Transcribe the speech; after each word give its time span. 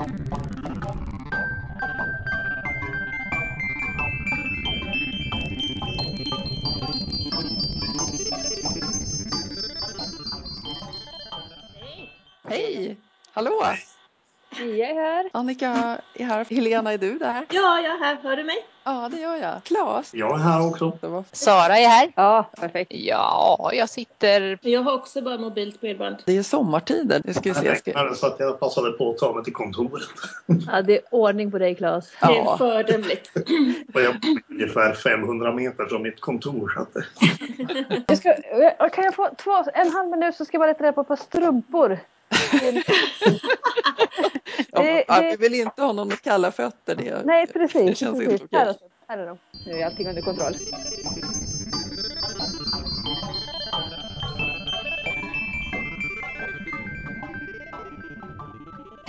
Hej! 0.00 0.06
Hallå! 13.32 13.50
Mia 14.60 14.88
är 14.88 14.94
här. 14.94 15.30
Annika 15.32 16.00
är 16.20 16.24
här. 16.24 16.46
Helena, 16.50 16.92
är 16.92 16.98
du 16.98 17.18
där? 17.18 17.46
Ja, 17.50 17.80
jag 17.80 17.94
är 17.94 17.98
här. 17.98 18.16
Hör 18.22 18.36
du 18.36 18.44
mig? 18.44 18.56
Ja, 18.84 19.08
det 19.12 19.20
gör 19.20 19.36
jag. 19.36 19.64
Klas? 19.64 20.14
Jag 20.14 20.34
är 20.40 20.42
här 20.42 20.68
också. 20.68 20.92
Sara 21.32 21.78
är 21.78 21.88
här. 21.88 22.12
Ja, 22.16 22.50
perfekt. 22.60 22.92
Ja, 22.94 23.70
jag 23.72 23.88
sitter... 23.88 24.58
Jag 24.62 24.82
har 24.82 24.94
också 24.94 25.22
bara 25.22 25.38
mobilt 25.38 25.80
bredband. 25.80 26.16
Det 26.26 26.36
är 26.36 26.42
sommartider. 26.42 27.22
Nu 27.24 27.32
ska 27.32 27.42
vi 27.42 27.48
Jag 27.48 27.56
se. 27.56 27.66
Jag 27.66 27.78
ska... 27.78 27.90
räknade 27.90 28.14
så 28.14 28.26
att 28.26 28.36
jag 28.38 28.60
passade 28.60 28.92
på 28.92 29.10
att 29.10 29.18
ta 29.18 29.34
mig 29.34 29.44
till 29.44 29.52
kontoret. 29.52 30.02
Ja, 30.72 30.82
det 30.82 30.94
är 30.94 31.00
ordning 31.10 31.50
på 31.50 31.58
dig 31.58 31.74
Claes. 31.74 32.10
Det 32.20 32.26
är 32.26 32.30
Ja. 32.36 32.58
föredömligt. 32.58 33.30
Och 33.94 34.00
jag 34.02 34.20
bor 34.20 34.40
ungefär 34.48 34.94
500 34.94 35.52
meter 35.52 35.84
från 35.86 36.02
mitt 36.02 36.20
kontor. 36.20 36.72
Så 36.74 36.80
att. 36.82 37.04
Jag 38.08 38.18
ska, 38.18 38.34
kan 38.88 39.04
jag 39.04 39.14
få 39.14 39.28
två, 39.38 39.64
en 39.74 39.90
halv 39.92 40.08
minut 40.10 40.34
så 40.34 40.44
ska 40.44 40.54
jag 40.54 40.60
bara 40.60 40.68
leta 40.68 40.84
reda 40.84 40.92
på 40.92 41.00
ett 41.00 41.08
par 41.08 41.16
strumpor. 41.16 41.98
Det- 44.72 45.04
ja, 45.08 45.20
det- 45.20 45.30
vi 45.30 45.36
vill 45.48 45.60
inte 45.60 45.82
ha 45.82 45.92
någon 45.92 46.08
med 46.08 46.20
kalla 46.22 46.52
fötter. 46.52 46.94
Det... 46.94 47.22
Nej, 47.24 47.46
precis. 47.46 47.86
Det 47.86 47.94
känns 47.94 48.18
precis. 48.18 48.32
inte 48.32 48.44
okej. 48.44 48.58
Här, 48.58 48.74
här 49.08 49.18
är 49.18 49.26
de. 49.26 49.38
Nu 49.66 49.72
är 49.80 49.86
allting 49.86 50.08
under 50.08 50.22
kontroll. 50.22 50.54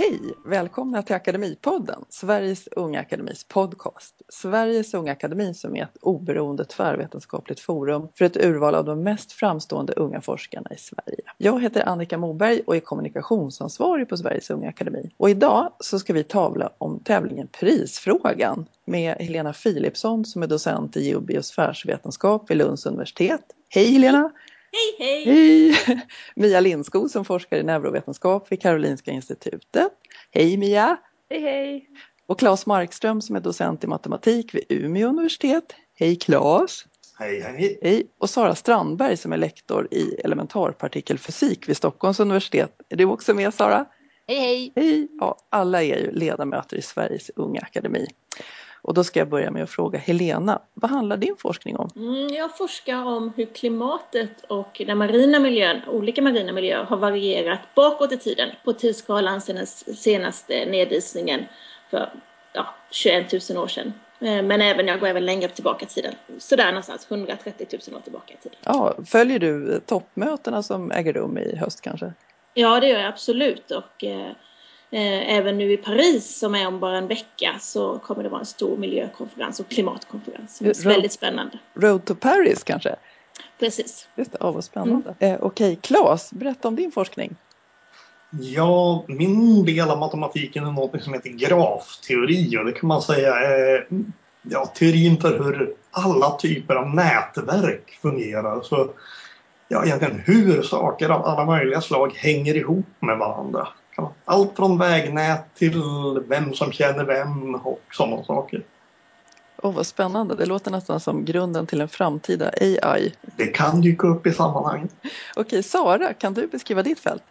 Hej! 0.02 0.19
Välkomna 0.45 1.03
till 1.03 1.16
Akademipodden, 1.16 2.05
Sveriges 2.09 2.67
Unga 2.67 2.99
Akademis 2.99 3.44
podcast. 3.44 4.21
Sveriges 4.30 4.94
Unga 4.94 5.11
Akademi 5.11 5.53
som 5.53 5.75
är 5.75 5.83
ett 5.83 5.97
oberoende 6.02 6.66
tvärvetenskapligt 6.66 7.59
forum 7.59 8.07
för 8.17 8.25
ett 8.25 8.38
urval 8.38 8.75
av 8.75 8.85
de 8.85 9.03
mest 9.03 9.31
framstående 9.31 9.94
unga 9.94 10.22
forskarna 10.22 10.69
i 10.72 10.77
Sverige. 10.77 11.22
Jag 11.38 11.61
heter 11.61 11.88
Annika 11.88 12.17
Moberg 12.17 12.61
och 12.67 12.75
är 12.75 12.79
kommunikationsansvarig 12.79 14.09
på 14.09 14.17
Sveriges 14.17 14.49
Unga 14.49 14.69
Akademi. 14.69 15.11
Och 15.17 15.29
idag 15.29 15.73
så 15.79 15.99
ska 15.99 16.13
vi 16.13 16.23
tavla 16.23 16.69
om 16.77 16.99
tävlingen 16.99 17.47
Prisfrågan 17.47 18.66
med 18.85 19.16
Helena 19.16 19.53
Philipsson 19.53 20.25
som 20.25 20.44
är 20.44 20.47
docent 20.47 20.97
i 20.97 21.07
geobiosfärsvetenskap 21.07 22.52
vid 22.52 22.57
Lunds 22.57 22.85
universitet. 22.85 23.41
Hej 23.69 23.91
Helena! 23.91 24.31
Hej, 24.72 24.95
hej! 25.08 25.25
Hej! 25.25 26.02
Mia 26.36 26.59
Lindskog 26.59 27.11
som 27.11 27.25
forskar 27.25 27.58
i 27.58 27.64
neurovetenskap 27.64 28.52
vid 28.52 28.61
Karolinska 28.61 29.11
institutet. 29.11 29.91
Hej 30.31 30.58
Mia! 30.58 30.97
Hej, 31.30 31.41
hej. 31.41 31.89
Och 32.28 32.39
Claes 32.39 32.66
Markström 32.66 33.22
som 33.22 33.36
är 33.36 33.39
docent 33.39 33.83
i 33.83 33.88
matematik 33.88 34.55
vid 34.55 34.63
Umeå 34.69 35.09
universitet. 35.09 35.73
Hej 35.94 36.16
Claes! 36.16 36.86
Hej, 37.19 37.41
hej. 37.41 37.80
Hej! 37.81 38.08
Och 38.17 38.30
Sara 38.30 38.55
Strandberg 38.55 39.17
som 39.17 39.33
är 39.33 39.38
lektor 39.38 39.88
i 39.91 40.16
elementarpartikelfysik 40.23 41.69
vid 41.69 41.78
Stockholms 41.78 42.19
universitet. 42.19 42.72
Är 42.89 42.95
du 42.95 43.06
också 43.06 43.33
med 43.33 43.53
Sara? 43.53 43.85
Hej, 44.28 44.39
hej. 44.39 44.73
Hej! 44.75 45.08
Ja, 45.19 45.38
alla 45.50 45.83
är 45.83 45.97
ju 45.97 46.11
ledamöter 46.11 46.78
i 46.78 46.81
Sveriges 46.81 47.31
Unga 47.35 47.61
Akademi. 47.61 48.08
Och 48.82 48.94
då 48.94 49.04
ska 49.04 49.20
jag 49.20 49.30
börja 49.30 49.52
med 49.52 49.64
att 49.64 49.70
fråga 49.70 50.00
Helena, 50.00 50.62
vad 50.74 50.92
handlar 50.92 51.18
din 51.18 51.36
forskning 51.38 51.78
om? 51.78 51.90
Mm, 51.96 52.28
jag 52.28 52.58
forskar 52.58 53.06
om 53.06 53.34
hur 53.36 53.46
klimatet 53.46 54.44
och 54.48 54.82
den 54.88 54.98
marina 54.98 55.40
miljön, 55.40 55.82
olika 55.88 56.22
marina 56.22 56.52
miljöer, 56.53 56.84
har 56.84 56.97
varierat 56.97 57.59
bakåt 57.75 58.12
i 58.12 58.18
tiden 58.18 58.50
på 58.64 58.74
tidsskalan 58.74 59.41
sedan 59.41 59.56
den 59.56 59.96
senaste 59.96 60.66
nedisningen 60.66 61.46
för 61.90 62.09
ja, 62.53 62.75
21 62.91 63.50
000 63.50 63.64
år 63.64 63.68
sedan. 63.68 63.94
Eh, 64.20 64.44
Men 64.44 64.62
även, 64.62 64.88
jag 64.88 65.00
går 65.00 65.08
även 65.08 65.25
längre 65.25 65.50
tillbaka 65.50 65.86
i 65.86 65.90
tiden, 65.90 66.14
sådär 66.40 66.66
någonstans 66.66 67.08
130 67.12 67.68
000 67.88 67.97
år 67.97 68.02
tillbaka 68.02 68.34
i 68.34 68.38
tiden. 68.38 68.58
Ja, 68.64 68.96
följer 69.06 69.40
du 69.40 69.80
toppmötena 69.86 70.64
som 70.64 70.91
äger 70.91 71.14
rum 71.14 71.38
i 71.38 71.56
höst 71.56 71.81
kanske? 71.81 72.14
Ja, 72.53 72.80
det 72.80 72.88
gör 72.88 73.00
jag 73.00 73.08
absolut. 73.08 73.72
Och 73.72 74.03
eh, 74.03 74.31
även 74.91 75.57
nu 75.57 75.72
i 75.72 75.78
Paris, 75.78 76.40
som 76.40 76.56
är 76.56 76.68
om 76.68 76.79
bara 76.79 76.97
en 76.97 77.07
vecka, 77.07 77.56
så 77.59 78.00
kommer 78.00 78.24
det 78.24 78.29
vara 78.29 78.40
en 78.40 78.46
stor 78.46 78.78
miljökonferens 78.78 79.59
och 79.59 79.69
klimatkonferens. 79.69 80.59
Det 80.59 80.69
är 80.79 80.90
väldigt 80.90 81.13
spännande. 81.13 81.59
Road 81.74 82.06
to 82.06 82.16
Paris 82.16 82.63
kanske? 82.63 82.96
Precis. 83.59 84.07
Just 84.16 84.31
det, 84.31 84.38
ja, 84.41 84.52
vad 84.52 84.63
spännande. 84.63 85.16
Eh, 85.19 85.38
Okej, 85.41 85.79
Claes, 85.81 86.31
berätta 86.31 86.68
om 86.68 86.75
din 86.75 86.91
forskning. 86.91 87.35
Ja, 88.40 89.06
min 89.07 89.66
del 89.66 89.90
av 89.90 90.00
matematiken 90.00 90.66
är 90.66 90.72
något 90.72 91.03
som 91.03 91.13
heter 91.13 91.29
grafteori 91.29 92.58
och 92.58 92.66
det 92.66 92.72
kan 92.72 92.88
man 92.88 93.02
säga 93.02 93.35
är 93.35 93.88
ja, 94.41 94.66
teorin 94.66 95.22
för 95.22 95.44
hur 95.44 95.73
alla 95.91 96.38
typer 96.38 96.75
av 96.75 96.96
nätverk 96.96 98.00
fungerar. 98.02 98.62
Så 98.62 98.90
ja, 99.68 99.85
egentligen 99.85 100.19
hur 100.25 100.62
saker 100.62 101.09
av 101.09 101.25
alla 101.25 101.46
möjliga 101.46 101.81
slag 101.81 102.13
hänger 102.16 102.56
ihop 102.56 102.85
med 103.00 103.18
varandra. 103.18 103.68
Allt 104.25 104.56
från 104.56 104.78
vägnät 104.78 105.56
till 105.56 105.81
vem 106.28 106.53
som 106.53 106.72
känner 106.72 107.06
vem 107.06 107.56
och 107.56 107.81
sådana 107.91 108.23
saker. 108.23 108.63
Åh, 109.63 109.73
vad 109.73 109.85
spännande. 109.85 110.35
Det 110.35 110.45
låter 110.45 110.72
nästan 110.72 111.00
som 111.00 111.25
grunden 111.25 111.67
till 111.67 111.81
en 111.81 111.88
framtida 111.88 112.51
AI. 112.61 113.13
Det 113.35 113.47
kan 113.47 113.81
dyka 113.81 114.07
upp 114.07 114.28
i 114.28 114.31
sammanhanget. 114.31 114.91
Okej, 115.35 115.63
Sara, 115.63 116.13
kan 116.13 116.34
du 116.34 116.47
beskriva 116.47 116.84
ditt 116.84 117.00
fält? 117.00 117.23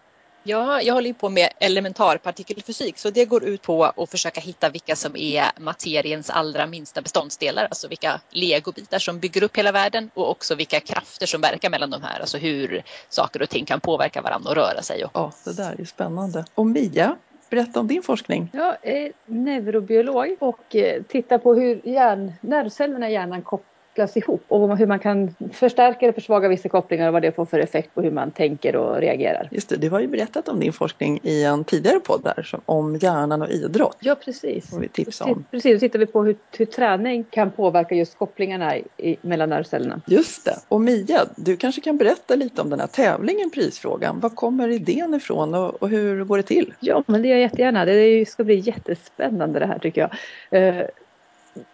Ja, 0.42 0.82
jag 0.82 0.94
håller 0.94 1.08
ju 1.08 1.14
på 1.14 1.28
med 1.28 1.48
elementarpartikelfysik 1.60 2.98
så 2.98 3.10
det 3.10 3.24
går 3.24 3.44
ut 3.44 3.62
på 3.62 3.84
att 3.84 4.10
försöka 4.10 4.40
hitta 4.40 4.68
vilka 4.68 4.96
som 4.96 5.16
är 5.16 5.44
materiens 5.60 6.30
allra 6.30 6.66
minsta 6.66 7.02
beståndsdelar, 7.02 7.64
alltså 7.64 7.88
vilka 7.88 8.20
legobitar 8.30 8.98
som 8.98 9.18
bygger 9.18 9.42
upp 9.42 9.56
hela 9.56 9.72
världen 9.72 10.10
och 10.14 10.30
också 10.30 10.54
vilka 10.54 10.80
krafter 10.80 11.26
som 11.26 11.40
verkar 11.40 11.70
mellan 11.70 11.90
de 11.90 12.02
här, 12.02 12.20
alltså 12.20 12.38
hur 12.38 12.82
saker 13.08 13.42
och 13.42 13.48
ting 13.48 13.64
kan 13.64 13.80
påverka 13.80 14.22
varandra 14.22 14.50
och 14.50 14.56
röra 14.56 14.82
sig. 14.82 15.04
Och 15.04 15.10
Ja, 15.14 15.32
det 15.44 15.56
där 15.56 15.80
är 15.80 15.84
spännande. 15.84 16.44
Och 16.54 16.66
Mia, 16.66 17.16
berätta 17.50 17.80
om 17.80 17.86
din 17.86 18.02
forskning. 18.02 18.50
Jag 18.52 18.76
är 18.82 19.12
neurobiolog 19.26 20.36
och 20.38 20.76
eh, 20.76 21.02
tittar 21.02 21.38
på 21.38 21.54
hur 21.54 21.88
hjärn, 21.88 22.32
nervcellerna 22.40 23.10
i 23.10 23.12
hjärnan 23.12 23.42
kopplas 23.42 23.69
ihop 24.14 24.44
och 24.48 24.78
hur 24.78 24.86
man 24.86 24.98
kan 24.98 25.34
förstärka 25.52 26.06
eller 26.06 26.12
försvaga 26.12 26.48
vissa 26.48 26.68
kopplingar 26.68 27.06
och 27.06 27.12
vad 27.12 27.22
det 27.22 27.32
får 27.32 27.44
för 27.44 27.58
effekt 27.58 27.94
på 27.94 28.02
hur 28.02 28.10
man 28.10 28.30
tänker 28.30 28.76
och 28.76 28.96
reagerar. 28.96 29.48
Just 29.50 29.68
det, 29.68 29.76
du 29.76 29.90
har 29.90 30.00
ju 30.00 30.06
berättat 30.06 30.48
om 30.48 30.60
din 30.60 30.72
forskning 30.72 31.20
i 31.22 31.44
en 31.44 31.64
tidigare 31.64 32.00
podd 32.00 32.22
där, 32.22 32.60
om 32.66 32.96
hjärnan 32.96 33.42
och 33.42 33.50
idrott. 33.50 33.96
Ja, 34.00 34.14
precis. 34.14 34.72
Vi 34.80 34.88
tipsa 34.88 35.24
om. 35.24 35.44
Precis, 35.50 35.72
då 35.72 35.78
tittar 35.78 35.98
vi 35.98 36.06
på 36.06 36.24
hur, 36.24 36.36
hur 36.58 36.66
träning 36.66 37.24
kan 37.30 37.50
påverka 37.50 37.94
just 37.94 38.18
kopplingarna 38.18 38.76
i, 38.76 39.16
mellan 39.22 39.48
nervcellerna. 39.48 40.00
Just 40.06 40.44
det. 40.44 40.56
Och 40.68 40.80
Mia, 40.80 41.26
du 41.36 41.56
kanske 41.56 41.80
kan 41.80 41.96
berätta 41.96 42.34
lite 42.34 42.62
om 42.62 42.70
den 42.70 42.80
här 42.80 42.86
tävlingen 42.86 43.50
Prisfrågan. 43.50 44.20
Var 44.20 44.30
kommer 44.30 44.68
idén 44.68 45.14
ifrån 45.14 45.54
och, 45.54 45.82
och 45.82 45.88
hur 45.88 46.24
går 46.24 46.36
det 46.36 46.42
till? 46.42 46.74
Ja, 46.80 47.02
men 47.06 47.22
det 47.22 47.28
gör 47.28 47.36
jag 47.36 47.42
jättegärna. 47.42 47.84
Det 47.84 48.28
ska 48.28 48.44
bli 48.44 48.54
jättespännande 48.54 49.58
det 49.58 49.66
här 49.66 49.78
tycker 49.78 50.00
jag. 50.00 50.10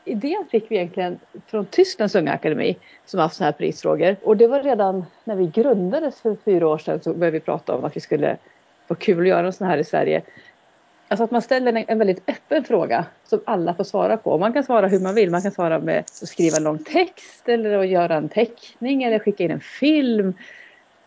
Idén 0.05 0.45
fick 0.51 0.71
vi 0.71 0.77
egentligen 0.77 1.19
från 1.47 1.67
Tysklands 1.67 2.15
unga 2.15 2.33
akademi 2.33 2.77
som 3.05 3.19
har 3.19 3.25
haft 3.25 3.37
sådana 3.37 3.51
här 3.51 3.59
prisfrågor. 3.59 4.17
Och 4.23 4.37
det 4.37 4.47
var 4.47 4.63
redan 4.63 5.05
när 5.25 5.37
vi 5.37 5.47
grundades 5.47 6.21
för 6.21 6.37
fyra 6.45 6.69
år 6.69 6.79
sedan 6.79 7.01
så 7.03 7.15
började 7.15 7.39
vi 7.39 7.41
prata 7.41 7.75
om 7.75 7.85
att 7.85 7.97
vi 7.97 8.01
skulle 8.01 8.37
vara 8.89 8.99
kul 8.99 9.21
att 9.21 9.29
göra 9.29 9.47
en 9.47 9.53
sån 9.53 9.67
här 9.67 9.79
i 9.79 9.85
Sverige. 9.85 10.23
Alltså 11.09 11.25
att 11.25 11.31
man 11.31 11.43
ställer 11.43 11.73
en, 11.73 11.85
en 11.89 11.99
väldigt 11.99 12.31
öppen 12.31 12.65
fråga 12.65 13.05
som 13.25 13.41
alla 13.45 13.75
får 13.75 13.85
svara 13.85 14.17
på. 14.17 14.39
Man 14.39 14.53
kan 14.53 14.65
svara 14.65 14.89
hur 14.89 15.01
man 15.01 15.15
vill. 15.15 15.31
Man 15.31 15.43
kan 15.43 15.53
svara 15.53 15.79
med 15.79 15.99
att 15.99 16.29
skriva 16.29 16.57
en 16.57 16.65
lång 16.65 16.79
text 16.79 17.49
eller 17.49 17.79
att 17.79 17.89
göra 17.89 18.15
en 18.15 18.29
teckning 18.29 19.03
eller 19.03 19.19
skicka 19.19 19.45
in 19.45 19.51
en 19.51 19.61
film. 19.61 20.35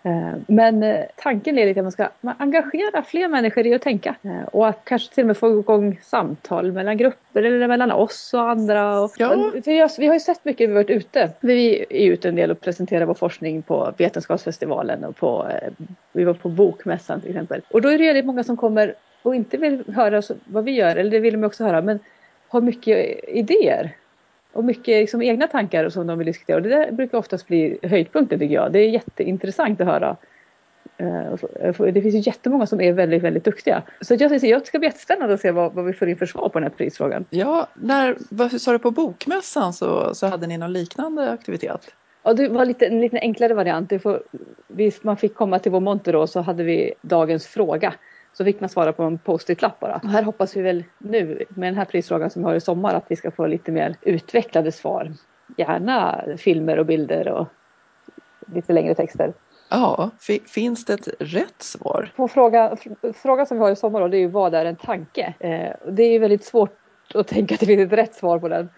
Eh, 0.03 0.33
Men 0.47 0.83
eh, 0.83 1.05
tanken 1.15 1.57
är 1.57 1.65
lite 1.65 1.79
att 1.79 1.83
man 1.83 1.91
ska 1.91 2.07
man 2.21 2.35
engagera 2.37 3.01
fler 3.03 3.27
människor 3.27 3.67
i 3.67 3.73
att 3.73 3.81
tänka 3.81 4.15
eh, 4.23 4.43
och 4.43 4.67
att 4.67 4.81
kanske 4.83 5.13
till 5.13 5.23
och 5.23 5.27
med 5.27 5.37
få 5.37 5.59
igång 5.59 5.99
samtal 6.03 6.71
mellan 6.71 6.97
grupper 6.97 7.43
eller 7.43 7.67
mellan 7.67 7.91
oss 7.91 8.33
och 8.33 8.49
andra. 8.49 8.99
Och, 9.01 9.11
Ja. 9.17 9.51
vi, 9.65 9.79
har, 9.79 9.99
vi 9.99 10.07
har 10.07 10.13
ju 10.13 10.19
sett 10.19 10.45
mycket 10.45 10.69
när 10.69 10.75
vi 10.75 10.83
varit 10.83 10.89
ute. 10.89 11.29
Vi 11.39 11.85
är 11.89 12.11
ute 12.11 12.29
en 12.29 12.35
del 12.35 12.51
och 12.51 12.61
presenterar 12.61 13.05
vår 13.05 13.13
forskning 13.13 13.61
på 13.61 13.93
Vetenskapsfestivalen 13.97 15.03
och 15.03 15.15
på, 15.15 15.47
vi 16.11 16.23
var 16.23 16.33
på 16.33 16.49
Bokmässan 16.49 17.21
till 17.21 17.29
exempel. 17.29 17.61
Och 17.71 17.81
då 17.81 17.89
är 17.89 17.97
det 17.97 18.05
väldigt 18.05 18.25
många 18.25 18.43
som 18.43 18.57
kommer 18.57 18.93
och 19.21 19.35
inte 19.35 19.57
vill 19.57 19.83
höra 19.95 20.21
vad 20.45 20.63
vi 20.63 20.71
gör, 20.71 20.95
eller 20.95 21.11
det 21.11 21.19
vill 21.19 21.33
de 21.33 21.43
också 21.43 21.63
höra, 21.63 21.81
men 21.81 21.99
har 22.47 22.61
mycket 22.61 23.23
idéer. 23.27 23.91
Och 24.53 24.63
mycket 24.63 24.87
liksom, 24.87 25.21
egna 25.21 25.47
tankar 25.47 25.89
som 25.89 26.07
de 26.07 26.17
vill 26.17 26.27
diskutera. 26.27 26.57
Och 26.57 26.63
det 26.63 26.69
där 26.69 26.91
brukar 26.91 27.17
oftast 27.17 27.47
bli 27.47 27.79
höjdpunkten 27.83 28.39
tycker 28.39 28.55
jag. 28.55 28.71
Det 28.71 28.79
är 28.79 28.89
jätteintressant 28.89 29.81
att 29.81 29.87
höra. 29.87 30.17
Eh, 30.97 31.73
för 31.73 31.91
Det 31.91 32.01
finns 32.01 32.15
ju 32.15 32.19
jättemånga 32.19 32.65
som 32.65 32.81
är 32.81 32.93
väldigt, 32.93 33.23
väldigt 33.23 33.43
duktiga. 33.43 33.83
Så 34.01 34.13
jag, 34.13 34.31
jag, 34.31 34.43
jag 34.43 34.67
ska 34.67 34.79
bli 34.79 34.87
jättespännande 34.87 35.33
att 35.33 35.41
se 35.41 35.51
vad, 35.51 35.73
vad 35.73 35.85
vi 35.85 35.93
får 35.93 36.09
in 36.09 36.17
för 36.17 36.25
svar 36.25 36.49
på 36.49 36.59
den 36.59 36.63
här 36.63 36.77
prisfrågan. 36.77 37.25
Ja, 37.29 37.67
när, 37.73 38.17
vad 38.29 38.61
sa 38.61 38.71
du 38.71 38.79
på 38.79 38.91
Bokmässan 38.91 39.73
så, 39.73 40.15
så 40.15 40.27
hade 40.27 40.47
ni 40.47 40.57
någon 40.57 40.73
liknande 40.73 41.31
aktivitet? 41.31 41.93
Ja, 42.23 42.33
det 42.33 42.47
var 42.47 42.65
lite, 42.65 42.85
en 42.85 43.01
lite 43.01 43.19
enklare 43.19 43.53
variant. 43.53 44.01
Får, 44.01 44.23
man 45.01 45.17
fick 45.17 45.35
komma 45.35 45.59
till 45.59 45.71
vår 45.71 45.79
monter 45.79 46.13
då 46.13 46.27
så 46.27 46.41
hade 46.41 46.63
vi 46.63 46.93
dagens 47.01 47.47
fråga. 47.47 47.93
Så 48.39 48.45
fick 48.45 48.59
man 48.59 48.69
svara 48.69 48.93
på 48.93 49.03
en 49.03 49.17
post-it-lapp 49.17 49.79
bara. 49.79 49.95
Och 49.95 50.09
här 50.09 50.23
hoppas 50.23 50.57
vi 50.57 50.61
väl 50.61 50.83
nu 50.97 51.45
med 51.49 51.67
den 51.67 51.75
här 51.75 51.85
prisfrågan 51.85 52.29
som 52.29 52.41
vi 52.41 52.45
har 52.45 52.55
i 52.55 52.61
sommar 52.61 52.93
att 52.93 53.05
vi 53.07 53.15
ska 53.15 53.31
få 53.31 53.47
lite 53.47 53.71
mer 53.71 53.95
utvecklade 54.01 54.71
svar. 54.71 55.13
Gärna 55.57 56.23
filmer 56.37 56.79
och 56.79 56.85
bilder 56.85 57.27
och 57.27 57.47
lite 58.53 58.73
längre 58.73 58.95
texter. 58.95 59.33
Ja, 59.69 60.09
finns 60.47 60.85
det 60.85 60.93
ett 60.93 61.07
rätt 61.19 61.61
svar? 61.61 62.11
På 62.15 62.27
fråga, 62.27 62.77
frågan 63.15 63.45
som 63.45 63.57
vi 63.57 63.63
har 63.63 63.71
i 63.71 63.75
sommar 63.75 63.99
då, 63.99 64.07
det 64.07 64.17
är 64.17 64.19
ju 64.19 64.27
vad 64.27 64.53
är 64.53 64.65
en 64.65 64.75
tanke? 64.75 65.33
Eh, 65.39 65.91
det 65.91 66.03
är 66.03 66.11
ju 66.11 66.19
väldigt 66.19 66.43
svårt 66.43 66.77
att 67.13 67.27
tänka 67.27 67.53
att 67.53 67.59
det 67.59 67.65
finns 67.65 67.91
ett 67.91 67.97
rätt 67.97 68.15
svar 68.15 68.39
på 68.39 68.47
den. 68.47 68.69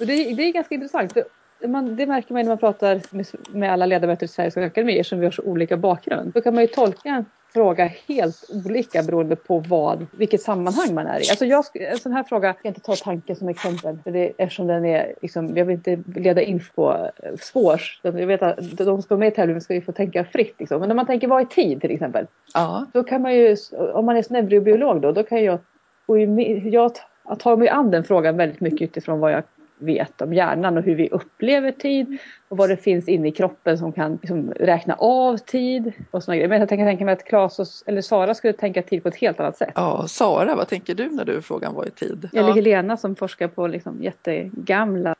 Och 0.00 0.06
det, 0.06 0.34
det 0.34 0.42
är 0.42 0.52
ganska 0.52 0.74
intressant. 0.74 1.12
För 1.12 1.24
man, 1.68 1.96
det 1.96 2.06
märker 2.06 2.34
man 2.34 2.42
när 2.42 2.48
man 2.48 2.58
pratar 2.58 3.00
med, 3.10 3.26
med 3.50 3.72
alla 3.72 3.86
ledamöter 3.86 4.24
i 4.24 4.28
Sveriges 4.28 4.56
Akademi 4.56 5.04
som 5.04 5.18
vi 5.18 5.26
har 5.26 5.32
så 5.32 5.42
olika 5.42 5.76
bakgrund. 5.76 6.32
Då 6.32 6.40
kan 6.40 6.54
man 6.54 6.62
ju 6.62 6.68
tolka 6.68 7.24
fråga 7.52 7.90
helt 8.08 8.50
olika 8.66 9.02
beroende 9.02 9.36
på 9.36 9.58
vad, 9.58 10.06
vilket 10.10 10.42
sammanhang 10.42 10.94
man 10.94 11.06
är 11.06 11.26
i. 11.26 11.30
Alltså 11.30 11.44
jag, 11.44 11.64
en 11.74 11.98
sån 11.98 12.12
här 12.12 12.22
fråga, 12.22 12.48
jag 12.48 12.62
kan 12.62 12.68
inte 12.68 12.80
ta 12.80 12.94
tanken 12.96 13.36
som 13.36 13.48
exempel 13.48 13.98
för 14.04 14.10
det, 14.10 14.32
eftersom 14.38 14.66
den 14.66 14.84
är, 14.84 15.14
liksom, 15.22 15.56
jag 15.56 15.64
vill 15.64 15.76
inte 15.76 16.02
leda 16.20 16.42
in 16.42 16.60
på 16.74 17.10
eh, 17.22 17.34
svårs. 17.40 18.00
Jag 18.02 18.12
vet 18.12 18.42
att 18.42 18.76
de 18.76 19.02
som 19.02 19.14
är 19.14 19.18
med 19.18 19.28
i 19.28 19.34
tävlingen 19.34 19.60
ska 19.60 19.74
ju 19.74 19.80
få 19.80 19.92
tänka 19.92 20.24
fritt. 20.24 20.54
Liksom. 20.58 20.80
Men 20.80 20.88
när 20.88 20.96
man 20.96 21.06
tänker 21.06 21.28
vad 21.28 21.40
är 21.40 21.44
tid 21.44 21.80
till 21.80 21.90
exempel? 21.90 22.26
Ja. 22.54 22.86
Då 22.92 23.04
kan 23.04 23.22
man 23.22 23.34
ju, 23.34 23.56
om 23.92 24.06
man 24.06 24.16
är 24.16 24.32
neurobiolog 24.32 25.00
då, 25.00 25.12
då 25.12 25.22
kan 25.22 25.44
jag, 25.44 25.58
och 26.06 26.20
jag 26.20 26.92
tar 27.38 27.56
mig 27.56 27.68
an 27.68 27.90
den 27.90 28.04
frågan 28.04 28.36
väldigt 28.36 28.60
mycket 28.60 28.82
utifrån 28.82 29.20
vad 29.20 29.32
jag 29.32 29.42
vet 29.78 30.22
om 30.22 30.34
hjärnan 30.34 30.78
och 30.78 30.82
hur 30.82 30.94
vi 30.94 31.08
upplever 31.08 31.72
tid 31.72 32.18
och 32.48 32.56
vad 32.56 32.68
det 32.68 32.76
finns 32.76 33.08
inne 33.08 33.28
i 33.28 33.32
kroppen 33.32 33.78
som 33.78 33.92
kan 33.92 34.12
liksom 34.22 34.50
räkna 34.50 34.94
av 34.94 35.36
tid 35.36 35.92
och 36.10 36.24
såna 36.24 36.36
grejer. 36.36 36.48
Men 36.48 36.60
jag 36.60 36.68
tänker 36.68 36.84
tänka 36.84 37.04
mig 37.04 37.12
att 37.12 37.24
Claes 37.24 37.58
och, 37.58 37.66
eller 37.86 38.02
Sara 38.02 38.34
skulle 38.34 38.52
tänka 38.52 38.82
tid 38.82 39.02
på 39.02 39.08
ett 39.08 39.16
helt 39.16 39.40
annat 39.40 39.56
sätt. 39.56 39.72
Ja, 39.74 40.04
Sara, 40.08 40.54
vad 40.54 40.68
tänker 40.68 40.94
du 40.94 41.08
när 41.08 41.24
du 41.24 41.42
frågar 41.42 41.72
vad 41.72 41.86
är 41.86 41.90
tid? 41.90 42.28
Eller 42.32 42.52
Helena 42.52 42.96
som 42.96 43.16
forskar 43.16 43.48
på 43.48 43.66
liksom 43.66 44.02
jättegamla 44.02 45.14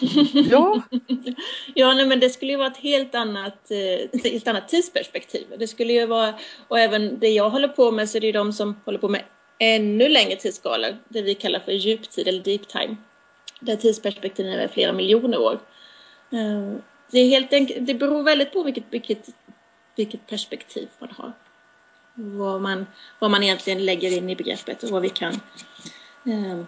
ja. 0.50 0.82
ja, 1.74 1.94
nej, 1.94 2.06
men 2.06 2.20
det 2.20 2.30
skulle 2.30 2.52
ju 2.52 2.58
vara 2.58 2.68
ett 2.68 2.76
helt 2.76 3.14
annat, 3.14 3.70
eh, 3.70 4.20
helt 4.30 4.48
annat 4.48 4.68
tidsperspektiv. 4.68 5.46
Det 5.58 5.66
skulle 5.66 5.92
ju 5.92 6.06
vara, 6.06 6.34
och 6.68 6.78
även 6.78 7.18
det 7.18 7.28
jag 7.28 7.50
håller 7.50 7.68
på 7.68 7.90
med 7.90 8.08
så 8.08 8.18
är 8.18 8.20
det 8.20 8.26
ju 8.26 8.32
de 8.32 8.52
som 8.52 8.80
håller 8.84 8.98
på 8.98 9.08
med 9.08 9.22
ännu 9.58 10.08
längre 10.08 10.36
tidsskalor, 10.36 10.96
det 11.08 11.22
vi 11.22 11.34
kallar 11.34 11.60
för 11.60 11.72
djuptid 11.72 12.28
eller 12.28 12.42
deep 12.42 12.68
time 12.68 12.96
där 13.60 13.76
tidsperspektiven 13.76 14.52
är 14.52 14.68
flera 14.68 14.92
miljoner 14.92 15.40
år. 15.40 15.60
Ehm, 16.32 16.82
det, 17.10 17.18
är 17.18 17.28
helt 17.28 17.52
enkelt, 17.52 17.86
det 17.86 17.94
beror 17.94 18.22
väldigt 18.22 18.52
på 18.52 18.62
vilket, 18.62 18.84
vilket, 18.90 19.28
vilket 19.96 20.26
perspektiv 20.26 20.88
man 20.98 21.10
har. 21.16 21.32
Vad 22.14 22.60
man, 22.60 22.86
vad 23.18 23.30
man 23.30 23.42
egentligen 23.42 23.84
lägger 23.84 24.16
in 24.16 24.30
i 24.30 24.36
begreppet 24.36 24.82
och 24.82 24.90
vad 24.90 25.02
vi 25.02 25.08
kan 25.08 25.40
ehm, 26.26 26.66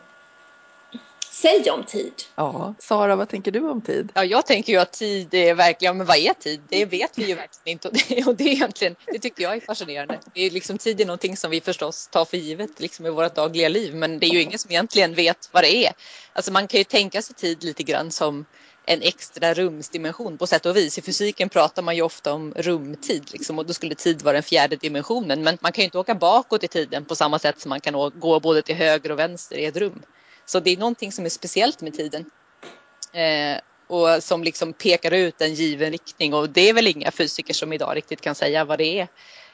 säga 1.42 1.74
om 1.74 1.84
tid. 1.84 2.12
Ja, 2.34 2.74
Sara, 2.78 3.16
vad 3.16 3.28
tänker 3.28 3.50
du 3.50 3.68
om 3.68 3.80
tid? 3.80 4.12
Ja, 4.14 4.24
jag 4.24 4.46
tänker 4.46 4.72
ju 4.72 4.78
att 4.78 4.92
tid 4.92 5.34
är 5.34 5.54
verkligen, 5.54 5.96
men 5.96 6.06
vad 6.06 6.16
är 6.16 6.34
tid? 6.34 6.60
Det 6.68 6.84
vet 6.84 7.18
vi 7.18 7.28
ju 7.28 7.34
verkligen 7.34 7.72
inte 7.76 7.88
och 7.88 7.94
det, 7.94 8.26
och 8.26 8.36
det 8.36 8.44
är 8.44 8.48
egentligen, 8.48 8.96
det 9.06 9.18
tycker 9.18 9.42
jag 9.42 9.56
är 9.56 9.60
fascinerande. 9.60 10.18
Det 10.34 10.40
är 10.40 10.50
liksom, 10.50 10.78
tid 10.78 11.00
är 11.00 11.06
någonting 11.06 11.36
som 11.36 11.50
vi 11.50 11.60
förstås 11.60 12.08
tar 12.08 12.24
för 12.24 12.36
givet 12.36 12.80
liksom 12.80 13.06
i 13.06 13.10
vårt 13.10 13.34
dagliga 13.34 13.68
liv, 13.68 13.94
men 13.94 14.18
det 14.18 14.26
är 14.26 14.30
ju 14.30 14.42
ingen 14.42 14.58
som 14.58 14.70
egentligen 14.70 15.14
vet 15.14 15.48
vad 15.52 15.64
det 15.64 15.86
är. 15.86 15.92
Alltså 16.32 16.52
man 16.52 16.68
kan 16.68 16.78
ju 16.78 16.84
tänka 16.84 17.22
sig 17.22 17.36
tid 17.36 17.64
lite 17.64 17.82
grann 17.82 18.10
som 18.10 18.44
en 18.84 19.02
extra 19.02 19.54
rumsdimension 19.54 20.38
på 20.38 20.46
sätt 20.46 20.66
och 20.66 20.76
vis. 20.76 20.98
I 20.98 21.02
fysiken 21.02 21.48
pratar 21.48 21.82
man 21.82 21.96
ju 21.96 22.02
ofta 22.02 22.32
om 22.32 22.54
rumtid 22.56 23.32
liksom, 23.32 23.58
och 23.58 23.66
då 23.66 23.72
skulle 23.72 23.94
tid 23.94 24.22
vara 24.22 24.32
den 24.32 24.42
fjärde 24.42 24.76
dimensionen. 24.76 25.42
Men 25.42 25.58
man 25.60 25.72
kan 25.72 25.82
ju 25.82 25.84
inte 25.84 25.98
åka 25.98 26.14
bakåt 26.14 26.64
i 26.64 26.68
tiden 26.68 27.04
på 27.04 27.14
samma 27.14 27.38
sätt 27.38 27.60
som 27.60 27.68
man 27.68 27.80
kan 27.80 28.10
gå 28.14 28.40
både 28.40 28.62
till 28.62 28.74
höger 28.74 29.12
och 29.12 29.18
vänster 29.18 29.56
i 29.56 29.64
ett 29.64 29.76
rum. 29.76 30.02
Så 30.46 30.60
det 30.60 30.70
är 30.70 30.76
någonting 30.76 31.12
som 31.12 31.24
är 31.24 31.28
speciellt 31.28 31.80
med 31.80 31.94
tiden. 31.94 32.24
Eh, 33.12 33.60
och 33.86 34.22
som 34.22 34.44
liksom 34.44 34.72
pekar 34.72 35.10
ut 35.10 35.40
en 35.40 35.54
given 35.54 35.92
riktning 35.92 36.34
och 36.34 36.50
det 36.50 36.68
är 36.68 36.74
väl 36.74 36.86
inga 36.86 37.10
fysiker 37.10 37.54
som 37.54 37.72
idag 37.72 37.96
riktigt 37.96 38.20
kan 38.20 38.34
säga 38.34 38.64
vad 38.64 38.78
det 38.78 39.00
är. 39.00 39.08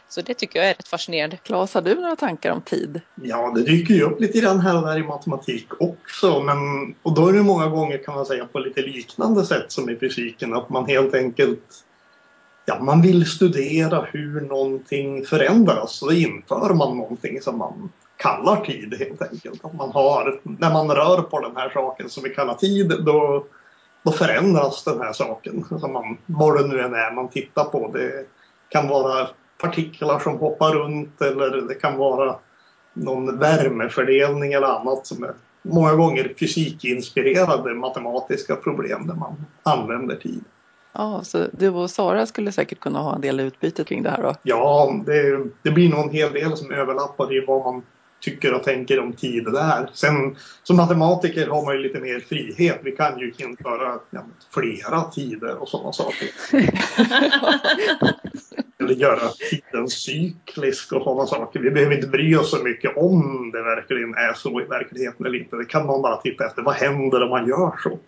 Så 0.09 0.21
det 0.21 0.35
tycker 0.35 0.59
jag 0.59 0.69
är 0.71 0.75
rätt 0.75 0.89
fascinerande. 0.89 1.37
Claes, 1.37 1.75
har 1.75 1.83
du 1.83 1.95
några 1.95 2.17
tankar 2.17 2.51
om 2.51 2.61
tid? 2.61 3.01
Ja, 3.23 3.53
det 3.55 3.63
dyker 3.63 3.95
ju 3.95 4.03
upp 4.03 4.21
lite 4.21 4.41
grann 4.41 4.61
här 4.61 4.77
och 4.77 4.83
där 4.83 4.99
i 4.99 5.03
matematik 5.03 5.67
också. 5.81 6.43
Men, 6.43 6.59
och 7.03 7.15
då 7.15 7.29
är 7.29 7.33
det 7.33 7.43
många 7.43 7.67
gånger 7.67 7.99
kan 7.99 8.15
man 8.15 8.27
säga 8.27 8.45
på 8.45 8.59
lite 8.59 8.81
liknande 8.81 9.45
sätt 9.47 9.73
som 9.73 9.91
i 9.91 9.97
fysiken. 9.97 10.55
Att 10.55 10.69
man 10.69 10.87
helt 10.87 11.15
enkelt 11.15 11.85
ja, 12.67 12.79
man 12.83 13.03
vill 13.03 13.27
studera 13.27 14.07
hur 14.13 14.41
någonting 14.41 15.25
förändras. 15.25 16.03
Och 16.03 16.09
då 16.09 16.15
inför 16.15 16.75
man 16.75 16.97
någonting 16.97 17.41
som 17.41 17.59
man 17.59 17.91
kallar 18.19 18.57
tid 18.57 18.95
helt 18.99 19.23
enkelt. 19.23 19.65
Att 19.65 19.75
man 19.75 19.91
har, 19.91 20.41
när 20.43 20.73
man 20.73 20.91
rör 20.91 21.23
på 21.23 21.41
den 21.41 21.57
här 21.57 21.71
saken 21.71 22.09
som 22.09 22.23
vi 22.23 22.31
kallar 22.31 22.55
tid 22.55 22.89
då, 22.89 23.45
då 24.03 24.13
förändras 24.13 24.85
den 24.85 25.01
här 25.01 25.13
saken. 25.13 25.65
Alltså 25.71 25.89
man, 25.89 26.19
vad 26.27 26.57
det 26.57 26.67
nu 26.67 26.81
än 26.81 26.95
är 26.95 27.15
man 27.15 27.29
tittar 27.29 27.65
på. 27.65 27.91
Det 27.93 28.27
kan 28.69 28.89
vara 28.89 29.29
partiklar 29.61 30.19
som 30.19 30.39
hoppar 30.39 30.73
runt 30.73 31.23
eller 31.23 31.51
det 31.51 31.75
kan 31.75 31.97
vara 31.97 32.37
någon 32.93 33.39
värmefördelning 33.39 34.53
eller 34.53 34.67
annat 34.67 35.07
som 35.07 35.25
är 35.25 35.35
många 35.63 35.95
gånger 35.95 36.35
fysikinspirerade 36.41 37.75
matematiska 37.75 38.57
problem 38.57 39.07
där 39.07 39.15
man 39.15 39.47
använder 39.63 40.17
tid. 40.17 40.45
Ja, 40.93 41.21
så 41.25 41.47
du 41.53 41.69
och 41.69 41.91
Sara 41.91 42.27
skulle 42.27 42.53
säkert 42.53 42.81
kunna 42.81 42.99
ha 42.99 43.15
en 43.15 43.21
del 43.21 43.41
utbyte 43.41 43.85
kring 43.85 44.03
det 44.03 44.11
här 44.11 44.23
då? 44.23 44.35
Ja, 44.43 44.95
det, 45.07 45.45
det 45.63 45.71
blir 45.71 45.89
nog 45.89 46.01
en 46.01 46.11
hel 46.11 46.33
del 46.33 46.57
som 46.57 46.73
överlappar 46.73 47.37
i 47.37 47.45
vad 47.47 47.65
man 47.65 47.83
tycker 48.21 48.55
och 48.55 48.65
tänker 48.65 49.01
om 49.01 49.13
tid 49.13 49.45
där. 49.45 49.91
Sen 49.95 50.37
som 50.63 50.77
matematiker 50.77 51.47
har 51.47 51.65
man 51.65 51.75
ju 51.75 51.83
lite 51.83 52.01
mer 52.01 52.21
frihet. 52.21 52.81
Vi 52.83 52.93
kan 52.93 53.19
ju 53.19 53.33
införa 53.39 53.99
ja, 54.11 54.25
flera 54.55 55.03
tider 55.03 55.63
och 55.63 55.69
sådana 55.69 55.93
saker. 55.93 56.29
Eller 58.81 58.95
göra 58.95 59.29
tiden 59.51 59.89
cyklisk 59.89 60.93
och 60.93 61.03
sådana 61.03 61.27
saker. 61.27 61.61
Vi 61.61 61.71
behöver 61.71 61.95
inte 61.95 62.09
bry 62.09 62.37
oss 62.37 62.51
så 62.51 62.65
mycket 62.65 62.97
om 62.97 63.51
det 63.51 63.63
verkligen 63.63 64.15
är 64.15 64.33
så 64.33 64.61
i 64.61 64.65
verkligheten 64.65 65.27
eller 65.27 65.39
inte. 65.39 65.57
Det 65.57 65.65
kan 65.65 65.87
man 65.87 66.03
bara 66.03 66.17
titta 66.17 66.47
efter. 66.47 66.63
Vad 66.63 66.75
händer 66.75 67.23
om 67.23 67.31
man 67.31 67.49
gör 67.49 67.77
så? 67.83 67.99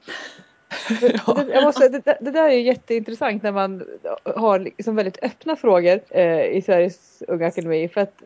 Ja. 1.00 1.44
Jag 1.52 1.64
måste, 1.64 1.88
det, 1.88 2.19
det, 2.20 2.31
där 2.31 2.48
är 2.48 2.58
jätteintressant 2.58 3.43
när 3.43 3.52
man 3.52 3.82
har 4.24 4.58
liksom 4.58 4.96
väldigt 4.96 5.19
öppna 5.22 5.56
frågor 5.56 6.00
eh, 6.10 6.44
i 6.44 6.62
Sveriges 6.67 7.22
Unga 7.29 7.46
Akademi. 7.46 7.88
För 7.88 8.00
att 8.00 8.22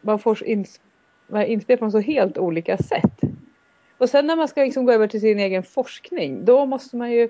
man 0.00 0.18
får 0.18 0.44
ins 0.44 0.80
man 1.28 1.42
är 1.42 1.46
inspelad 1.46 1.80
på 1.80 1.90
så 1.90 2.00
helt 2.00 2.38
olika 2.38 2.78
sätt. 2.78 3.20
Och 3.98 4.08
sen 4.08 4.26
när 4.26 4.36
man 4.36 4.48
ska 4.48 4.62
liksom 4.62 4.84
gå 4.84 4.92
över 4.92 5.06
till 5.06 5.20
sin 5.20 5.38
egen 5.38 5.62
forskning, 5.62 6.44
då 6.44 6.66
måste 6.66 6.96
man 6.96 7.12
ju 7.12 7.28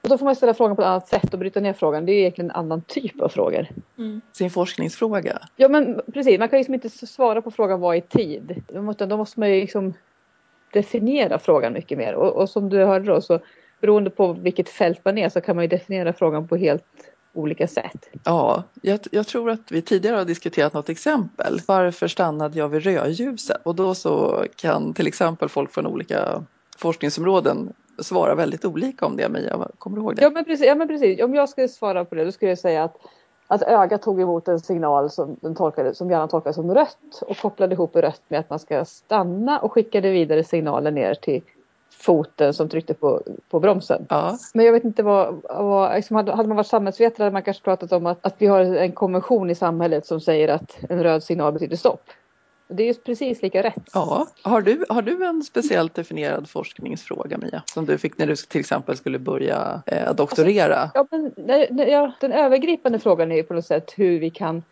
och 0.00 0.08
då 0.08 0.18
får 0.18 0.24
man 0.24 0.36
ställa 0.36 0.54
frågan 0.54 0.76
på 0.76 0.82
ett 0.82 0.88
annat 0.88 1.08
sätt 1.08 1.32
och 1.32 1.38
bryta 1.38 1.60
ner 1.60 1.72
frågan. 1.72 2.06
Det 2.06 2.12
är 2.12 2.18
egentligen 2.18 2.50
en 2.50 2.56
annan 2.56 2.82
typ 2.82 3.20
av 3.20 3.28
frågor. 3.28 3.66
Mm. 3.98 4.20
Sin 4.32 4.50
forskningsfråga? 4.50 5.38
Ja 5.56 5.68
men 5.68 6.00
precis, 6.12 6.38
man 6.38 6.48
kan 6.48 6.58
liksom 6.58 6.74
inte 6.74 6.90
svara 6.90 7.42
på 7.42 7.50
frågan 7.50 7.80
vad 7.80 7.96
är 7.96 8.00
tid? 8.00 8.62
Då 8.68 8.82
måste, 8.82 9.06
då 9.06 9.16
måste 9.16 9.40
man 9.40 9.50
ju 9.50 9.60
liksom 9.60 9.94
definiera 10.72 11.38
frågan 11.38 11.72
mycket 11.72 11.98
mer. 11.98 12.14
Och, 12.14 12.32
och 12.32 12.50
som 12.50 12.68
du 12.68 12.84
hörde 12.84 13.06
då 13.06 13.20
så 13.20 13.40
beroende 13.80 14.10
på 14.10 14.32
vilket 14.32 14.68
fält 14.68 15.04
man 15.04 15.18
är 15.18 15.28
så 15.28 15.40
kan 15.40 15.56
man 15.56 15.64
ju 15.64 15.68
definiera 15.68 16.12
frågan 16.12 16.48
på 16.48 16.56
helt 16.56 17.12
olika 17.32 17.68
sätt. 17.68 18.08
Ja, 18.24 18.62
jag, 18.82 19.00
jag, 19.10 19.26
tror 19.26 19.50
att 19.50 19.72
vi 19.72 19.82
tidigare 19.82 20.16
har 20.16 20.24
diskuterat 20.24 20.74
något 20.74 20.88
exempel. 20.88 21.60
Varför 21.66 22.08
stannade 22.08 22.58
jag 22.58 22.68
vid 22.68 22.82
rödljuset? 22.82 23.56
Och 23.62 23.74
då 23.74 23.94
så 23.94 24.44
kan 24.56 24.94
till 24.94 25.06
exempel 25.06 25.48
folk 25.48 25.72
från 25.72 25.86
olika 25.86 26.44
forskningsområden 26.78 27.72
svara 27.98 28.34
väldigt 28.34 28.64
olika 28.64 29.06
om 29.06 29.16
det. 29.16 29.28
Mia, 29.28 29.68
kommer 29.78 29.96
du 29.96 30.02
ihåg 30.02 30.16
det? 30.16 30.22
Ja 30.22 30.30
men, 30.30 30.44
precis, 30.44 30.66
ja, 30.66 30.74
men 30.74 30.88
precis. 30.88 31.22
Om 31.22 31.34
jag 31.34 31.48
skulle 31.48 31.68
svara 31.68 32.04
på 32.04 32.14
det 32.14 32.24
då 32.24 32.32
skulle 32.32 32.50
jag 32.50 32.58
säga 32.58 32.84
att 32.84 32.96
att 33.50 33.62
ögat 33.62 34.02
tog 34.02 34.20
emot 34.20 34.48
en 34.48 34.60
signal 34.60 35.10
som, 35.10 35.36
den 35.40 35.54
tolkade, 35.54 35.94
som 35.94 36.10
hjärnan 36.10 36.28
tolkade 36.28 36.54
som 36.54 36.74
rött 36.74 37.22
och 37.22 37.36
kopplade 37.36 37.74
ihop 37.74 37.96
rött 37.96 38.22
med 38.28 38.40
att 38.40 38.50
man 38.50 38.58
ska 38.58 38.84
stanna 38.84 39.58
och 39.58 39.72
skickade 39.72 40.10
vidare 40.10 40.44
signalen 40.44 40.94
ner 40.94 41.14
till 41.14 41.42
foten 41.98 42.54
som 42.54 42.68
tryckte 42.68 42.94
på, 42.94 43.22
på 43.48 43.60
bromsen. 43.60 44.06
Ja. 44.08 44.38
Men 44.54 44.66
jag 44.66 44.72
vet 44.72 44.84
inte 44.84 45.02
vad, 45.02 45.42
vad 45.48 45.94
liksom 45.94 46.16
hade, 46.16 46.32
hade 46.32 46.48
man 46.48 46.56
varit 46.56 46.66
samhällsvetare 46.66 47.24
hade 47.24 47.32
man 47.32 47.42
kanske 47.42 47.62
pratat 47.62 47.92
om 47.92 48.06
att, 48.06 48.18
att 48.26 48.34
vi 48.38 48.46
har 48.46 48.60
en 48.60 48.92
konvention 48.92 49.50
i 49.50 49.54
samhället 49.54 50.06
som 50.06 50.20
säger 50.20 50.48
att 50.48 50.78
en 50.88 51.02
röd 51.02 51.22
signal 51.22 51.52
betyder 51.52 51.76
stopp. 51.76 52.02
Det 52.68 52.82
är 52.82 52.86
ju 52.86 52.94
precis 52.94 53.42
lika 53.42 53.62
rätt. 53.62 53.90
Ja. 53.94 54.26
Har 54.42 54.60
du, 54.60 54.84
har 54.88 55.02
du 55.02 55.24
en 55.24 55.42
speciellt 55.42 55.94
definierad 55.94 56.48
forskningsfråga 56.48 57.38
Mia? 57.38 57.62
Som 57.66 57.86
du 57.86 57.98
fick 57.98 58.18
när 58.18 58.26
du 58.26 58.36
till 58.36 58.60
exempel 58.60 58.96
skulle 58.96 59.18
börja 59.18 59.82
eh, 59.86 60.14
doktorera? 60.14 60.90
Alltså, 60.94 60.98
ja, 60.98 61.06
men, 61.46 61.78
ja, 61.88 62.12
den 62.20 62.32
övergripande 62.32 62.98
frågan 62.98 63.32
är 63.32 63.36
ju 63.36 63.42
på 63.42 63.54
något 63.54 63.66
sätt 63.66 63.94
hur 63.96 64.20
vi 64.20 64.30
kan 64.30 64.62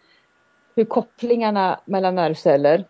hur 0.76 0.84
kopplingarna 0.84 1.80
mellan 1.84 2.14
nervceller 2.14 2.84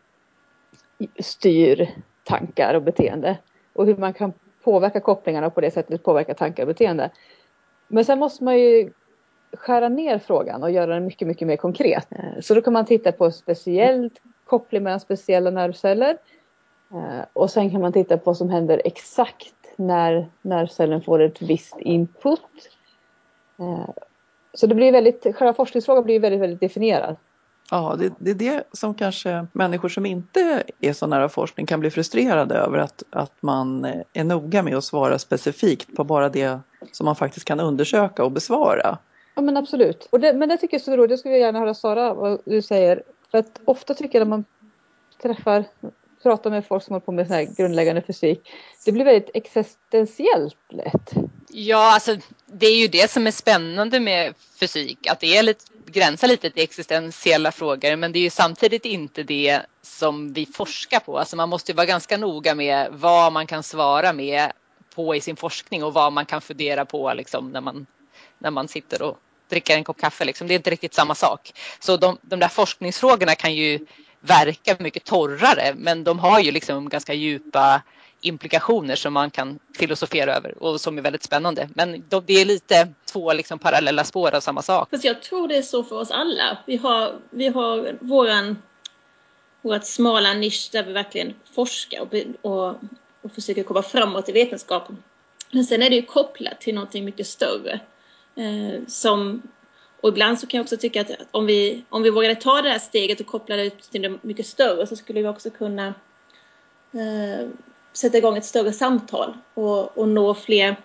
styr 1.20 1.90
tankar 2.24 2.74
och 2.74 2.82
beteende 2.82 3.38
och 3.76 3.86
hur 3.86 3.96
man 3.96 4.12
kan 4.12 4.32
påverka 4.64 5.00
kopplingarna 5.00 5.46
och 5.46 5.54
på 5.54 5.60
det 5.60 5.70
sättet 5.70 6.02
påverka 6.02 6.34
tankar 6.34 6.62
och 6.62 6.66
beteende. 6.66 7.10
Men 7.88 8.04
sen 8.04 8.18
måste 8.18 8.44
man 8.44 8.58
ju 8.58 8.90
skära 9.52 9.88
ner 9.88 10.18
frågan 10.18 10.62
och 10.62 10.70
göra 10.70 10.94
den 10.94 11.04
mycket, 11.04 11.28
mycket 11.28 11.48
mer 11.48 11.56
konkret. 11.56 12.06
Eh, 12.10 12.40
så 12.40 12.54
då 12.54 12.62
kan 12.62 12.72
man 12.72 12.84
titta 12.84 13.12
på 13.12 13.30
speciellt 13.30 14.12
koppling 14.44 14.82
mellan 14.82 15.00
speciella 15.00 15.50
nervceller. 15.50 16.18
Eh, 16.92 17.24
och 17.32 17.50
sen 17.50 17.70
kan 17.70 17.80
man 17.80 17.92
titta 17.92 18.18
på 18.18 18.22
vad 18.24 18.36
som 18.36 18.50
händer 18.50 18.82
exakt 18.84 19.54
när 19.76 20.26
nervcellen 20.42 21.02
får 21.02 21.22
ett 21.22 21.42
visst 21.42 21.78
input. 21.78 22.70
Eh, 23.58 23.88
så 24.54 24.66
det 24.66 24.74
blir 24.74 24.92
väldigt, 24.92 25.36
själva 25.36 25.54
forskningsfrågan 25.54 26.04
blir 26.04 26.20
väldigt, 26.20 26.40
väldigt 26.40 26.60
definierad. 26.60 27.16
Ja, 27.70 27.96
det, 27.98 28.12
det, 28.18 28.30
är 28.30 28.34
det 28.34 28.64
som 28.72 28.94
kanske 28.94 29.46
människor 29.52 29.88
som 29.88 30.06
inte 30.06 30.62
är 30.80 30.92
så 30.92 31.06
nära 31.06 31.28
forskning 31.28 31.66
kan 31.66 31.80
bli 31.80 31.90
frustrerade 31.90 32.54
över 32.54 32.78
att, 32.78 33.02
att 33.10 33.32
man 33.40 33.84
är 34.12 34.24
noga 34.24 34.62
med 34.62 34.76
att 34.76 34.84
svara 34.84 35.18
specifikt 35.18 35.96
på 35.96 36.04
bara 36.04 36.28
det 36.28 36.58
som 36.92 37.04
man 37.04 37.16
faktiskt 37.16 37.46
kan 37.46 37.60
undersöka 37.60 38.24
och 38.24 38.32
besvara. 38.32 38.98
Ja 39.34 39.42
men 39.42 39.56
absolut. 39.56 40.08
Och 40.10 40.20
det, 40.20 40.32
men 40.32 40.48
det 40.48 40.56
tycker 40.56 40.74
jag 40.74 40.80
är 40.80 40.84
så 40.84 40.96
roligt, 40.96 41.10
det 41.10 41.18
skulle 41.18 41.34
jag 41.34 41.40
gärna 41.40 41.58
höra 41.58 41.74
Sara 41.74 42.14
vad 42.14 42.40
du 42.44 42.62
säger. 42.62 43.02
För 43.30 43.38
att 43.38 43.60
ofta 43.64 43.94
tycker 43.94 44.18
jag 44.18 44.26
när 44.26 44.36
man 44.36 44.44
träffar, 45.22 45.64
pratar 46.22 46.50
med 46.50 46.66
folk 46.66 46.84
som 46.84 46.92
håller 46.92 47.04
på 47.04 47.12
med 47.12 47.26
sån 47.26 47.36
här 47.36 47.48
grundläggande 47.56 48.02
fysik, 48.02 48.48
det 48.84 48.92
blir 48.92 49.04
väldigt 49.04 49.30
existentiellt 49.34 50.56
lätt. 50.68 51.12
Ja, 51.48 51.94
alltså 51.94 52.16
det 52.46 52.66
är 52.66 52.80
ju 52.80 52.88
det 52.88 53.10
som 53.10 53.26
är 53.26 53.30
spännande 53.30 54.00
med 54.00 54.34
fysik, 54.60 55.06
att 55.10 55.20
det 55.20 55.36
är 55.36 55.42
lite, 55.42 55.64
gränsar 55.86 56.28
lite 56.28 56.50
till 56.50 56.62
existentiella 56.62 57.52
frågor, 57.52 57.96
men 57.96 58.12
det 58.12 58.18
är 58.18 58.22
ju 58.22 58.30
samtidigt 58.30 58.84
inte 58.84 59.22
det 59.22 59.60
som 59.82 60.32
vi 60.32 60.46
forskar 60.46 61.00
på. 61.00 61.18
Alltså 61.18 61.36
man 61.36 61.48
måste 61.48 61.72
vara 61.72 61.86
ganska 61.86 62.16
noga 62.16 62.54
med 62.54 62.88
vad 62.90 63.32
man 63.32 63.46
kan 63.46 63.62
svara 63.62 64.12
med 64.12 64.52
på 64.94 65.14
i 65.14 65.20
sin 65.20 65.36
forskning 65.36 65.84
och 65.84 65.94
vad 65.94 66.12
man 66.12 66.26
kan 66.26 66.40
fundera 66.40 66.84
på 66.84 67.14
liksom, 67.14 67.50
när, 67.50 67.60
man, 67.60 67.86
när 68.38 68.50
man 68.50 68.68
sitter 68.68 69.02
och 69.02 69.18
dricker 69.48 69.76
en 69.76 69.84
kopp 69.84 70.00
kaffe. 70.00 70.24
Liksom. 70.24 70.46
Det 70.46 70.54
är 70.54 70.56
inte 70.56 70.70
riktigt 70.70 70.94
samma 70.94 71.14
sak. 71.14 71.52
Så 71.80 71.96
de, 71.96 72.18
de 72.22 72.40
där 72.40 72.48
forskningsfrågorna 72.48 73.34
kan 73.34 73.54
ju 73.54 73.86
verka 74.20 74.76
mycket 74.78 75.04
torrare, 75.04 75.74
men 75.76 76.04
de 76.04 76.18
har 76.18 76.40
ju 76.40 76.50
liksom 76.50 76.88
ganska 76.88 77.14
djupa 77.14 77.82
implikationer 78.20 78.96
som 78.96 79.12
man 79.12 79.30
kan 79.30 79.58
filosofera 79.78 80.36
över 80.36 80.62
och 80.62 80.80
som 80.80 80.98
är 80.98 81.02
väldigt 81.02 81.22
spännande. 81.22 81.68
Men 81.74 82.04
det 82.26 82.34
är 82.34 82.44
lite 82.44 82.88
två 83.12 83.32
liksom 83.32 83.58
parallella 83.58 84.04
spår 84.04 84.34
av 84.34 84.40
samma 84.40 84.62
sak. 84.62 84.90
Fast 84.90 85.04
jag 85.04 85.22
tror 85.22 85.48
det 85.48 85.56
är 85.56 85.62
så 85.62 85.82
för 85.82 85.96
oss 85.96 86.10
alla. 86.10 86.58
Vi 86.66 86.76
har, 86.76 87.14
vi 87.30 87.48
har 87.48 87.98
våran, 88.00 88.62
vårat 89.62 89.86
smala 89.86 90.34
nisch 90.34 90.68
där 90.72 90.82
vi 90.82 90.92
verkligen 90.92 91.34
forskar 91.54 92.00
och, 92.00 92.14
och, 92.42 92.74
och 93.22 93.32
försöker 93.34 93.62
komma 93.62 93.82
framåt 93.82 94.28
i 94.28 94.32
vetenskapen. 94.32 95.02
Men 95.50 95.64
sen 95.64 95.82
är 95.82 95.90
det 95.90 95.96
ju 95.96 96.02
kopplat 96.02 96.60
till 96.60 96.74
någonting 96.74 97.04
mycket 97.04 97.26
större. 97.26 97.80
Eh, 98.36 98.86
som, 98.86 99.42
och 100.00 100.08
ibland 100.08 100.40
så 100.40 100.46
kan 100.46 100.58
jag 100.58 100.64
också 100.64 100.76
tycka 100.76 101.00
att 101.00 101.10
om 101.30 101.46
vi, 101.46 101.84
om 101.88 102.02
vi 102.02 102.10
vågade 102.10 102.34
ta 102.34 102.62
det 102.62 102.68
här 102.68 102.78
steget 102.78 103.20
och 103.20 103.26
koppla 103.26 103.56
det 103.56 103.90
till 103.90 104.02
det 104.02 104.18
mycket 104.22 104.46
större 104.46 104.86
så 104.86 104.96
skulle 104.96 105.22
vi 105.22 105.28
också 105.28 105.50
kunna 105.50 105.86
eh, 106.92 107.48
sätta 107.96 108.18
igång 108.18 108.36
ett 108.36 108.44
större 108.44 108.72
samtal 108.72 109.36
och, 109.54 109.98
och 109.98 110.08
nå 110.08 110.34
fler 110.34 110.76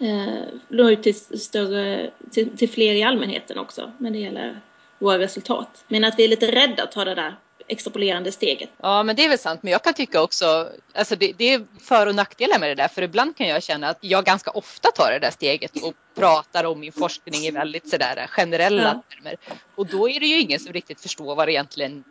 eh, 0.00 0.44
nå 0.68 0.90
ut 0.90 1.02
till, 1.02 1.40
större, 1.40 2.10
till, 2.30 2.56
till, 2.56 2.70
fler 2.70 2.94
i 2.94 3.02
allmänheten 3.02 3.58
också 3.58 3.92
när 3.98 4.10
det 4.10 4.18
gäller 4.18 4.60
våra 4.98 5.18
resultat. 5.18 5.84
Men 5.88 6.04
att 6.04 6.18
vi 6.18 6.24
är 6.24 6.28
lite 6.28 6.52
rädda 6.52 6.82
att 6.82 6.92
ta 6.92 7.04
det 7.04 7.14
där 7.14 7.36
extrapolerande 7.66 8.32
steget. 8.32 8.70
Ja, 8.82 9.02
men 9.02 9.16
det 9.16 9.24
är 9.24 9.28
väl 9.28 9.38
sant. 9.38 9.62
Men 9.62 9.72
jag 9.72 9.82
kan 9.82 9.94
tycka 9.94 10.22
också, 10.22 10.68
alltså 10.94 11.16
det, 11.16 11.32
det, 11.38 11.54
är 11.54 11.66
för 11.80 12.06
och 12.06 12.14
nackdelar 12.14 12.58
med 12.58 12.68
det 12.68 12.74
där. 12.74 12.88
För 12.88 13.02
ibland 13.02 13.36
kan 13.36 13.48
jag 13.48 13.62
känna 13.62 13.88
att 13.88 13.98
jag 14.00 14.24
ganska 14.24 14.50
ofta 14.50 14.90
tar 14.90 15.10
det 15.12 15.18
där 15.18 15.30
steget 15.30 15.82
och 15.82 15.94
pratar 16.14 16.64
om 16.64 16.80
min 16.80 16.92
forskning 16.92 17.40
i 17.40 17.50
väldigt 17.50 17.90
sådär 17.90 18.26
generella 18.30 18.82
ja. 18.82 19.02
termer. 19.16 19.36
Och 19.74 19.86
då 19.86 20.08
är 20.08 20.20
det 20.20 20.26
ju 20.26 20.40
ingen 20.40 20.60
som 20.60 20.72
riktigt 20.72 21.00
förstår 21.00 21.34
vad, 21.34 21.48
det 21.48 21.52
egentligen, 21.52 22.04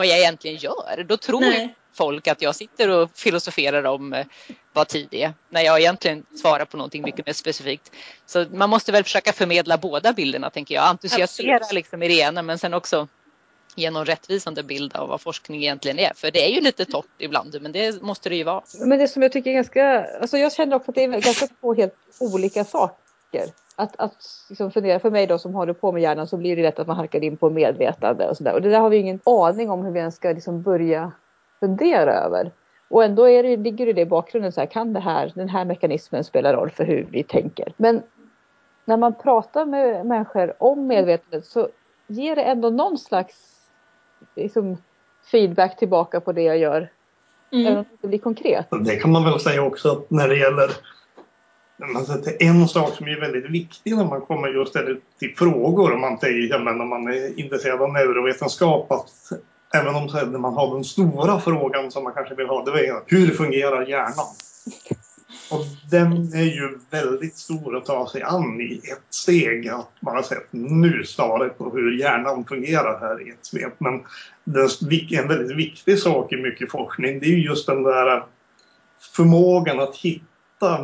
vad 0.00 0.06
jag 0.06 0.18
egentligen 0.18 0.56
gör. 0.56 1.04
Då 1.08 1.16
tror 1.16 1.40
Nej 1.40 1.74
folk 1.92 2.28
att 2.28 2.42
jag 2.42 2.54
sitter 2.54 2.88
och 2.88 3.10
filosoferar 3.14 3.84
om 3.84 4.12
eh, 4.12 4.26
vad 4.72 4.88
tid 4.88 5.08
är 5.10 5.32
när 5.48 5.62
jag 5.62 5.80
egentligen 5.80 6.26
svarar 6.42 6.64
på 6.64 6.76
någonting 6.76 7.02
mycket 7.02 7.26
mer 7.26 7.32
specifikt. 7.32 7.92
Så 8.26 8.46
man 8.52 8.70
måste 8.70 8.92
väl 8.92 9.04
försöka 9.04 9.32
förmedla 9.32 9.78
båda 9.78 10.12
bilderna 10.12 10.50
tänker 10.50 10.74
jag. 10.74 10.84
Entusiasmera 10.84 11.66
liksom 11.72 12.02
i 12.02 12.08
det 12.08 12.14
ena 12.14 12.42
men 12.42 12.58
sen 12.58 12.74
också 12.74 13.08
ge 13.74 13.90
någon 13.90 14.04
rättvisande 14.04 14.62
bild 14.62 14.96
av 14.96 15.08
vad 15.08 15.20
forskning 15.20 15.62
egentligen 15.62 15.98
är. 15.98 16.12
För 16.14 16.30
det 16.30 16.44
är 16.44 16.54
ju 16.54 16.60
lite 16.60 16.84
torrt 16.84 17.06
ibland 17.18 17.56
men 17.60 17.72
det 17.72 18.02
måste 18.02 18.28
det 18.28 18.36
ju 18.36 18.44
vara. 18.44 18.62
Men 18.80 18.98
det 18.98 19.08
som 19.08 19.22
jag 19.22 19.32
tycker 19.32 19.50
är 19.50 19.54
ganska, 19.54 20.06
alltså 20.20 20.38
jag 20.38 20.52
känner 20.52 20.76
också 20.76 20.90
att 20.90 20.94
det 20.94 21.04
är 21.04 21.20
ganska 21.20 21.46
två 21.60 21.74
helt 21.74 21.94
olika 22.20 22.64
saker. 22.64 23.46
Att, 23.80 23.96
att 23.96 24.16
liksom 24.48 24.70
fundera 24.70 25.00
för 25.00 25.10
mig 25.10 25.26
då 25.26 25.38
som 25.38 25.54
håller 25.54 25.72
på 25.72 25.92
med 25.92 26.02
hjärnan 26.02 26.26
så 26.26 26.36
blir 26.36 26.56
det 26.56 26.62
lätt 26.62 26.78
att 26.78 26.86
man 26.86 26.96
halkar 26.96 27.24
in 27.24 27.36
på 27.36 27.50
medvetande 27.50 28.28
och 28.28 28.36
sådär. 28.36 28.54
Och 28.54 28.62
det 28.62 28.70
där 28.70 28.80
har 28.80 28.90
vi 28.90 28.96
ingen 28.96 29.20
aning 29.24 29.70
om 29.70 29.84
hur 29.84 29.92
vi 29.92 29.98
ens 29.98 30.16
ska 30.16 30.28
liksom 30.28 30.62
börja 30.62 31.12
fundera 31.60 32.14
över. 32.14 32.50
Och 32.88 33.04
ändå 33.04 33.28
är 33.28 33.42
det, 33.42 33.56
ligger 33.56 33.94
det 33.94 34.00
i 34.00 34.06
bakgrunden 34.06 34.52
så 34.52 34.60
här, 34.60 34.66
kan 34.66 34.92
det 34.92 35.00
här, 35.00 35.32
den 35.34 35.48
här 35.48 35.64
mekanismen 35.64 36.24
spela 36.24 36.52
roll 36.52 36.70
för 36.70 36.84
hur 36.84 37.08
vi 37.10 37.22
tänker? 37.22 37.72
Men 37.76 38.02
när 38.84 38.96
man 38.96 39.14
pratar 39.14 39.66
med 39.66 40.06
människor 40.06 40.54
om 40.58 40.86
medvetandet 40.86 41.44
så 41.44 41.68
ger 42.06 42.36
det 42.36 42.42
ändå 42.42 42.70
någon 42.70 42.98
slags 42.98 43.34
liksom, 44.36 44.76
feedback 45.30 45.76
tillbaka 45.76 46.20
på 46.20 46.32
det 46.32 46.42
jag 46.42 46.58
gör. 46.58 46.88
Mm. 47.52 47.66
Även 47.66 47.78
om 47.78 47.84
det 48.00 48.08
blir 48.08 48.18
konkret. 48.18 48.66
Det 48.84 48.96
kan 48.96 49.12
man 49.12 49.24
väl 49.24 49.40
säga 49.40 49.62
också 49.62 50.04
när 50.08 50.28
det 50.28 50.36
gäller 50.36 50.70
Alltså, 51.96 52.22
en 52.40 52.68
sak 52.68 52.94
som 52.94 53.08
är 53.08 53.20
väldigt 53.20 53.50
viktig 53.50 53.96
när 53.96 54.04
man 54.04 54.20
kommer 54.20 54.48
just 54.48 54.72
till 55.18 55.34
frågor 55.36 55.92
om 55.92 56.00
man, 56.00 56.80
om 56.80 56.88
man 56.88 57.08
är 57.08 57.40
intresserad 57.40 57.82
av 57.82 57.92
neurovetenskap 57.92 58.92
att 58.92 59.10
Även 59.74 59.94
om 59.94 60.42
man 60.42 60.54
har 60.54 60.74
den 60.74 60.84
stora 60.84 61.40
frågan 61.40 61.90
som 61.90 62.04
man 62.04 62.12
kanske 62.12 62.34
vill 62.34 62.46
ha, 62.46 62.64
det 62.64 62.86
är 62.86 63.02
hur 63.06 63.30
fungerar 63.30 63.86
hjärnan? 63.86 64.26
Och 65.50 65.64
den 65.90 66.12
är 66.34 66.44
ju 66.44 66.78
väldigt 66.90 67.36
stor 67.36 67.76
att 67.76 67.84
ta 67.84 68.08
sig 68.08 68.22
an 68.22 68.60
i 68.60 68.80
ett 68.92 69.14
steg. 69.14 69.68
Att 69.68 69.90
man 70.00 70.16
har 70.16 70.22
sett 70.22 70.46
nu 70.50 71.04
svaret 71.04 71.58
på 71.58 71.70
hur 71.70 71.98
hjärnan 71.98 72.44
fungerar 72.44 73.00
här 73.00 73.28
i 73.28 73.30
ett 73.30 73.46
svep. 73.46 73.74
Men 73.78 73.94
en 75.10 75.28
väldigt 75.28 75.56
viktig 75.56 75.98
sak 75.98 76.32
i 76.32 76.36
mycket 76.36 76.70
forskning 76.70 77.20
det 77.20 77.26
är 77.26 77.36
just 77.36 77.66
den 77.66 77.82
där 77.82 78.24
förmågan 79.16 79.80
att 79.80 79.96
hitta 79.96 80.78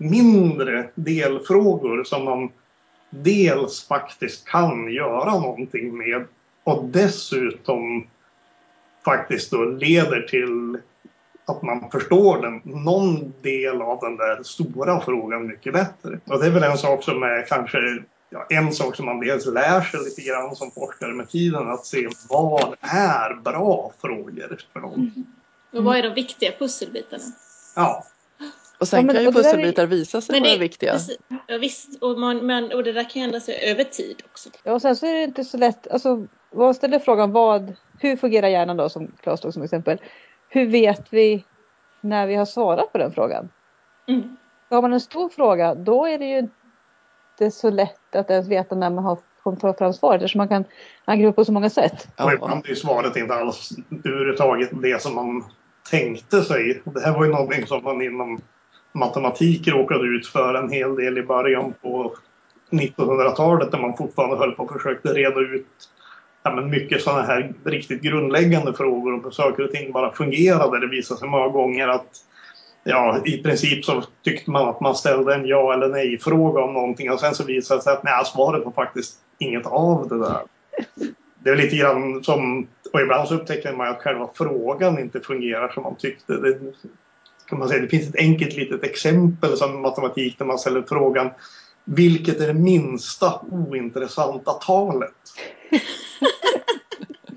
mindre 0.00 0.88
delfrågor 0.94 2.04
som 2.04 2.24
man 2.24 2.48
dels 3.10 3.86
faktiskt 3.88 4.48
kan 4.48 4.92
göra 4.92 5.40
någonting 5.40 5.98
med 5.98 6.24
och 6.64 6.84
dessutom 6.84 8.06
faktiskt 9.04 9.50
då 9.50 9.64
leder 9.64 10.22
till 10.22 10.78
att 11.46 11.62
man 11.62 11.90
förstår 11.90 12.42
den, 12.42 12.60
någon 12.84 13.32
del 13.42 13.82
av 13.82 13.98
den 14.00 14.16
där 14.16 14.42
stora 14.42 15.00
frågan 15.00 15.46
mycket 15.46 15.72
bättre. 15.72 16.20
Och 16.24 16.40
det 16.40 16.46
är 16.46 16.50
väl 16.50 16.62
en 16.62 16.78
sak 16.78 17.04
som 17.04 17.22
är 17.22 17.46
kanske 17.46 17.78
ja, 18.30 18.46
en 18.50 18.72
sak 18.72 18.96
som 18.96 19.06
man 19.06 19.20
dels 19.20 19.46
lär 19.46 19.80
sig 19.80 20.00
lite 20.00 20.22
grann 20.22 20.56
som 20.56 20.70
forskare 20.70 21.12
med 21.12 21.28
tiden, 21.28 21.70
att 21.70 21.86
se 21.86 22.08
vad 22.28 22.74
är 22.80 23.34
bra 23.34 23.92
frågor 24.00 24.58
för 24.72 24.80
någon. 24.80 24.98
Mm. 24.98 25.26
Och 25.72 25.84
vad 25.84 25.96
är 25.96 26.02
de 26.02 26.14
viktiga 26.14 26.52
pusselbitarna? 26.58 27.22
Ja. 27.76 28.04
Och 28.80 28.88
sen 28.88 29.00
ja, 29.00 29.06
men, 29.06 29.14
kan 29.14 29.24
ju 29.24 29.32
pusselbitar 29.32 29.82
är... 29.82 29.86
visa 29.86 30.20
sig 30.20 30.40
vara 30.40 30.56
viktiga. 30.56 30.96
Ja, 31.46 31.58
visst, 31.58 32.02
och, 32.02 32.18
man, 32.18 32.46
men, 32.46 32.72
och 32.72 32.84
det 32.84 32.92
där 32.92 33.10
kan 33.10 33.22
ändra 33.22 33.40
sig 33.40 33.70
över 33.70 33.84
tid 33.84 34.22
också. 34.30 34.48
Ja, 34.62 34.72
och 34.72 34.82
sen 34.82 34.96
så 34.96 35.06
är 35.06 35.14
det 35.14 35.24
inte 35.24 35.44
så 35.44 35.56
lätt, 35.56 35.88
alltså 35.88 36.26
vad 36.50 36.76
ställer 36.76 36.98
frågan 36.98 37.32
vad, 37.32 37.74
hur 37.98 38.16
fungerar 38.16 38.48
hjärnan 38.48 38.76
då 38.76 38.88
som 38.88 39.12
Claes 39.22 39.40
tog 39.40 39.54
som 39.54 39.62
exempel. 39.62 39.98
Hur 40.48 40.66
vet 40.66 41.12
vi 41.12 41.44
när 42.00 42.26
vi 42.26 42.34
har 42.34 42.44
svarat 42.44 42.92
på 42.92 42.98
den 42.98 43.12
frågan? 43.12 43.48
Mm. 44.08 44.36
Har 44.70 44.82
man 44.82 44.92
en 44.92 45.00
stor 45.00 45.28
fråga 45.28 45.74
då 45.74 46.06
är 46.06 46.18
det 46.18 46.26
ju 46.26 46.38
inte 46.38 47.50
så 47.50 47.70
lätt 47.70 48.16
att 48.16 48.30
ens 48.30 48.48
veta 48.48 48.74
när 48.74 48.90
man 48.90 49.04
har 49.04 49.18
kommit 49.42 49.78
fram 49.78 49.92
svaret 49.92 50.22
eftersom 50.22 50.38
man 50.38 50.48
kan 50.48 50.64
angripa 51.04 51.32
på 51.32 51.44
så 51.44 51.52
många 51.52 51.70
sätt. 51.70 52.08
Och 52.18 52.32
ibland 52.32 52.68
är 52.68 52.74
svaret 52.74 53.16
inte 53.16 53.34
alls 53.34 53.70
överhuvudtaget 54.04 54.70
det 54.72 55.02
som 55.02 55.14
man 55.14 55.44
tänkte 55.90 56.42
sig. 56.42 56.82
Det 56.84 57.00
här 57.00 57.12
var 57.12 57.24
ju 57.24 57.30
någonting 57.30 57.66
som 57.66 57.84
man 57.84 58.02
inom 58.02 58.40
matematik 58.92 59.68
råkade 59.68 60.04
ut 60.04 60.26
för 60.26 60.54
en 60.54 60.72
hel 60.72 60.94
del 60.94 61.18
i 61.18 61.22
början 61.22 61.74
på 61.82 62.14
1900-talet 62.70 63.70
där 63.70 63.78
man 63.78 63.96
fortfarande 63.96 64.36
höll 64.36 64.52
på 64.52 64.62
och 64.62 64.72
försökte 64.72 65.08
reda 65.08 65.40
ut 65.40 65.66
ja, 66.42 66.54
men 66.54 66.70
mycket 66.70 67.02
sådana 67.02 67.22
här 67.22 67.52
riktigt 67.64 68.02
grundläggande 68.02 68.74
frågor 68.74 69.26
och 69.26 69.34
saker 69.34 69.64
och 69.64 69.70
ting 69.70 69.92
bara 69.92 70.12
fungerade. 70.12 70.80
Det 70.80 70.86
visade 70.86 71.20
sig 71.20 71.28
många 71.28 71.48
gånger 71.48 71.88
att 71.88 72.06
ja, 72.84 73.20
i 73.24 73.42
princip 73.42 73.84
så 73.84 74.02
tyckte 74.24 74.50
man 74.50 74.68
att 74.68 74.80
man 74.80 74.94
ställde 74.94 75.34
en 75.34 75.46
ja 75.46 75.72
eller 75.72 75.88
nej 75.88 76.18
fråga 76.18 76.62
om 76.62 76.72
någonting 76.72 77.10
och 77.10 77.20
sen 77.20 77.34
så 77.34 77.44
visade 77.44 77.78
det 77.78 77.84
sig 77.84 77.92
att 77.92 78.04
nej, 78.04 78.24
svaret 78.24 78.64
var 78.64 78.72
faktiskt 78.72 79.18
inget 79.38 79.66
av 79.66 80.08
det 80.08 80.18
där. 80.18 80.40
Det 81.38 81.50
är 81.50 81.56
lite 81.56 81.76
grann 81.76 82.24
som, 82.24 82.66
och 82.92 83.00
ibland 83.00 83.28
så 83.28 83.34
upptäcker 83.34 83.72
man 83.72 83.88
att 83.88 84.02
själva 84.02 84.28
frågan 84.34 84.98
inte 84.98 85.20
fungerar 85.20 85.68
som 85.68 85.82
man 85.82 85.96
tyckte. 85.96 86.32
Det, 86.32 86.58
kan 87.50 87.58
man 87.58 87.68
säga, 87.68 87.82
det 87.82 87.88
finns 87.88 88.08
ett 88.08 88.16
enkelt 88.16 88.56
litet 88.56 88.84
exempel 88.84 89.56
som 89.56 89.82
matematik 89.82 90.38
där 90.38 90.44
man 90.44 90.58
ställer 90.58 90.82
frågan 90.88 91.30
vilket 91.84 92.40
är 92.40 92.46
det 92.46 92.54
minsta 92.54 93.40
ointressanta 93.50 94.52
talet? 94.52 95.14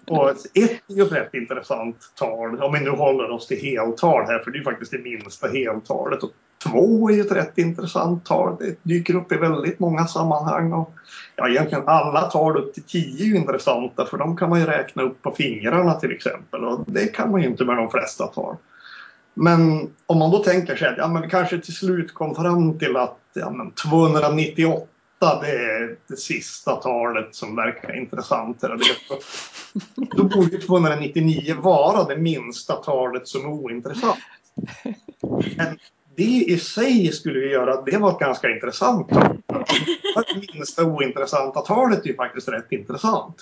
Och 0.07 0.29
ett 0.29 0.47
är 0.53 0.95
ju 0.95 1.01
ett 1.03 1.11
rätt 1.11 1.33
intressant 1.33 1.97
tal, 2.15 2.63
om 2.63 2.73
vi 2.73 2.79
nu 2.79 2.89
håller 2.89 3.31
oss 3.31 3.47
till 3.47 3.61
heltal 3.61 4.25
här, 4.25 4.39
för 4.39 4.51
det 4.51 4.59
är 4.59 4.63
faktiskt 4.63 4.91
det 4.91 4.97
minsta 4.97 5.47
heltalet. 5.47 6.23
Och 6.23 6.31
två 6.63 7.09
är 7.09 7.13
ju 7.13 7.21
ett 7.21 7.31
rätt 7.31 7.57
intressant 7.57 8.25
tal, 8.25 8.57
det 8.59 8.75
dyker 8.83 9.15
upp 9.15 9.31
i 9.31 9.35
väldigt 9.35 9.79
många 9.79 10.05
sammanhang. 10.05 10.73
Och 10.73 10.93
ja, 11.35 11.49
egentligen 11.49 11.87
alla 11.87 12.21
tal 12.21 12.57
upp 12.57 12.73
till 12.73 12.83
tio 12.83 13.25
är 13.25 13.27
ju 13.27 13.35
intressanta, 13.35 14.05
för 14.05 14.17
de 14.17 14.37
kan 14.37 14.49
man 14.49 14.59
ju 14.59 14.65
räkna 14.65 15.03
upp 15.03 15.21
på 15.21 15.31
fingrarna 15.31 15.93
till 15.93 16.11
exempel. 16.11 16.65
Och 16.65 16.83
det 16.87 17.07
kan 17.07 17.31
man 17.31 17.41
ju 17.41 17.47
inte 17.47 17.65
med 17.65 17.77
de 17.77 17.89
flesta 17.89 18.27
tal. 18.27 18.55
Men 19.33 19.93
om 20.05 20.17
man 20.17 20.31
då 20.31 20.39
tänker 20.39 20.75
sig 20.75 20.87
att 20.87 20.97
ja, 20.97 21.07
men 21.07 21.21
vi 21.21 21.29
kanske 21.29 21.59
till 21.59 21.75
slut 21.75 22.13
kom 22.13 22.35
fram 22.35 22.79
till 22.79 22.97
att 22.97 23.19
ja, 23.33 23.49
men 23.49 23.71
298 23.71 24.87
det 25.41 25.47
är 25.47 25.97
det 26.07 26.17
sista 26.17 26.75
talet 26.75 27.35
som 27.35 27.55
verkar 27.55 27.97
intressantare. 27.97 28.77
Då 29.95 30.23
borde 30.23 30.57
299 30.57 31.55
vara 31.61 32.03
det 32.03 32.17
minsta 32.17 32.73
talet 32.73 33.27
som 33.27 33.41
är 33.41 33.49
ointressant. 33.49 34.19
Men 35.57 35.77
det 36.15 36.23
i 36.23 36.59
sig 36.59 37.11
skulle 37.11 37.39
ju 37.39 37.51
göra 37.51 37.73
att 37.73 37.85
det 37.85 37.97
var 37.97 38.11
ett 38.11 38.19
ganska 38.19 38.49
intressant 38.49 39.09
tal. 39.09 39.37
Det 40.33 40.53
minsta 40.53 40.83
ointressanta 40.83 41.61
talet 41.61 42.03
är 42.03 42.07
ju 42.07 42.15
faktiskt 42.15 42.47
rätt 42.47 42.71
intressant. 42.71 43.35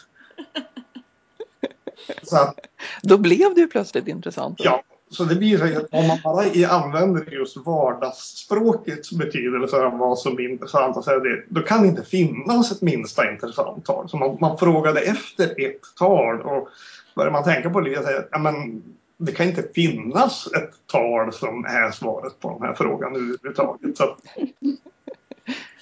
Så, 2.23 2.53
Då 3.01 3.17
blev 3.17 3.55
det 3.55 3.61
ju 3.61 3.67
plötsligt 3.67 4.07
intressant. 4.07 4.59
Ja, 4.63 4.83
så 5.11 5.23
det 5.23 5.35
blir 5.35 5.57
så 5.57 5.63
att 5.63 5.87
om 5.91 6.07
man 6.07 6.17
bara 6.23 6.67
använder 6.67 7.31
just 7.31 7.57
vardagsspråkets 7.57 9.11
betydelse 9.11 9.77
av 9.77 9.97
vad 9.97 10.19
som 10.19 10.33
är 10.33 10.49
intressant 10.49 10.97
att 10.97 11.05
säga 11.05 11.19
det, 11.19 11.43
då 11.49 11.61
kan 11.61 11.81
det 11.81 11.87
inte 11.87 12.03
finnas 12.03 12.71
ett 12.71 12.81
minsta 12.81 13.31
intressant 13.31 13.85
tal. 13.85 14.09
Så 14.09 14.17
man, 14.17 14.37
man 14.41 14.57
frågade 14.57 14.99
efter 14.99 15.61
ett 15.61 15.81
tal 15.97 16.41
och 16.41 16.67
börjar 17.15 17.31
man 17.31 17.43
tänka 17.43 17.69
på 17.69 17.81
det 17.81 17.97
och 17.97 18.03
säger 18.03 18.27
ja 18.31 18.39
men 18.39 18.83
det 19.17 19.31
kan 19.31 19.47
inte 19.47 19.63
finnas 19.75 20.47
ett 20.47 20.73
tal 20.91 21.33
som 21.33 21.65
är 21.65 21.91
svaret 21.91 22.39
på 22.39 22.49
den 22.49 22.67
här 22.67 22.73
frågan 22.73 23.15
överhuvudtaget. 23.15 23.97
Så 23.97 24.15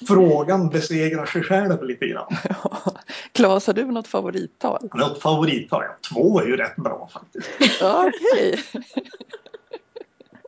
frågan 0.07 0.69
besegrar 0.69 1.25
sig 1.25 1.43
själv 1.43 1.83
lite 1.83 2.07
grann. 2.07 2.35
Claes, 3.31 3.67
har 3.67 3.73
du 3.73 3.85
något 3.85 4.07
favorittal? 4.07 4.89
Något 4.93 5.21
favorittal? 5.21 5.83
Ja, 5.83 5.97
två 6.13 6.39
är 6.39 6.45
ju 6.45 6.57
rätt 6.57 6.75
bra 6.75 7.09
faktiskt. 7.13 7.49
Okej. 7.81 8.59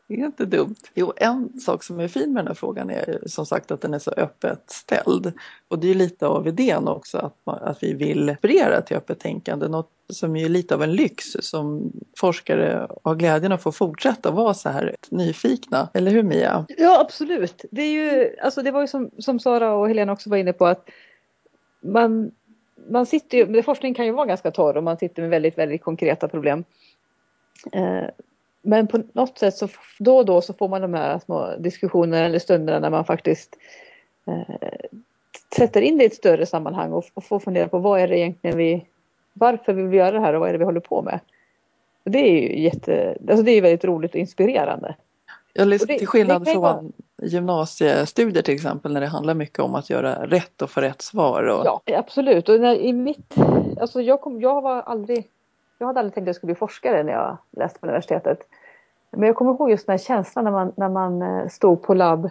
Det 0.08 0.22
är 0.22 0.26
inte 0.26 0.46
dumt. 0.46 0.76
Jo, 0.94 1.14
en 1.18 1.60
sak 1.60 1.84
som 1.84 2.00
är 2.00 2.08
fin 2.08 2.34
med 2.34 2.44
den 2.44 2.48
här 2.48 2.56
frågan 2.56 2.90
är 2.90 3.24
som 3.26 3.46
sagt 3.46 3.72
att 3.72 3.82
den 3.82 3.94
är 3.94 4.00
så 4.00 4.12
öppet 4.12 4.64
ställd. 4.68 5.34
Och 5.68 5.80
det 5.80 5.92
är 5.92 5.96
lite 5.96 6.28
av 6.28 6.48
idén 6.48 6.88
också 6.88 7.18
att, 7.18 7.36
man, 7.44 7.60
att 7.64 7.84
vi 7.84 7.94
vill 7.94 8.30
inspirera 8.30 8.82
till 8.82 8.98
öppet 8.98 9.20
tänkande. 9.20 9.68
Något 9.68 9.92
som 10.12 10.36
är 10.36 10.50
lite 10.50 10.76
av 10.76 10.84
en 10.84 10.94
lyx 10.94 11.26
som 11.40 11.92
forskare 12.18 12.88
har 13.04 13.16
glädjen 13.16 13.52
att 13.52 13.64
få 13.64 13.72
fortsätta 13.72 14.32
vara 14.32 14.54
så 14.54 14.70
här 14.70 14.96
nyfikna. 15.10 15.90
Eller 15.94 16.12
hur 16.12 16.24
Mia? 16.24 16.66
Ja 16.78 17.02
absolut. 17.02 17.66
Det, 17.72 17.82
är 17.82 17.92
ju, 17.92 18.36
alltså 18.42 18.62
det 18.62 18.72
var 18.72 18.82
ju 18.82 18.88
som, 18.88 19.12
som 19.18 19.40
Sara 19.40 19.74
och 19.74 19.88
Helena 19.88 20.12
också 20.12 20.30
var 20.30 20.38
inne 20.38 20.54
på 20.54 20.66
att 20.66 20.90
man, 21.82 22.32
man 22.90 23.06
sitter 23.06 23.38
ju, 23.38 23.64
forskning 23.64 23.94
kan 23.94 24.06
ju 24.06 24.12
vara 24.12 24.26
ganska 24.26 24.52
torr 24.52 24.78
och 24.78 24.84
man 24.84 24.98
sitter 24.98 25.22
med 25.22 25.32
väldigt, 25.32 25.58
väldigt 25.58 25.84
konkreta 25.84 26.28
problem. 26.28 26.64
Eh, 27.72 28.06
men 28.62 28.88
på 28.88 29.04
något 29.14 29.38
sätt 29.38 29.58
så 29.58 29.68
då 30.00 30.18
och 30.18 30.26
då 30.26 30.42
så 30.42 30.54
får 30.54 30.70
man 30.70 30.82
de 30.82 30.94
här 30.94 31.20
små 31.20 31.56
diskussionerna 31.60 32.26
eller 32.26 32.40
stunderna 32.40 32.80
när 32.80 32.90
man 32.90 33.06
faktiskt 33.06 33.58
eh, 34.28 34.56
sätter 35.56 35.82
in 35.82 35.98
det 35.98 36.04
i 36.04 36.08
ett 36.08 36.16
större 36.16 36.46
sammanhang 36.46 36.92
och, 36.92 37.06
och 37.14 37.24
får 37.24 37.40
fundera 37.40 37.68
på 37.68 37.80
vad 37.80 38.02
är 38.02 38.08
det 38.08 38.20
egentligen 38.20 38.58
vi, 38.58 38.86
varför 39.42 39.74
vill 39.74 39.88
vi 39.88 39.98
göra 39.98 40.12
det 40.12 40.20
här 40.20 40.34
och 40.34 40.40
vad 40.40 40.50
är 40.50 40.54
det 40.54 40.60
vi 40.60 40.66
håller 40.66 40.80
på 40.80 41.02
med. 41.02 41.20
Och 42.06 42.12
det 42.12 42.20
är 42.20 42.42
ju 42.42 42.62
jätte, 42.62 43.18
alltså 43.30 43.44
det 43.44 43.52
är 43.52 43.62
väldigt 43.62 43.86
roligt 43.86 44.12
och 44.12 44.20
inspirerande. 44.20 44.96
Ja, 45.54 45.64
liksom, 45.64 45.88
det, 45.88 45.98
till 45.98 46.08
skillnad 46.08 46.48
från 46.48 46.62
vara... 46.62 46.84
gymnasiestudier 47.22 48.44
till 48.44 48.54
exempel 48.54 48.94
när 48.94 49.02
det 49.02 49.08
handlar 49.08 49.34
mycket 49.34 49.60
om 49.60 49.76
att 49.76 49.90
göra 49.90 50.26
rätt 50.26 50.62
och 50.62 50.70
få 50.70 50.82
rätt 50.82 51.02
svar. 51.02 51.44
Och... 51.44 51.66
Ja, 51.66 51.82
absolut. 51.98 52.50
Och 52.50 52.60
när, 52.60 52.76
i 52.76 52.94
mitt, 52.94 53.36
alltså 53.82 54.02
jag, 54.02 54.22
kom, 54.22 54.42
jag 54.42 54.62
var 54.62 54.82
aldrig 54.82 55.28
jag 55.82 55.88
hade 55.88 56.00
aldrig 56.00 56.14
tänkt 56.14 56.24
att 56.24 56.28
jag 56.28 56.36
skulle 56.36 56.54
bli 56.54 56.60
forskare 56.60 57.04
när 57.04 57.14
jag 57.14 57.38
läste 57.52 57.80
på 57.80 57.86
universitetet. 57.86 58.40
Men 59.12 59.28
jag 59.28 59.36
kommer 59.36 59.52
ihåg 59.52 59.72
just 59.72 59.86
den 59.86 59.94
här 59.94 59.98
känslan 59.98 60.46
när 60.46 60.52
man, 60.52 60.74
när 60.76 60.90
man 60.90 61.22
eh, 61.22 61.48
stod 61.48 61.84
på 61.84 61.94
labb. 61.94 62.26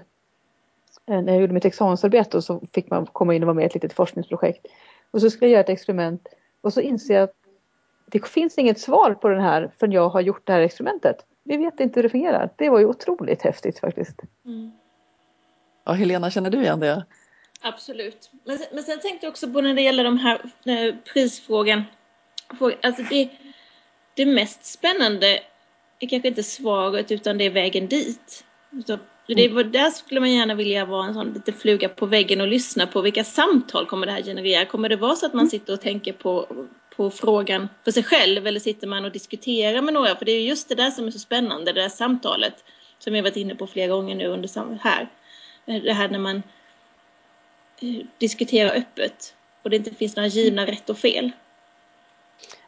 Eh, 1.07 1.23
när 1.23 1.33
jag 1.33 1.41
gjorde 1.41 1.53
mitt 1.53 1.65
examensarbete 1.65 2.37
och 2.37 2.45
så 2.45 2.61
fick 2.73 2.91
man 2.91 3.07
komma 3.07 3.35
in 3.35 3.43
och 3.43 3.47
vara 3.47 3.55
med 3.55 3.63
i 3.63 3.67
ett 3.67 3.75
litet 3.75 3.93
forskningsprojekt. 3.93 4.67
Och 5.11 5.21
så 5.21 5.31
skulle 5.31 5.47
jag 5.47 5.53
göra 5.53 5.61
ett 5.61 5.69
experiment 5.69 6.29
och 6.61 6.73
så 6.73 6.81
inser 6.81 7.15
jag 7.15 7.23
att 7.23 7.35
det 8.07 8.29
finns 8.29 8.59
inget 8.59 8.81
svar 8.81 9.15
på 9.15 9.29
den 9.29 9.41
här 9.41 9.71
förrän 9.79 9.93
jag 9.93 10.09
har 10.09 10.21
gjort 10.21 10.47
det 10.47 10.53
här 10.53 10.61
experimentet. 10.61 11.17
Vi 11.45 11.57
vet 11.57 11.81
inte 11.81 11.99
hur 11.99 12.03
det 12.03 12.09
fungerar. 12.09 12.51
Det 12.57 12.71
var 12.71 12.79
ju 12.79 12.85
otroligt 12.85 13.43
häftigt 13.43 13.79
faktiskt. 13.79 14.21
Mm. 14.45 14.73
Ja, 15.85 15.93
Helena, 15.93 16.31
känner 16.31 16.51
du 16.51 16.63
igen 16.63 16.81
det? 16.81 17.05
Absolut. 17.61 18.31
Men, 18.45 18.59
men 18.73 18.83
sen 18.83 19.01
tänkte 19.01 19.27
jag 19.27 19.31
också 19.31 19.53
på 19.53 19.61
när 19.61 19.75
det 19.75 19.83
gäller 19.83 20.05
de 20.05 20.19
här 20.19 20.41
eh, 20.65 20.95
prisfrågan 21.13 21.83
Alltså 22.83 23.03
det, 23.03 23.31
det 24.15 24.27
mest 24.27 24.65
spännande 24.65 25.41
är 26.01 26.09
kanske 26.09 26.29
inte 26.29 26.43
svaret 26.43 27.11
utan 27.13 27.39
det 27.39 27.45
är 27.45 27.51
vägen 27.51 27.87
dit. 27.87 28.45
Så 28.87 28.99
det, 29.35 29.47
mm. 29.47 29.73
där 29.73 29.91
skulle 29.91 30.21
man 30.21 30.31
gärna 30.31 30.55
vilja 30.55 30.85
vara 30.85 31.07
en 31.07 31.15
sån 31.15 31.33
lite 31.33 31.53
fluga 31.53 31.89
på 31.89 32.07
väggen 32.07 32.41
och 32.41 32.49
lyssna 32.49 32.87
på 32.87 33.01
vilka 33.01 33.25
samtal 33.25 33.87
kommer 33.87 34.07
det 34.07 34.13
här 34.13 34.23
generera? 34.23 34.65
Kommer 34.65 34.89
det 34.89 34.97
vara 34.97 35.17
så 35.17 35.27
att 35.27 35.33
man 35.33 35.41
mm. 35.41 35.51
sitter 35.51 35.73
och 35.73 35.81
tänker 35.81 36.13
på, 36.13 36.47
på 36.97 37.11
frågan 37.11 37.69
för 37.85 37.91
sig 37.91 38.03
själv 38.03 38.47
eller 38.47 38.61
sitter 38.61 38.87
man 38.87 39.05
och 39.05 39.13
diskuterar 39.13 39.83
med 39.83 39.95
några? 39.95 40.17
För 40.17 40.25
det 40.25 40.33
är 40.33 40.43
just 40.43 40.69
det 40.69 40.75
där 40.75 40.91
som 40.91 41.07
är 41.07 41.11
så 41.11 41.19
spännande, 41.19 41.73
det 41.73 41.81
där 41.81 41.89
samtalet 41.89 42.65
som 42.99 43.17
jag 43.17 43.23
varit 43.23 43.37
inne 43.37 43.55
på 43.55 43.67
flera 43.67 43.89
gånger 43.89 44.15
nu 44.15 44.27
under 44.27 44.79
här. 44.81 45.09
Det 45.65 45.93
här 45.93 46.09
när 46.09 46.19
man 46.19 46.43
eh, 47.81 48.07
diskuterar 48.19 48.77
öppet 48.77 49.35
och 49.63 49.71
det 49.71 49.77
inte 49.77 49.95
finns 49.95 50.17
några 50.17 50.27
givna 50.27 50.67
rätt 50.67 50.91
och 50.91 50.99
fel. 50.99 51.31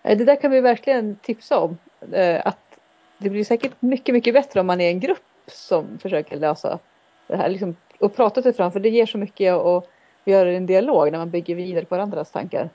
Eh, 0.02 0.18
det 0.18 0.24
där 0.24 0.40
kan 0.40 0.50
vi 0.50 0.60
verkligen 0.60 1.16
tipsa 1.16 1.58
om. 1.58 1.78
Eh, 2.12 2.46
att 2.46 2.78
det 3.18 3.30
blir 3.30 3.44
säkert 3.44 3.82
mycket, 3.82 4.12
mycket 4.12 4.34
bättre 4.34 4.60
om 4.60 4.66
man 4.66 4.80
är 4.80 4.88
en 4.88 5.00
grupp 5.00 5.31
som 5.46 5.98
försöker 5.98 6.36
lösa 6.36 6.78
det 7.26 7.36
här 7.36 7.48
liksom, 7.48 7.76
och 7.98 8.16
prata 8.16 8.42
sig 8.42 8.52
fram 8.52 8.72
för 8.72 8.80
det 8.80 8.88
ger 8.88 9.06
så 9.06 9.18
mycket 9.18 9.54
att 9.54 9.88
göra 10.24 10.52
en 10.52 10.66
dialog 10.66 11.12
när 11.12 11.18
man 11.18 11.30
bygger 11.30 11.54
vidare 11.54 11.84
på 11.84 11.94
varandras 11.94 12.30
tankar. 12.30 12.70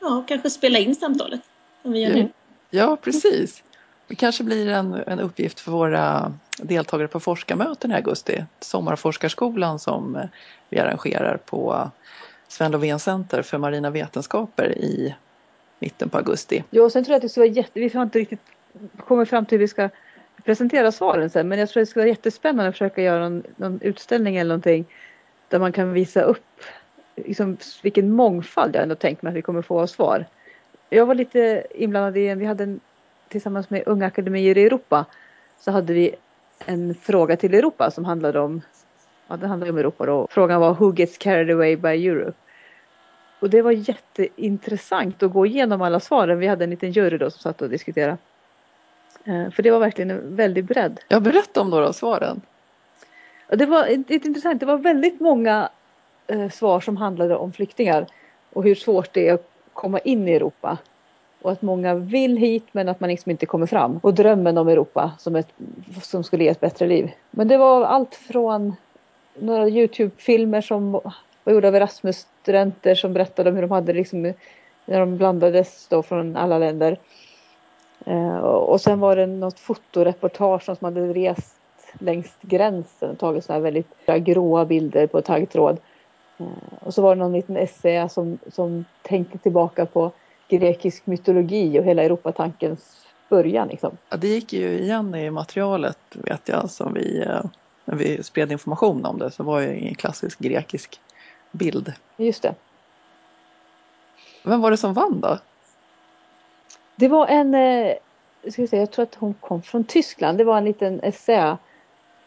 Ja, 0.00 0.24
kanske 0.28 0.50
spela 0.50 0.78
in 0.78 0.94
samtalet 0.94 1.40
som 1.82 1.92
vi 1.92 2.00
gör 2.00 2.14
nu. 2.14 2.28
Ja, 2.70 2.96
precis. 3.02 3.62
Det 4.06 4.14
kanske 4.14 4.44
blir 4.44 4.68
en, 4.68 4.94
en 4.94 5.20
uppgift 5.20 5.60
för 5.60 5.72
våra 5.72 6.34
deltagare 6.58 7.08
på 7.08 7.20
forskarmöten 7.20 7.92
i 7.92 7.94
augusti. 7.94 8.44
Sommarforskarskolan 8.60 9.78
som 9.78 10.28
vi 10.68 10.78
arrangerar 10.78 11.36
på 11.36 11.90
Sven 12.48 12.72
Lovén 12.72 12.98
Center 12.98 13.42
för 13.42 13.58
marina 13.58 13.90
vetenskaper 13.90 14.78
i 14.78 15.14
mitten 15.78 16.08
på 16.08 16.18
augusti. 16.18 16.64
Ja, 16.70 16.82
och 16.82 16.92
sen 16.92 17.04
tror 17.04 17.12
jag 17.12 17.16
att 17.16 17.22
det 17.22 17.28
skulle 17.28 17.46
vara 17.46 17.56
jätte... 17.56 17.80
Vi 17.80 17.88
har 17.94 18.02
inte 18.02 18.18
riktigt 18.18 18.40
kommit 18.98 19.28
fram 19.28 19.46
till 19.46 19.58
hur 19.58 19.60
vi 19.60 19.68
ska 19.68 19.88
presentera 20.44 20.92
svaren 20.92 21.30
sen, 21.30 21.48
men 21.48 21.58
jag 21.58 21.68
tror 21.68 21.80
det 21.80 21.86
skulle 21.86 22.02
vara 22.02 22.10
jättespännande 22.10 22.68
att 22.68 22.74
försöka 22.74 23.02
göra 23.02 23.28
någon, 23.28 23.42
någon 23.56 23.80
utställning 23.82 24.36
eller 24.36 24.48
någonting 24.48 24.84
där 25.48 25.58
man 25.58 25.72
kan 25.72 25.92
visa 25.92 26.22
upp 26.22 26.60
liksom, 27.16 27.56
vilken 27.82 28.12
mångfald 28.12 28.74
jag 28.74 28.82
ändå 28.82 28.94
tänkt 28.94 29.22
mig 29.22 29.30
att 29.30 29.36
vi 29.36 29.42
kommer 29.42 29.62
få 29.62 29.80
av 29.80 29.86
svar. 29.86 30.26
Jag 30.90 31.06
var 31.06 31.14
lite 31.14 31.66
inblandad 31.74 32.16
i 32.16 32.28
en, 32.28 32.38
vi 32.38 32.44
hade 32.44 32.64
en, 32.64 32.80
tillsammans 33.28 33.70
med 33.70 33.82
Unga 33.86 34.06
Akademier 34.06 34.58
i 34.58 34.64
Europa 34.64 35.04
så 35.60 35.70
hade 35.70 35.92
vi 35.92 36.14
en 36.66 36.94
fråga 36.94 37.36
till 37.36 37.54
Europa 37.54 37.90
som 37.90 38.04
handlade 38.04 38.40
om, 38.40 38.60
ja 39.28 39.36
det 39.36 39.46
handlade 39.46 39.72
om 39.72 39.78
Europa 39.78 40.06
då. 40.06 40.26
Frågan 40.30 40.60
var 40.60 40.74
Who 40.74 40.94
gets 40.96 41.18
carried 41.18 41.50
away 41.50 41.76
by 41.76 42.08
Europe? 42.08 42.38
Och 43.40 43.50
det 43.50 43.62
var 43.62 43.72
jätteintressant 43.72 45.22
att 45.22 45.32
gå 45.32 45.46
igenom 45.46 45.82
alla 45.82 46.00
svaren. 46.00 46.38
Vi 46.38 46.46
hade 46.46 46.64
en 46.64 46.70
liten 46.70 46.92
jury 46.92 47.18
då 47.18 47.30
som 47.30 47.40
satt 47.40 47.62
och 47.62 47.68
diskuterade. 47.68 48.16
Eh, 49.24 49.50
för 49.50 49.62
det 49.62 49.70
var 49.70 49.78
verkligen 49.78 50.10
en 50.10 50.36
väldig 50.36 50.64
bredd. 50.64 51.00
Jag 51.08 51.22
berätta 51.22 51.60
om 51.60 51.70
några 51.70 51.88
av 51.88 51.92
svaren. 51.92 52.40
Det 53.48 53.66
var 53.66 53.86
ett, 53.86 54.10
intressant. 54.10 54.60
Det 54.60 54.66
var 54.66 54.78
väldigt 54.78 55.20
många 55.20 55.68
eh, 56.26 56.50
svar 56.50 56.80
som 56.80 56.96
handlade 56.96 57.36
om 57.36 57.52
flyktingar 57.52 58.06
och 58.52 58.64
hur 58.64 58.74
svårt 58.74 59.12
det 59.12 59.28
är 59.28 59.34
att 59.34 59.50
komma 59.72 59.98
in 59.98 60.28
i 60.28 60.32
Europa. 60.32 60.78
Och 61.42 61.52
att 61.52 61.62
många 61.62 61.94
vill 61.94 62.36
hit 62.36 62.66
men 62.72 62.88
att 62.88 63.00
man 63.00 63.10
liksom 63.10 63.30
inte 63.30 63.46
kommer 63.46 63.66
fram. 63.66 64.00
Och 64.02 64.14
drömmen 64.14 64.58
om 64.58 64.68
Europa 64.68 65.12
som, 65.18 65.36
ett, 65.36 65.48
som 66.02 66.24
skulle 66.24 66.44
ge 66.44 66.50
ett 66.50 66.60
bättre 66.60 66.86
liv. 66.86 67.10
Men 67.30 67.48
det 67.48 67.56
var 67.56 67.84
allt 67.84 68.14
från 68.14 68.76
några 69.34 69.68
Youtube-filmer 69.68 70.60
som 70.60 70.92
var 71.44 71.52
gjorda 71.52 71.68
av 71.68 71.76
Erasmus-studenter 71.76 72.94
som 72.94 73.12
berättade 73.12 73.50
om 73.50 73.56
hur 73.56 73.62
de 73.62 73.70
hade 73.70 73.92
liksom 73.92 74.32
när 74.84 75.00
de 75.00 75.16
blandades 75.16 75.88
då 75.88 76.02
från 76.02 76.36
alla 76.36 76.58
länder. 76.58 76.98
Eh, 78.06 78.36
och 78.38 78.80
sen 78.80 79.00
var 79.00 79.16
det 79.16 79.26
något 79.26 79.58
fotoreportage 79.58 80.64
som 80.64 80.76
hade 80.80 81.12
rest 81.12 81.56
längs 81.98 82.36
gränsen 82.40 83.10
och 83.10 83.18
tagit 83.18 83.44
sådana 83.44 83.56
här 83.56 83.72
väldigt 83.72 84.26
gråa 84.26 84.64
bilder 84.64 85.06
på 85.06 85.22
taggtråd. 85.22 85.78
Eh, 86.38 86.46
och 86.80 86.94
så 86.94 87.02
var 87.02 87.14
det 87.14 87.18
någon 87.22 87.32
liten 87.32 87.56
essä 87.56 88.08
som, 88.08 88.38
som 88.52 88.84
tänkte 89.02 89.38
tillbaka 89.38 89.86
på 89.86 90.12
grekisk 90.48 91.06
mytologi 91.06 91.80
och 91.80 91.84
hela 91.84 92.02
Europatankens 92.02 93.06
början. 93.28 93.68
Liksom. 93.68 93.96
Ja, 94.08 94.16
det 94.16 94.28
gick 94.28 94.52
ju 94.52 94.78
igen 94.78 95.14
i 95.14 95.30
materialet 95.30 95.98
vet 96.12 96.48
jag 96.48 96.70
som 96.70 96.94
vi, 96.94 97.22
eh, 97.22 97.44
när 97.84 97.96
vi 97.96 98.22
spred 98.22 98.52
information 98.52 99.04
om 99.04 99.18
det 99.18 99.30
så 99.30 99.42
var 99.42 99.60
det 99.60 99.66
en 99.66 99.94
klassisk 99.94 100.38
grekisk 100.38 101.00
bild. 101.52 101.92
Just 102.16 102.42
det. 102.42 102.54
Vem 104.44 104.60
var 104.60 104.70
det 104.70 104.76
som 104.76 104.94
vann 104.94 105.20
då? 105.20 105.38
Det 106.96 107.08
var 107.08 107.26
en, 107.26 107.54
eh, 107.54 107.94
ska 108.48 108.62
jag, 108.62 108.68
säga, 108.68 108.82
jag 108.82 108.90
tror 108.90 109.02
att 109.02 109.14
hon 109.14 109.34
kom 109.34 109.62
från 109.62 109.84
Tyskland. 109.84 110.38
Det 110.38 110.44
var 110.44 110.58
en 110.58 110.64
liten 110.64 111.00
essä 111.02 111.58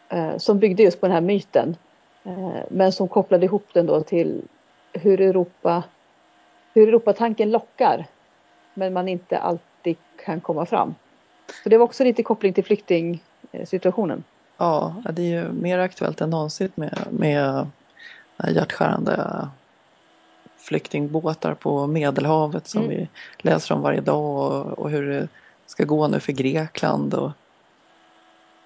eh, 0.08 0.36
som 0.36 0.58
byggde 0.58 0.82
just 0.82 1.00
på 1.00 1.06
den 1.06 1.14
här 1.14 1.20
myten. 1.20 1.76
Eh, 2.24 2.62
men 2.68 2.92
som 2.92 3.08
kopplade 3.08 3.46
ihop 3.46 3.66
den 3.72 3.86
då 3.86 4.02
till 4.02 4.42
hur 4.92 5.20
Europa, 5.20 5.82
hur 6.74 6.88
Europatanken 6.88 7.50
lockar. 7.50 8.06
Men 8.74 8.92
man 8.92 9.08
inte 9.08 9.38
alltid 9.38 9.96
kan 10.24 10.40
komma 10.40 10.66
fram. 10.66 10.94
Så 11.62 11.68
det 11.68 11.78
var 11.78 11.84
också 11.84 12.04
lite 12.04 12.22
koppling 12.22 12.52
till 12.52 12.64
flyktingsituationen. 12.64 14.24
Ja, 14.56 14.94
det 15.12 15.22
är 15.22 15.42
ju 15.42 15.52
mer 15.52 15.78
aktuellt 15.78 16.20
än 16.20 16.30
någonsin 16.30 16.72
med, 16.74 16.98
med 17.10 17.66
hjärtskärande 18.48 19.48
flyktingbåtar 20.66 21.54
på 21.54 21.86
Medelhavet 21.86 22.66
som 22.66 22.82
mm. 22.82 22.96
vi 22.96 23.08
läser 23.38 23.74
om 23.74 23.82
varje 23.82 24.00
dag 24.00 24.24
och, 24.24 24.78
och, 24.78 24.90
hur 24.90 25.10
det 25.10 25.28
ska 25.66 25.84
gå 25.84 26.08
nu 26.08 26.20
för 26.20 26.32
Grekland. 26.32 27.14
Och 27.14 27.30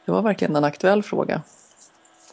det 0.05 0.13
var 0.13 0.23
verkligen 0.23 0.57
en 0.57 0.65
aktuell 0.65 1.03
fråga. 1.03 1.43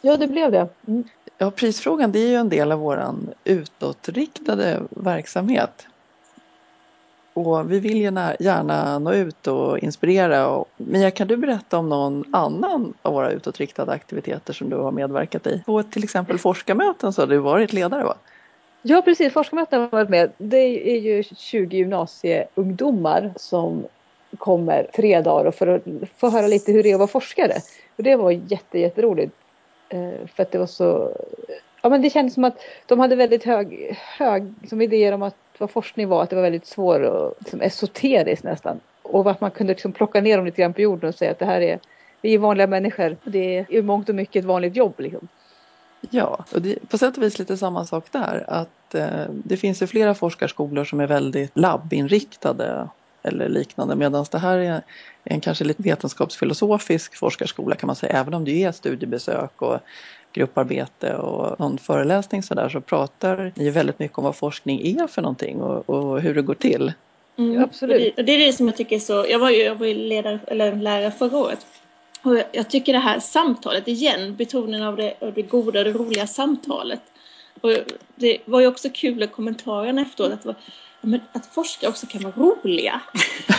Ja, 0.02 0.16
det 0.16 0.28
blev 0.28 0.52
det. 0.52 0.68
Mm. 0.86 1.04
Ja, 1.38 1.50
prisfrågan 1.50 2.12
det 2.12 2.18
är 2.18 2.28
ju 2.28 2.34
en 2.34 2.48
del 2.48 2.72
av 2.72 2.78
våran 2.78 3.30
utåtriktade 3.44 4.82
verksamhet. 4.90 5.86
Och 7.32 7.72
vi 7.72 7.80
vill 7.80 7.96
ju 7.96 8.02
gärna 8.40 8.98
nå 8.98 9.12
ut 9.12 9.46
och 9.46 9.78
inspirera. 9.78 10.64
Mia, 10.76 11.10
kan 11.10 11.28
du 11.28 11.36
berätta 11.36 11.78
om 11.78 11.88
någon 11.88 12.24
annan 12.34 12.94
av 13.02 13.12
våra 13.12 13.30
utåtriktade 13.30 13.92
aktiviteter 13.92 14.52
som 14.52 14.70
du 14.70 14.76
har 14.76 14.92
medverkat 14.92 15.46
i? 15.46 15.62
På 15.66 15.82
till 15.82 16.04
exempel 16.04 16.38
forskarmöten 16.38 17.12
så 17.12 17.22
har 17.22 17.26
du 17.26 17.38
varit 17.38 17.72
ledare 17.72 18.04
va? 18.04 18.14
Ja 18.90 19.02
precis, 19.02 19.32
forskarmöten 19.32 19.80
har 19.80 19.88
varit 19.88 20.08
med. 20.08 20.30
Det 20.38 20.90
är 20.90 21.00
ju 21.00 21.22
20 21.22 21.76
gymnasieungdomar 21.76 23.32
som 23.36 23.86
kommer 24.38 24.86
tre 24.94 25.20
dagar 25.20 25.50
för 25.50 25.66
att 25.66 25.82
få 26.16 26.30
höra 26.30 26.46
lite 26.46 26.72
hur 26.72 26.82
det 26.82 26.90
är 26.90 26.94
att 26.94 26.98
vara 26.98 27.08
forskare. 27.08 27.52
Och 27.96 28.02
det 28.02 28.16
var 28.16 28.30
jätte, 28.30 28.78
jätteroligt. 28.78 29.32
Eh, 29.88 30.26
för 30.34 30.42
att 30.42 30.50
det 30.50 30.58
var 30.58 30.66
så... 30.66 31.16
Ja 31.82 31.88
men 31.88 32.02
det 32.02 32.10
kändes 32.10 32.34
som 32.34 32.44
att 32.44 32.58
de 32.86 33.00
hade 33.00 33.16
väldigt 33.16 33.44
hög, 33.44 33.96
hög 34.18 34.54
som 34.68 34.80
idéer 34.80 35.12
om 35.12 35.22
att 35.22 35.36
vad 35.58 35.70
forskning 35.70 36.08
var, 36.08 36.22
att 36.22 36.30
det 36.30 36.36
var 36.36 36.42
väldigt 36.42 36.66
svårt 36.66 37.00
och 37.00 37.34
liksom 37.38 37.60
esoteriskt 37.60 38.44
nästan. 38.44 38.80
Och 39.02 39.30
att 39.30 39.40
man 39.40 39.50
kunde 39.50 39.72
liksom 39.72 39.92
plocka 39.92 40.20
ner 40.20 40.36
dem 40.36 40.46
lite 40.46 40.62
grann 40.62 40.74
på 40.74 40.80
jorden 40.80 41.08
och 41.08 41.14
säga 41.14 41.30
att 41.30 41.38
det 41.38 41.46
här 41.46 41.60
är, 41.60 41.78
vi 42.20 42.34
är 42.34 42.38
vanliga 42.38 42.66
människor. 42.66 43.16
Det 43.24 43.58
är 43.58 43.66
i 43.68 43.82
mångt 43.82 44.08
och 44.08 44.14
mycket 44.14 44.40
ett 44.40 44.46
vanligt 44.46 44.76
jobb 44.76 44.94
liksom. 44.96 45.28
Ja, 46.10 46.44
och 46.54 46.62
det, 46.62 46.88
på 46.88 46.98
sätt 46.98 47.16
och 47.16 47.22
vis 47.22 47.38
lite 47.38 47.56
samma 47.56 47.84
sak 47.84 48.12
där. 48.12 48.44
Att 48.48 48.68
eh, 48.94 49.24
det 49.30 49.56
finns 49.56 49.82
ju 49.82 49.86
flera 49.86 50.14
forskarskolor 50.14 50.84
som 50.84 51.00
är 51.00 51.06
väldigt 51.06 51.50
labbinriktade 51.54 52.88
eller 53.22 53.48
liknande 53.48 53.96
medan 53.96 54.26
det 54.30 54.38
här 54.38 54.58
är 54.58 54.82
en 55.24 55.40
kanske 55.40 55.64
lite 55.64 55.82
vetenskapsfilosofisk 55.82 57.16
forskarskola 57.16 57.76
kan 57.76 57.86
man 57.86 57.96
säga. 57.96 58.12
Även 58.12 58.34
om 58.34 58.44
det 58.44 58.64
är 58.64 58.72
studiebesök 58.72 59.62
och 59.62 59.78
grupparbete 60.32 61.16
och 61.16 61.60
någon 61.60 61.78
föreläsning 61.78 62.42
så 62.42 62.54
där 62.54 62.68
så 62.68 62.80
pratar 62.80 63.52
ni 63.54 63.70
väldigt 63.70 63.98
mycket 63.98 64.18
om 64.18 64.24
vad 64.24 64.36
forskning 64.36 64.80
är 64.80 65.06
för 65.06 65.22
någonting 65.22 65.60
och, 65.60 65.90
och 65.90 66.20
hur 66.20 66.34
det 66.34 66.42
går 66.42 66.54
till. 66.54 66.92
Mm, 67.38 67.54
ja, 67.54 67.62
absolut. 67.62 68.16
Det, 68.16 68.22
det, 68.22 68.32
är 68.32 68.46
det 68.46 68.52
som 68.52 68.66
jag 68.66 68.76
tycker 68.76 68.96
är 68.96 69.00
så, 69.00 69.26
jag 69.28 69.38
var 69.38 69.50
ju, 69.50 69.62
jag 69.62 69.74
var 69.74 69.86
ju 69.86 69.94
ledare, 69.94 70.38
eller 70.46 70.76
lärare 70.76 71.10
förra 71.10 71.38
året 71.38 71.66
och 72.22 72.42
jag 72.52 72.70
tycker 72.70 72.92
det 72.92 72.98
här 72.98 73.20
samtalet 73.20 73.88
igen, 73.88 74.36
betoningen 74.36 74.82
av 74.82 74.96
det, 74.96 75.14
av 75.20 75.32
det 75.32 75.42
goda 75.42 75.78
och 75.78 75.84
det 75.84 75.92
roliga 75.92 76.26
samtalet. 76.26 77.00
Och 77.60 77.70
det 78.14 78.38
var 78.44 78.60
ju 78.60 78.66
också 78.66 78.88
kul 78.94 79.22
i 79.22 79.26
kommentarerna 79.26 80.02
efteråt 80.02 80.32
att, 80.32 80.44
var, 80.44 80.54
men 81.00 81.20
att 81.32 81.46
forskare 81.46 81.90
också 81.90 82.06
kan 82.06 82.22
vara 82.22 82.34
roliga. 82.36 83.00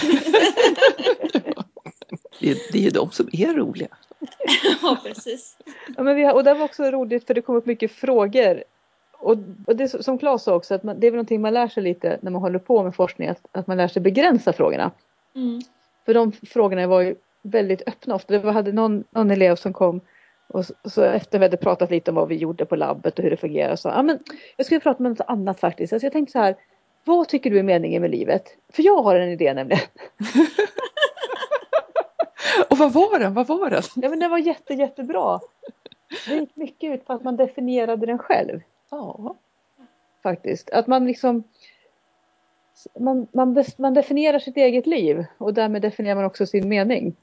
det, 2.39 2.49
är, 2.49 2.57
det 2.71 2.77
är 2.77 2.83
ju 2.83 2.89
de 2.89 3.11
som 3.11 3.29
är 3.31 3.53
roliga. 3.53 3.87
ja, 4.81 4.97
precis. 5.03 5.57
Ja, 5.97 6.03
men 6.03 6.15
vi 6.15 6.23
har, 6.23 6.33
och 6.33 6.43
det 6.43 6.53
var 6.53 6.65
också 6.65 6.83
roligt 6.83 7.27
för 7.27 7.33
det 7.33 7.41
kom 7.41 7.55
upp 7.55 7.65
mycket 7.65 7.91
frågor. 7.91 8.63
Och, 9.11 9.37
och 9.67 9.75
det 9.75 10.03
som 10.03 10.17
Claes 10.17 10.43
sa 10.43 10.55
också, 10.55 10.75
att 10.75 10.83
man, 10.83 10.99
det 10.99 11.07
är 11.07 11.11
väl 11.11 11.15
någonting 11.15 11.41
man 11.41 11.53
lär 11.53 11.67
sig 11.67 11.83
lite 11.83 12.19
när 12.21 12.31
man 12.31 12.41
håller 12.41 12.59
på 12.59 12.83
med 12.83 12.95
forskning, 12.95 13.27
att, 13.27 13.45
att 13.51 13.67
man 13.67 13.77
lär 13.77 13.87
sig 13.87 14.01
begränsa 14.01 14.53
frågorna. 14.53 14.91
Mm. 15.35 15.61
För 16.05 16.13
de 16.13 16.31
frågorna 16.31 16.87
var 16.87 17.01
ju 17.01 17.15
väldigt 17.41 17.87
öppna 17.87 18.15
ofta. 18.15 18.33
Det 18.33 18.39
var, 18.39 18.51
hade 18.51 18.71
någon, 18.71 19.03
någon 19.11 19.31
elev 19.31 19.55
som 19.55 19.73
kom 19.73 20.01
och 20.53 20.65
så, 20.65 20.73
så 20.83 21.03
efter 21.03 21.39
vi 21.39 21.45
hade 21.45 21.57
pratat 21.57 21.91
lite 21.91 22.11
om 22.11 22.15
vad 22.15 22.27
vi 22.27 22.35
gjorde 22.35 22.65
på 22.65 22.75
labbet 22.75 23.19
och 23.19 23.23
hur 23.23 23.31
det 23.31 23.37
fungerar 23.37 23.75
så 23.75 23.87
ja, 23.87 24.03
men 24.03 24.19
jag 24.57 24.65
skulle 24.65 24.79
prata 24.79 25.03
om 25.03 25.09
något 25.09 25.21
annat 25.27 25.59
faktiskt. 25.59 25.93
Alltså 25.93 26.05
jag 26.05 26.13
tänkte 26.13 26.31
så 26.31 26.39
här, 26.39 26.55
vad 27.03 27.27
tycker 27.27 27.49
du 27.49 27.59
är 27.59 27.63
meningen 27.63 28.01
med 28.01 28.11
livet? 28.11 28.57
För 28.69 28.83
jag 28.83 29.01
har 29.01 29.15
en 29.15 29.29
idé 29.29 29.53
nämligen. 29.53 29.83
och 32.69 32.77
vad 32.77 32.93
var 32.93 33.19
den? 33.19 33.33
Vad 33.33 33.47
var 33.47 33.69
den? 33.69 33.83
Ja 33.95 34.09
men 34.09 34.19
den 34.19 34.31
var 34.31 34.37
jätte 34.37 34.73
jättebra. 34.73 35.39
Det 36.27 36.35
gick 36.35 36.55
mycket 36.55 36.93
ut 36.93 37.05
på 37.05 37.13
att 37.13 37.23
man 37.23 37.35
definierade 37.35 38.05
den 38.05 38.17
själv. 38.17 38.61
Ja. 38.91 39.35
Faktiskt. 40.23 40.69
Att 40.69 40.87
man 40.87 41.05
liksom 41.05 41.43
man, 42.99 43.27
man, 43.33 43.65
man 43.77 43.93
definierar 43.93 44.39
sitt 44.39 44.57
eget 44.57 44.87
liv 44.87 45.25
och 45.37 45.53
därmed 45.53 45.81
definierar 45.81 46.15
man 46.15 46.25
också 46.25 46.45
sin 46.45 46.69
mening. 46.69 47.15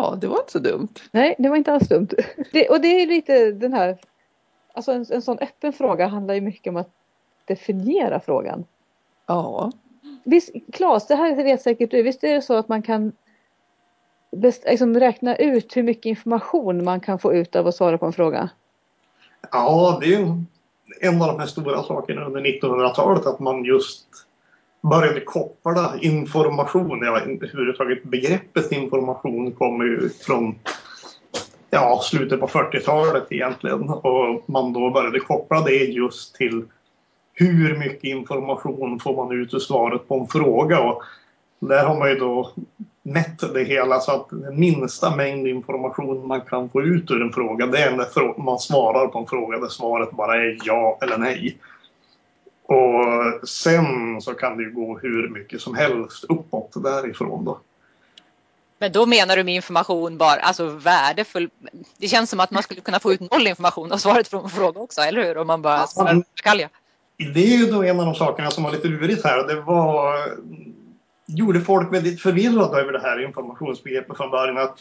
Ja, 0.00 0.16
det 0.20 0.26
var 0.26 0.38
inte 0.38 0.52
så 0.52 0.58
dumt. 0.58 0.88
Nej, 1.12 1.34
det 1.38 1.48
var 1.48 1.56
inte 1.56 1.72
alls 1.72 1.88
dumt. 1.88 2.08
Det, 2.52 2.68
och 2.68 2.80
det 2.80 3.02
är 3.02 3.06
lite 3.06 3.52
den 3.52 3.72
här, 3.72 3.98
alltså 4.72 4.92
en, 4.92 5.06
en 5.10 5.22
sån 5.22 5.38
öppen 5.38 5.72
fråga 5.72 6.06
handlar 6.06 6.34
ju 6.34 6.40
mycket 6.40 6.70
om 6.70 6.76
att 6.76 6.90
definiera 7.44 8.20
frågan. 8.20 8.64
Ja. 9.26 9.72
Visst, 10.24 10.50
Claes, 10.72 11.06
det 11.06 11.14
här 11.14 11.44
vet 11.44 11.62
säkert 11.62 11.90
du, 11.90 12.02
visst 12.02 12.24
är 12.24 12.34
det 12.34 12.42
så 12.42 12.54
att 12.54 12.68
man 12.68 12.82
kan 12.82 13.12
best, 14.36 14.64
liksom 14.64 15.00
räkna 15.00 15.36
ut 15.36 15.76
hur 15.76 15.82
mycket 15.82 16.06
information 16.06 16.84
man 16.84 17.00
kan 17.00 17.18
få 17.18 17.34
ut 17.34 17.56
av 17.56 17.66
att 17.66 17.74
svara 17.74 17.98
på 17.98 18.06
en 18.06 18.12
fråga? 18.12 18.50
Ja, 19.52 19.98
det 20.02 20.14
är 20.14 20.44
en 21.00 21.22
av 21.22 21.28
de 21.28 21.38
här 21.38 21.46
stora 21.46 21.82
sakerna 21.82 22.24
under 22.24 22.40
1900-talet 22.40 23.26
att 23.26 23.40
man 23.40 23.64
just 23.64 24.06
började 24.82 25.20
koppla 25.20 25.92
information, 26.00 27.00
ja, 27.02 27.20
överhuvudtaget 27.20 28.04
begreppet 28.04 28.72
information 28.72 29.52
kommer 29.52 29.84
ju 29.84 30.08
från 30.08 30.54
ja, 31.70 32.00
slutet 32.02 32.40
på 32.40 32.46
40-talet 32.46 33.26
egentligen. 33.30 33.88
Och 33.88 34.44
man 34.46 34.72
då 34.72 34.90
började 34.90 35.20
koppla 35.20 35.60
det 35.60 35.84
just 35.84 36.34
till 36.34 36.64
hur 37.32 37.78
mycket 37.78 38.04
information 38.04 39.00
får 39.00 39.16
man 39.16 39.32
ut 39.32 39.54
ur 39.54 39.58
svaret 39.58 40.08
på 40.08 40.14
en 40.14 40.26
fråga. 40.26 40.80
Och 40.80 41.02
där 41.58 41.84
har 41.84 41.98
man 41.98 42.08
ju 42.08 42.14
då 42.14 42.52
mätt 43.02 43.54
det 43.54 43.64
hela 43.64 44.00
så 44.00 44.12
att 44.12 44.28
den 44.30 44.60
minsta 44.60 45.16
mängd 45.16 45.46
information 45.46 46.26
man 46.26 46.40
kan 46.40 46.68
få 46.68 46.82
ut 46.82 47.10
ur 47.10 47.22
en 47.22 47.32
fråga 47.32 47.66
det 47.66 47.78
är 47.78 47.96
när 47.96 48.42
man 48.42 48.58
svarar 48.58 49.06
på 49.06 49.18
en 49.18 49.26
fråga 49.26 49.58
där 49.58 49.68
svaret 49.68 50.10
bara 50.10 50.36
är 50.36 50.58
ja 50.64 50.98
eller 51.02 51.18
nej. 51.18 51.58
Och 52.70 53.48
sen 53.48 54.20
så 54.20 54.34
kan 54.34 54.56
det 54.56 54.62
ju 54.62 54.72
gå 54.72 54.98
hur 54.98 55.28
mycket 55.28 55.60
som 55.60 55.74
helst 55.74 56.24
uppåt 56.24 56.72
därifrån 56.82 57.44
då. 57.44 57.60
Men 58.78 58.92
då 58.92 59.06
menar 59.06 59.36
du 59.36 59.44
med 59.44 59.54
information 59.54 60.18
bara, 60.18 60.40
alltså 60.40 60.66
värdefull. 60.66 61.50
Det 61.98 62.08
känns 62.08 62.30
som 62.30 62.40
att 62.40 62.50
man 62.50 62.62
skulle 62.62 62.80
kunna 62.80 63.00
få 63.00 63.12
ut 63.12 63.32
noll 63.32 63.46
information 63.46 63.92
av 63.92 63.96
svaret 63.96 64.32
en 64.32 64.48
fråga 64.48 64.80
också, 64.80 65.00
eller 65.00 65.24
hur? 65.24 65.38
Om 65.38 65.46
man 65.46 65.62
bara 65.62 65.86
svarar 65.86 66.22
ja, 66.44 66.68
Det 67.34 67.40
är 67.40 67.58
ju 67.58 67.66
då 67.66 67.82
en 67.82 68.00
av 68.00 68.06
de 68.06 68.14
sakerna 68.14 68.50
som 68.50 68.64
var 68.64 68.70
lite 68.70 68.88
lurigt 68.88 69.24
här. 69.24 69.46
Det 69.46 69.60
var 69.60 70.14
gjorde 71.26 71.60
folk 71.60 71.92
väldigt 71.92 72.20
förvirrade 72.22 72.80
över 72.80 72.92
det 72.92 73.00
här 73.00 73.24
informationsbegreppet 73.24 74.16
från 74.16 74.30
början. 74.30 74.58
Att 74.58 74.78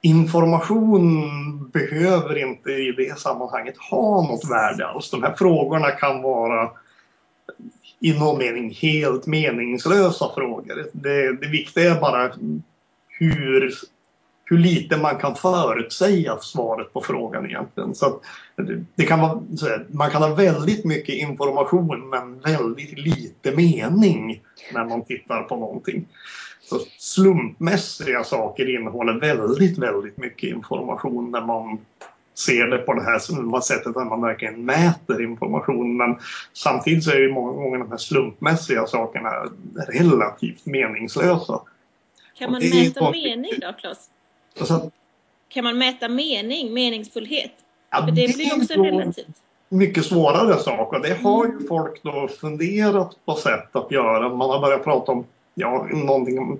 information 0.00 1.70
behöver 1.72 2.38
inte 2.38 2.70
i 2.70 2.92
det 2.92 3.18
sammanhanget 3.18 3.78
ha 3.78 4.22
något 4.22 4.50
värde 4.50 4.86
alls. 4.86 5.10
De 5.10 5.22
här 5.22 5.34
frågorna 5.38 5.90
kan 5.90 6.22
vara 6.22 6.70
i 8.00 8.18
någon 8.18 8.38
mening 8.38 8.70
helt 8.70 9.26
meningslösa 9.26 10.30
frågor. 10.34 10.86
Det, 10.92 11.32
det 11.40 11.48
viktiga 11.48 11.94
är 11.94 12.00
bara 12.00 12.32
hur, 13.08 13.74
hur 14.44 14.58
lite 14.58 14.96
man 14.96 15.16
kan 15.16 15.34
förutsäga 15.34 16.36
svaret 16.36 16.92
på 16.92 17.00
frågan 17.00 17.46
egentligen. 17.46 17.94
Så 17.94 18.20
det 18.94 19.04
kan 19.04 19.20
vara, 19.20 19.40
man 19.90 20.10
kan 20.10 20.22
ha 20.22 20.34
väldigt 20.34 20.84
mycket 20.84 21.14
information 21.14 22.10
men 22.10 22.40
väldigt 22.40 22.98
lite 22.98 23.56
mening 23.56 24.42
när 24.72 24.84
man 24.84 25.04
tittar 25.04 25.42
på 25.42 25.56
någonting. 25.56 26.06
Så 26.60 26.78
slumpmässiga 26.98 28.24
saker 28.24 28.78
innehåller 28.78 29.20
väldigt, 29.20 29.78
väldigt 29.78 30.16
mycket 30.16 30.50
information 30.50 31.30
när 31.30 31.46
man 31.46 31.78
ser 32.38 32.66
det 32.66 32.78
på 32.78 32.94
det 32.94 33.02
här 33.02 33.60
sättet 33.60 33.96
att 33.96 34.06
man 34.06 34.20
verkligen 34.20 34.64
mäter 34.64 35.22
information. 35.22 35.96
Men 35.96 36.18
samtidigt 36.52 37.04
så 37.04 37.10
är 37.10 37.18
ju 37.18 37.32
många 37.32 37.52
gånger 37.52 37.78
de 37.78 37.90
här 37.90 37.98
slumpmässiga 37.98 38.86
sakerna 38.86 39.30
relativt 39.88 40.66
meningslösa. 40.66 41.60
Kan 42.38 42.52
man 42.52 42.60
mäta 42.60 43.10
mening 43.10 43.52
då, 43.60 43.72
Claes? 43.80 43.98
Alltså, 44.58 44.90
kan 45.48 45.64
man 45.64 45.78
mäta 45.78 46.08
mening, 46.08 46.74
meningsfullhet? 46.74 47.52
Ja, 47.90 48.04
För 48.04 48.10
det, 48.12 48.26
det 48.26 48.36
blir 48.36 48.54
också 48.56 48.82
relativt. 48.82 49.36
Mycket 49.68 50.04
svårare 50.04 50.58
sak 50.58 50.92
och 50.92 51.02
det 51.02 51.22
har 51.22 51.46
ju 51.46 51.66
folk 51.66 52.02
då 52.02 52.28
funderat 52.40 53.16
på 53.24 53.34
sätt 53.34 53.76
att 53.76 53.90
göra. 53.90 54.28
Man 54.28 54.50
har 54.50 54.60
börjat 54.60 54.84
prata 54.84 55.12
om 55.12 55.26
ja, 55.54 55.88
någonting 55.92 56.58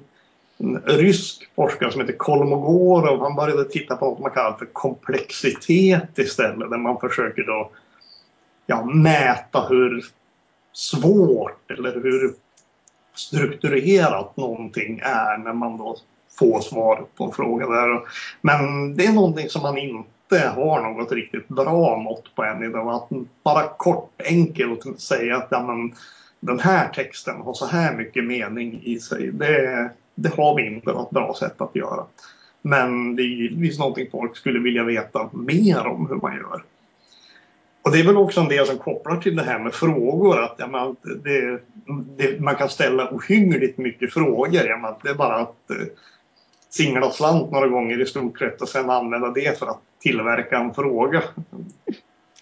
en 0.59 0.83
rysk 0.87 1.51
forskare 1.57 1.93
som 1.93 2.01
heter 2.01 2.17
Kolmogorov. 2.17 3.21
Han 3.21 3.35
började 3.35 3.65
titta 3.65 3.97
på 3.97 4.07
något 4.07 4.19
man 4.19 4.31
kallar 4.31 4.59
för 4.59 4.67
komplexitet 4.67 6.19
istället 6.19 6.71
där 6.71 6.79
man 6.79 7.01
försöker 7.01 7.43
då 7.43 7.71
ja, 8.67 8.85
mäta 8.85 9.67
hur 9.69 10.05
svårt 10.73 11.71
eller 11.71 11.95
hur 11.95 12.35
strukturerat 13.15 14.37
någonting 14.37 15.01
är 15.05 15.39
när 15.39 15.53
man 15.53 15.77
då 15.77 15.97
får 16.39 16.61
svar 16.61 17.07
på 17.17 17.25
en 17.25 17.33
fråga 17.33 17.67
där. 17.67 18.01
Men 18.41 18.95
det 18.97 19.07
är 19.07 19.13
någonting 19.13 19.49
som 19.49 19.63
man 19.63 19.79
inte 19.79 20.49
har 20.49 20.83
något 20.83 21.13
riktigt 21.13 21.49
bra 21.49 21.97
mått 21.97 22.35
på 22.35 22.45
än 22.45 22.63
idag. 22.63 22.95
Att 22.95 23.09
bara 23.43 23.69
kort 23.69 24.23
enkelt 24.29 25.01
säga 25.01 25.37
att 25.37 25.49
ja, 25.51 25.63
men, 25.63 25.95
den 26.41 26.61
här 26.61 26.89
texten 26.89 27.41
har 27.41 27.55
så 27.55 27.67
här 27.67 27.95
mycket 27.95 28.25
mening 28.25 28.81
i 28.83 29.01
sig. 29.01 29.31
Det, 29.33 29.91
det 30.19 30.37
har 30.37 30.55
vi 30.57 30.67
inte 30.67 30.93
något 30.93 31.11
bra 31.11 31.35
sätt 31.39 31.61
att 31.61 31.77
göra. 31.77 32.05
Men 32.63 33.17
det 33.17 33.23
är 33.23 33.27
givetvis 33.27 33.79
någonting 33.79 34.09
folk 34.11 34.37
skulle 34.37 34.59
vilja 34.59 34.85
veta 34.85 35.31
mer 35.33 35.87
om 35.87 36.07
hur 36.09 36.17
man 36.17 36.37
gör. 36.37 36.63
Och 37.83 37.93
det 37.93 38.01
är 38.01 38.05
väl 38.05 38.17
också 38.17 38.41
en 38.41 38.49
del 38.49 38.67
som 38.67 38.79
kopplar 38.79 39.17
till 39.17 39.37
det 39.37 39.43
här 39.43 39.59
med 39.59 39.75
frågor. 39.75 40.43
Att, 40.43 40.55
ja, 40.59 40.95
det, 41.25 41.61
det, 42.17 42.41
man 42.41 42.55
kan 42.55 42.69
ställa 42.69 43.11
ohyggligt 43.11 43.79
mycket 43.79 44.13
frågor. 44.13 44.49
Ja, 44.53 44.99
det 45.03 45.11
är 45.11 45.15
bara 45.15 45.37
att 45.37 45.71
eh, 45.71 45.87
singla 46.71 47.11
slant 47.11 47.51
några 47.51 47.69
gånger 47.69 48.03
i 48.03 48.07
stort 48.07 48.39
sett 48.39 48.63
och 48.63 48.69
sen 48.69 48.91
använda 48.91 49.31
det 49.31 49.59
för 49.59 49.67
att 49.67 49.81
tillverka 50.01 50.59
en 50.59 50.75
fråga. 50.75 51.23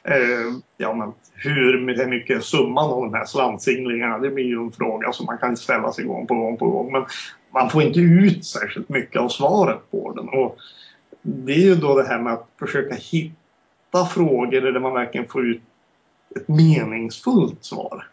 Eh, 0.09 0.53
ja, 0.77 0.95
men 0.95 1.13
hur 1.35 2.07
mycket 2.07 2.37
är 2.37 2.41
summan 2.41 2.91
av 2.91 3.03
de 3.03 3.15
här 3.15 3.25
slantsinglingarna, 3.25 4.19
det 4.19 4.31
blir 4.31 4.45
ju 4.45 4.65
en 4.65 4.73
fråga 4.73 5.13
som 5.13 5.27
man 5.27 5.39
kan 5.39 5.57
ställa 5.57 5.93
sig 5.93 6.05
gång 6.05 6.27
på 6.27 6.35
gång 6.35 6.57
på 6.57 6.71
gång. 6.71 6.93
Men 6.93 7.05
man 7.57 7.71
får 7.71 7.83
inte 7.83 8.01
ut 8.01 8.45
särskilt 8.45 8.89
mycket 8.89 9.21
av 9.21 9.29
svaret 9.29 9.91
på 9.91 10.13
den. 10.13 10.29
Och 10.29 10.59
det 11.23 11.53
är 11.53 11.61
ju 11.61 11.75
då 11.75 11.99
det 11.99 12.09
här 12.09 12.19
med 12.19 12.33
att 12.33 12.49
försöka 12.59 12.95
hitta 12.95 14.07
frågor 14.11 14.61
där 14.61 14.81
man 14.81 14.95
verkligen 14.95 15.29
får 15.29 15.47
ut 15.47 15.63
ett 16.37 16.49
meningsfullt 16.49 17.65
svar. 17.65 18.09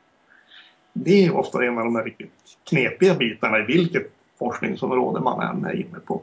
Det 0.93 1.25
är 1.25 1.35
ofta 1.35 1.63
en 1.63 1.77
av 1.77 1.83
de 1.83 1.95
här 1.95 2.03
riktigt 2.03 2.31
knepiga 2.69 3.15
bitarna 3.15 3.59
i 3.59 3.61
vilket 3.61 4.11
forskningsområde 4.39 5.19
man 5.19 5.41
än 5.41 5.65
är 5.65 5.75
inne 5.75 5.99
på. 5.99 6.21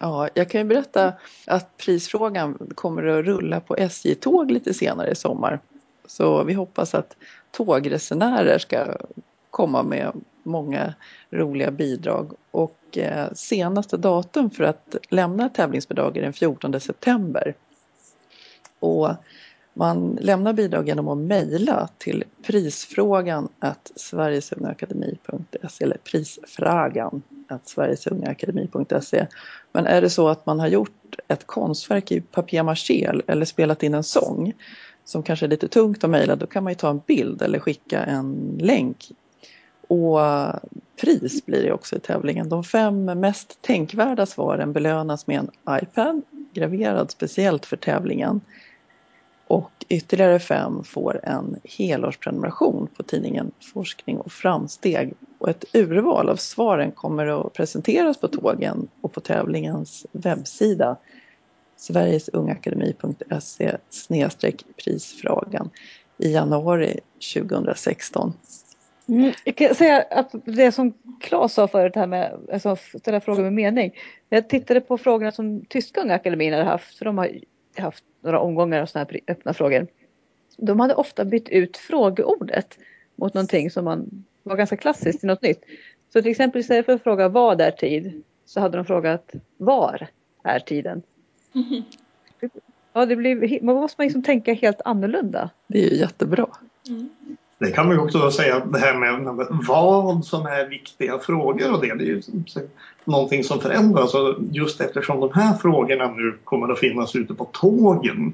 Ja, 0.00 0.28
jag 0.34 0.50
kan 0.50 0.60
ju 0.60 0.66
berätta 0.66 1.12
att 1.46 1.76
prisfrågan 1.76 2.58
kommer 2.74 3.06
att 3.06 3.24
rulla 3.24 3.60
på 3.60 3.76
SJ-tåg 3.76 4.50
lite 4.50 4.74
senare 4.74 5.10
i 5.10 5.14
sommar. 5.14 5.60
Så 6.06 6.44
vi 6.44 6.52
hoppas 6.52 6.94
att 6.94 7.16
tågresenärer 7.50 8.58
ska 8.58 8.96
komma 9.50 9.82
med 9.82 10.12
många 10.42 10.94
roliga 11.30 11.70
bidrag. 11.70 12.32
Och 12.50 12.98
eh, 12.98 13.32
senaste 13.32 13.96
datum 13.96 14.50
för 14.50 14.64
att 14.64 14.96
lämna 15.08 15.48
tävlingsbidrag 15.48 16.16
är 16.16 16.22
den 16.22 16.32
14 16.32 16.80
september. 16.80 17.54
Och 18.78 19.08
man 19.74 20.18
lämnar 20.20 20.52
bidrag 20.52 20.88
genom 20.88 21.08
att 21.08 21.18
mejla 21.18 21.88
till 21.98 22.24
prisfrågan 22.42 23.48
att 23.58 23.92
sverigesungaakademi.se 23.96 25.84
eller 25.84 25.96
prisfragan 25.96 27.22
att 27.48 27.68
sverigesungaakademi.se. 27.68 29.26
Men 29.72 29.86
är 29.86 30.00
det 30.00 30.10
så 30.10 30.28
att 30.28 30.46
man 30.46 30.60
har 30.60 30.68
gjort 30.68 31.16
ett 31.28 31.46
konstverk 31.46 32.12
i 32.12 32.20
papier-maché 32.20 33.22
eller 33.26 33.44
spelat 33.44 33.82
in 33.82 33.94
en 33.94 34.04
sång 34.04 34.52
som 35.04 35.22
kanske 35.22 35.46
är 35.46 35.50
lite 35.50 35.68
tungt 35.68 36.04
att 36.04 36.10
mejla, 36.10 36.36
då 36.36 36.46
kan 36.46 36.64
man 36.64 36.72
ju 36.72 36.76
ta 36.76 36.90
en 36.90 37.00
bild 37.06 37.42
eller 37.42 37.58
skicka 37.58 38.04
en 38.04 38.58
länk. 38.60 39.12
Och 39.90 40.20
pris 41.00 41.46
blir 41.46 41.62
det 41.62 41.72
också 41.72 41.96
i 41.96 42.00
tävlingen. 42.00 42.48
De 42.48 42.64
fem 42.64 43.04
mest 43.04 43.62
tänkvärda 43.62 44.26
svaren 44.26 44.72
belönas 44.72 45.26
med 45.26 45.38
en 45.38 45.50
iPad 45.82 46.22
graverad 46.52 47.10
speciellt 47.10 47.66
för 47.66 47.76
tävlingen. 47.76 48.40
Och 49.46 49.70
ytterligare 49.88 50.38
fem 50.38 50.84
får 50.84 51.20
en 51.22 51.56
helårsprenumeration 51.64 52.88
på 52.96 53.02
tidningen 53.02 53.50
Forskning 53.72 54.18
och 54.18 54.32
framsteg. 54.32 55.14
Och 55.38 55.48
ett 55.48 55.64
urval 55.72 56.28
av 56.28 56.36
svaren 56.36 56.92
kommer 56.92 57.26
att 57.26 57.52
presenteras 57.52 58.20
på 58.20 58.28
tågen 58.28 58.88
och 59.00 59.12
på 59.12 59.20
tävlingens 59.20 60.06
webbsida 60.12 60.96
sverigesungakademi.se 61.76 63.76
prisfrågan 64.84 65.70
i 66.18 66.32
januari 66.32 67.00
2016. 67.34 68.32
Mm, 69.10 69.32
jag 69.44 69.56
kan 69.56 69.74
säga 69.74 70.02
att 70.10 70.34
det 70.44 70.72
som 70.72 70.92
Claes 71.20 71.54
sa 71.54 71.68
förut 71.68 71.96
här 71.96 72.06
med 72.06 72.38
alltså, 72.52 72.76
ställa 72.76 73.20
frågor 73.20 73.42
med 73.42 73.52
mening. 73.52 73.92
Jag 74.28 74.48
tittade 74.48 74.80
på 74.80 74.98
frågorna 74.98 75.32
som 75.32 75.64
Tyska 75.64 76.00
Unga 76.00 76.14
Akademin 76.14 76.52
hade 76.52 76.64
haft. 76.64 76.98
För 76.98 77.04
de 77.04 77.18
har 77.18 77.30
haft 77.76 78.04
några 78.20 78.40
omgångar 78.40 78.82
av 78.82 78.86
sådana 78.86 79.08
här 79.10 79.20
öppna 79.26 79.54
frågor. 79.54 79.86
De 80.56 80.80
hade 80.80 80.94
ofta 80.94 81.24
bytt 81.24 81.48
ut 81.48 81.76
frågeordet 81.76 82.78
mot 83.16 83.34
någonting 83.34 83.70
som 83.70 83.84
man 83.84 84.24
var 84.42 84.56
ganska 84.56 84.76
klassiskt 84.76 85.24
i 85.24 85.26
något 85.26 85.42
nytt. 85.42 85.64
Så 86.12 86.22
till 86.22 86.30
exempel 86.30 86.60
istället 86.60 86.86
för 86.86 86.92
att 86.92 87.02
fråga 87.02 87.28
vad 87.28 87.60
är 87.60 87.70
tid 87.70 88.22
så 88.44 88.60
hade 88.60 88.76
de 88.76 88.84
frågat 88.84 89.32
var 89.56 90.08
är 90.42 90.58
tiden? 90.58 91.02
Mm. 91.54 91.82
Ja, 92.92 93.06
det 93.06 93.16
blir, 93.16 93.62
man 93.62 93.74
måste 93.74 94.00
man 94.00 94.06
liksom 94.06 94.22
tänka 94.22 94.52
helt 94.52 94.80
annorlunda. 94.84 95.50
Det 95.66 95.78
är 95.78 95.90
ju 95.90 95.96
jättebra. 95.96 96.46
Mm. 96.88 97.08
Det 97.60 97.70
kan 97.70 97.86
man 97.86 97.96
ju 97.96 98.02
också 98.02 98.30
säga 98.30 98.60
det 98.60 98.78
här 98.78 98.94
med 98.94 99.46
vad 99.68 100.24
som 100.24 100.46
är 100.46 100.68
viktiga 100.68 101.18
frågor 101.18 101.72
och 101.72 101.80
det, 101.80 101.94
det 101.94 102.04
är 102.04 102.06
ju 102.06 102.22
någonting 103.04 103.44
som 103.44 103.60
förändras 103.60 104.14
och 104.14 104.34
just 104.50 104.80
eftersom 104.80 105.20
de 105.20 105.32
här 105.32 105.54
frågorna 105.54 106.10
nu 106.10 106.38
kommer 106.44 106.72
att 106.72 106.78
finnas 106.78 107.16
ute 107.16 107.34
på 107.34 107.44
tågen 107.44 108.32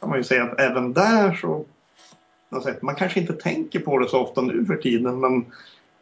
kan 0.00 0.08
man 0.08 0.18
ju 0.18 0.24
säga 0.24 0.44
att 0.44 0.60
även 0.60 0.92
där 0.92 1.32
så 1.32 1.64
man 2.80 2.94
kanske 2.94 3.20
inte 3.20 3.32
tänker 3.32 3.80
på 3.80 3.98
det 3.98 4.08
så 4.08 4.20
ofta 4.20 4.40
nu 4.40 4.64
för 4.66 4.76
tiden 4.76 5.20
men 5.20 5.44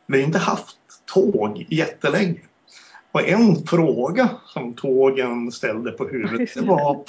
vi 0.07 0.19
har 0.19 0.27
inte 0.27 0.39
haft 0.39 0.77
tåg 1.15 1.67
jättelänge. 1.69 2.41
Och 3.13 3.29
en 3.29 3.67
fråga 3.67 4.29
som 4.47 4.75
tågen 4.75 5.53
ställde 5.53 5.93
på 5.93 6.05
huvudet 6.05 6.55
det 6.55 6.61
var 6.61 7.05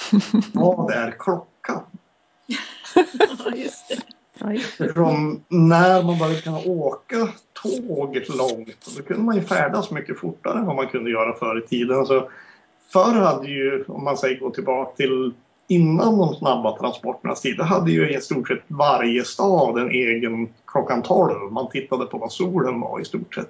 vad 0.54 0.92
är 0.92 1.12
klockan? 1.20 1.84
Just 3.56 3.90
det. 3.90 4.03
Eftersom 4.52 5.44
när 5.48 6.04
man 6.04 6.20
började 6.20 6.42
kunna 6.42 6.60
åka 6.60 7.28
tåg 7.64 8.22
långt, 8.38 8.96
då 8.98 9.04
kunde 9.04 9.24
man 9.24 9.36
ju 9.36 9.42
färdas 9.42 9.92
mycket 9.92 10.20
fortare 10.20 10.60
än 10.60 10.66
vad 10.66 10.76
man 10.76 10.88
kunde 10.88 11.12
göra 11.12 11.34
förr 11.34 11.64
i 11.64 11.68
tiden. 11.68 12.00
Alltså, 12.00 12.30
förr 12.94 13.14
hade 13.14 13.48
ju, 13.48 13.84
om 13.88 14.04
man 14.04 14.18
säger 14.18 14.40
gå 14.40 14.50
tillbaka 14.50 14.96
till 14.96 15.34
innan 15.68 16.18
de 16.18 16.36
snabba 16.36 16.78
transporternas 16.78 17.42
tid, 17.42 17.58
då 17.58 17.64
hade 17.64 17.92
ju 17.92 18.10
i 18.10 18.22
stort 18.22 18.48
sett 18.48 18.64
varje 18.68 19.24
stad 19.24 19.78
en 19.78 19.90
egen 19.90 20.50
klockan 20.66 21.02
12. 21.02 21.52
Man 21.52 21.70
tittade 21.70 22.06
på 22.06 22.18
vad 22.18 22.32
solen 22.32 22.80
var 22.80 23.00
i 23.00 23.06
stort 23.06 23.36
sett. 23.36 23.50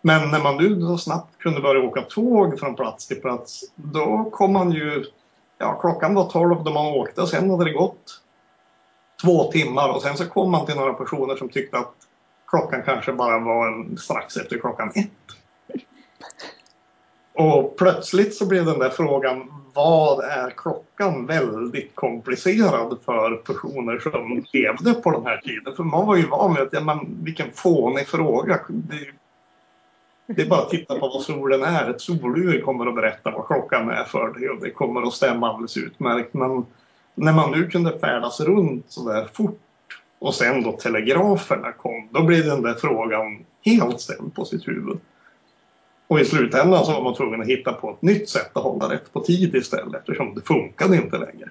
Men 0.00 0.30
när 0.30 0.40
man 0.40 0.56
nu 0.56 0.80
så 0.80 0.98
snabbt 0.98 1.38
kunde 1.38 1.60
börja 1.60 1.82
åka 1.82 2.02
tåg 2.02 2.60
från 2.60 2.74
plats 2.74 3.06
till 3.06 3.20
plats, 3.20 3.64
då 3.74 4.28
kom 4.32 4.52
man 4.52 4.72
ju, 4.72 5.04
ja 5.58 5.78
klockan 5.80 6.14
var 6.14 6.30
12 6.30 6.64
då 6.64 6.70
man 6.70 6.86
åkte 6.86 7.20
och 7.20 7.28
sen 7.28 7.50
hade 7.50 7.64
det 7.64 7.72
gått 7.72 8.21
två 9.22 9.52
timmar 9.52 9.88
och 9.88 10.02
sen 10.02 10.16
så 10.16 10.28
kom 10.28 10.50
man 10.50 10.66
till 10.66 10.76
några 10.76 10.92
personer 10.92 11.36
som 11.36 11.48
tyckte 11.48 11.78
att 11.78 11.94
klockan 12.46 12.82
kanske 12.84 13.12
bara 13.12 13.38
var 13.38 13.66
en, 13.66 13.98
strax 13.98 14.36
efter 14.36 14.58
klockan 14.58 14.92
ett. 14.94 15.08
Och 17.34 17.76
plötsligt 17.76 18.34
så 18.34 18.46
blev 18.46 18.64
den 18.64 18.78
där 18.78 18.90
frågan 18.90 19.62
vad 19.74 20.24
är 20.24 20.50
klockan 20.50 21.26
väldigt 21.26 21.94
komplicerad 21.94 22.98
för 23.04 23.36
personer 23.36 23.98
som 23.98 24.44
levde 24.52 24.94
på 24.94 25.10
den 25.10 25.26
här 25.26 25.36
tiden. 25.36 25.76
För 25.76 25.84
man 25.84 26.06
var 26.06 26.16
ju 26.16 26.26
van 26.26 26.54
vid 26.54 26.62
att, 26.62 26.72
ja 26.72 26.80
men 26.80 27.24
vilken 27.24 27.52
fånig 27.54 28.06
fråga. 28.08 28.60
Det, 28.68 29.06
det 30.26 30.42
är 30.42 30.48
bara 30.48 30.62
att 30.62 30.70
titta 30.70 30.98
på 30.98 31.08
vad 31.08 31.22
solen 31.22 31.62
är. 31.62 31.90
Ett 31.90 32.00
solur 32.00 32.60
kommer 32.60 32.86
att 32.86 32.94
berätta 32.94 33.30
vad 33.30 33.46
klockan 33.46 33.90
är 33.90 34.04
för 34.04 34.28
dig 34.28 34.50
och 34.50 34.60
det 34.60 34.70
kommer 34.70 35.02
att 35.02 35.12
stämma 35.12 35.48
alldeles 35.48 35.76
utmärkt. 35.76 36.34
Men 36.34 36.66
när 37.14 37.32
man 37.32 37.50
nu 37.50 37.68
kunde 37.68 37.98
färdas 37.98 38.40
runt 38.40 38.84
så 38.88 39.08
där 39.08 39.28
fort 39.32 39.60
och 40.18 40.34
sen 40.34 40.62
då 40.62 40.72
telegraferna 40.72 41.72
kom, 41.72 42.08
då 42.10 42.22
blev 42.22 42.44
den 42.44 42.62
där 42.62 42.74
frågan 42.74 43.44
helt 43.64 44.00
ställd 44.00 44.34
på 44.34 44.44
sitt 44.44 44.68
huvud. 44.68 44.98
Och 46.06 46.20
i 46.20 46.24
slutändan 46.24 46.84
så 46.84 46.92
var 46.92 47.02
man 47.02 47.14
tvungen 47.14 47.40
att 47.40 47.46
hitta 47.46 47.72
på 47.72 47.90
ett 47.90 48.02
nytt 48.02 48.28
sätt 48.28 48.56
att 48.56 48.62
hålla 48.62 48.94
rätt 48.94 49.12
på 49.12 49.20
tid 49.20 49.54
istället 49.54 49.94
eftersom 49.94 50.34
det 50.34 50.40
funkade 50.40 50.96
inte 50.96 51.18
längre. 51.18 51.50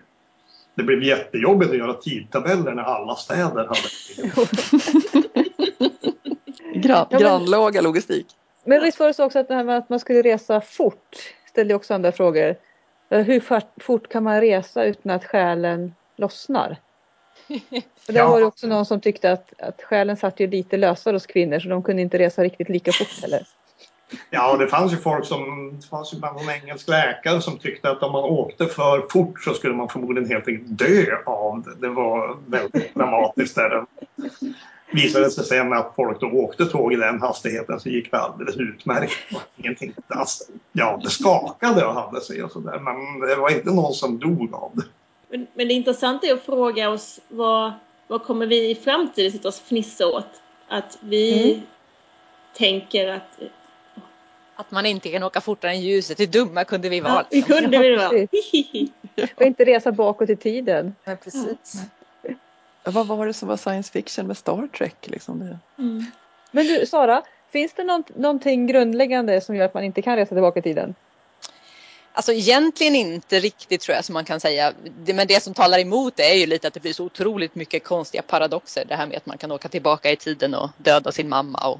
Det 0.75 0.83
blev 0.83 1.03
jättejobbigt 1.03 1.71
att 1.71 1.77
göra 1.77 1.93
tidtabeller 1.93 2.73
när 2.73 2.83
alla 2.83 3.15
städer 3.15 3.67
hade 3.67 3.89
Gran, 6.81 7.05
grannlaga 7.09 7.81
logistik. 7.81 8.27
Men 8.65 8.81
visst 8.81 8.99
var 8.99 9.07
det 9.07 9.13
så 9.13 9.25
också 9.25 9.39
att 9.39 9.47
det 9.47 9.55
här 9.55 9.63
med 9.63 9.77
att 9.77 9.89
man 9.89 9.99
skulle 9.99 10.21
resa 10.21 10.61
fort 10.61 11.15
ställde 11.49 11.73
också 11.73 11.93
andra 11.93 12.11
frågor. 12.11 12.55
Eh, 13.11 13.21
Hur 13.21 13.43
fort, 13.79 14.09
kan 14.09 14.23
man 14.23 14.41
resa 14.41 14.83
utan 14.83 15.11
att 15.11 15.25
själen 15.25 15.93
lossnar? 16.15 16.77
För 18.05 18.13
där 18.13 18.25
var 18.25 18.39
det 18.39 18.45
också 18.45 18.67
någon 18.67 18.85
som 18.85 19.01
tyckte 19.01 19.31
att, 19.31 19.53
att 19.61 19.81
själen 19.83 20.17
satt 20.17 20.39
ju 20.39 20.47
lite 20.47 20.77
lösare 20.77 21.15
hos 21.15 21.25
kvinnor 21.25 21.59
så 21.59 21.69
de 21.69 21.83
kunde 21.83 22.01
inte 22.01 22.17
resa 22.17 22.43
riktigt 22.43 22.69
lika 22.69 22.91
fort 22.91 23.21
heller. 23.21 23.45
Ja, 24.29 24.57
det 24.57 24.67
fanns 24.67 24.93
ju 24.93 24.97
folk 24.97 25.25
som, 25.25 25.71
det 25.81 25.87
fanns 25.87 26.13
ju 26.13 26.17
bland 26.17 26.39
en 26.39 26.49
engelsk 26.49 26.87
läkare 26.87 27.41
som 27.41 27.57
tyckte 27.57 27.89
att 27.91 28.03
om 28.03 28.11
man 28.11 28.23
åkte 28.23 28.65
för 28.65 29.07
fort 29.09 29.43
så 29.43 29.53
skulle 29.53 29.73
man 29.73 29.89
förmodligen 29.89 30.29
helt 30.29 30.47
enkelt 30.47 30.79
dö 30.79 31.05
av 31.25 31.63
det. 31.63 31.87
Det 31.87 31.93
var 31.93 32.37
väldigt 32.47 32.95
dramatiskt 32.95 33.55
där. 33.55 33.85
Visade 34.91 35.29
sig 35.31 35.43
sen 35.45 35.73
att 35.73 35.93
folk 35.95 36.19
då 36.19 36.27
åkte 36.27 36.65
tåg 36.65 36.93
i 36.93 36.95
den 36.95 37.21
hastigheten 37.21 37.79
så 37.79 37.89
gick 37.89 38.11
det 38.11 38.17
alldeles 38.17 38.57
utmärkt. 38.57 39.13
Ingenting, 39.57 39.93
alltså, 40.07 40.43
ja, 40.71 40.99
det 41.03 41.09
skakade 41.09 41.85
och 41.85 41.93
hade 41.93 42.21
sig 42.21 42.43
och 42.43 42.51
sådär 42.51 42.79
men 42.79 43.19
det 43.29 43.35
var 43.35 43.49
inte 43.49 43.69
någon 43.69 43.93
som 43.93 44.19
dog 44.19 44.53
av 44.53 44.71
det. 44.75 44.83
Men, 45.29 45.47
men 45.53 45.67
det 45.67 45.73
intressanta 45.73 46.27
är 46.27 46.33
att 46.33 46.45
fråga 46.45 46.89
oss 46.89 47.19
vad, 47.27 47.73
vad 48.07 48.23
kommer 48.23 48.45
vi 48.47 48.69
i 48.69 48.75
framtiden 48.75 49.31
sitta 49.31 49.47
och 49.47 49.53
fnissa 49.53 50.07
åt? 50.07 50.25
Att 50.67 50.97
vi 51.01 51.53
Mm. 51.53 51.65
tänker 52.57 53.07
att 53.07 53.39
Att 54.55 54.71
man 54.71 54.85
inte 54.85 55.09
kan 55.09 55.23
åka 55.23 55.41
fortare 55.41 55.71
än 55.71 55.81
ljuset, 55.81 56.19
hur 56.19 56.27
dumma 56.27 56.63
kunde 56.63 56.89
vi 56.89 56.99
vara? 56.99 57.25
ja, 57.29 57.41
hur 57.47 57.61
kunde 57.61 57.77
vi 57.77 57.95
vara? 57.95 58.09
Och 59.35 59.41
inte 59.41 59.65
resa 59.65 59.91
bakåt 59.91 60.29
i 60.29 60.35
tiden. 60.35 60.95
Men 61.03 61.17
precis. 61.17 61.81
Vad 62.83 63.07
var 63.07 63.27
det 63.27 63.33
som 63.33 63.47
var 63.47 63.57
science 63.57 63.91
fiction 63.91 64.27
med 64.27 64.37
Star 64.37 64.67
Trek? 64.77 64.95
Liksom 65.01 65.39
det? 65.39 65.59
Mm. 65.81 66.05
Men 66.51 66.67
du 66.67 66.85
Sara, 66.85 67.23
finns 67.51 67.73
det 67.73 67.83
något, 67.83 68.17
någonting 68.17 68.67
grundläggande 68.67 69.41
som 69.41 69.55
gör 69.55 69.65
att 69.65 69.73
man 69.73 69.83
inte 69.83 70.01
kan 70.01 70.15
resa 70.15 70.35
tillbaka 70.35 70.59
i 70.59 70.63
tiden? 70.63 70.95
Alltså 72.13 72.33
egentligen 72.33 72.95
inte 72.95 73.39
riktigt 73.39 73.81
tror 73.81 73.95
jag 73.95 74.05
som 74.05 74.13
man 74.13 74.25
kan 74.25 74.39
säga. 74.39 74.73
Men 75.05 75.27
det 75.27 75.43
som 75.43 75.53
talar 75.53 75.79
emot 75.79 76.15
det 76.15 76.31
är 76.31 76.35
ju 76.35 76.45
lite 76.45 76.67
att 76.67 76.73
det 76.73 76.79
blir 76.79 76.93
så 76.93 77.05
otroligt 77.05 77.55
mycket 77.55 77.83
konstiga 77.83 78.21
paradoxer. 78.21 78.85
Det 78.85 78.95
här 78.95 79.07
med 79.07 79.17
att 79.17 79.25
man 79.25 79.37
kan 79.37 79.51
åka 79.51 79.69
tillbaka 79.69 80.11
i 80.11 80.15
tiden 80.15 80.53
och 80.55 80.69
döda 80.77 81.11
sin 81.11 81.29
mamma. 81.29 81.67
Och, 81.67 81.79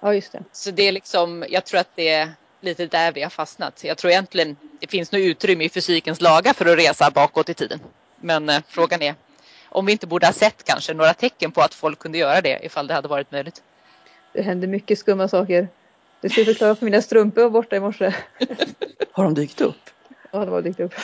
Ja, 0.00 0.14
just 0.14 0.32
det. 0.32 0.42
så 0.52 0.70
det 0.70 0.82
är 0.82 0.92
liksom, 0.92 1.44
jag 1.48 1.64
tror 1.64 1.80
att 1.80 1.90
det 1.94 2.08
är 2.08 2.30
lite 2.60 2.86
där 2.86 3.12
vi 3.12 3.22
har 3.22 3.30
fastnat. 3.30 3.84
Jag 3.84 3.98
tror 3.98 4.10
egentligen 4.10 4.56
det 4.80 4.86
finns 4.86 5.12
nog 5.12 5.22
utrymme 5.22 5.64
i 5.64 5.68
fysikens 5.68 6.20
lagar 6.20 6.52
för 6.52 6.66
att 6.66 6.78
resa 6.78 7.10
bakåt 7.10 7.48
i 7.48 7.54
tiden. 7.54 7.80
Men 8.20 8.48
eh, 8.48 8.62
frågan 8.68 9.02
är 9.02 9.14
om 9.70 9.86
vi 9.86 9.92
inte 9.92 10.06
borde 10.06 10.26
ha 10.26 10.32
sett 10.32 10.64
kanske 10.64 10.94
några 10.94 11.14
tecken 11.14 11.52
på 11.52 11.60
att 11.60 11.74
folk 11.74 11.98
kunde 11.98 12.18
göra 12.18 12.40
det 12.40 12.58
ifall 12.62 12.86
det 12.86 12.94
hade 12.94 13.08
varit 13.08 13.32
möjligt. 13.32 13.62
Det 14.32 14.42
händer 14.42 14.68
mycket 14.68 14.98
skumma 14.98 15.28
saker. 15.28 15.68
Du 16.20 16.28
skulle 16.28 16.46
förklara 16.46 16.74
för 16.74 16.84
mina 16.84 17.02
strumpor 17.02 17.42
var 17.42 17.50
borta 17.50 17.76
i 17.76 17.80
morse. 17.80 18.14
Har 19.12 19.24
de 19.24 19.34
dykt 19.34 19.60
upp? 19.60 19.90
Ja, 20.30 20.38
det 20.44 20.50
var 20.50 20.62
dykt 20.62 20.80
upp. 20.80 20.94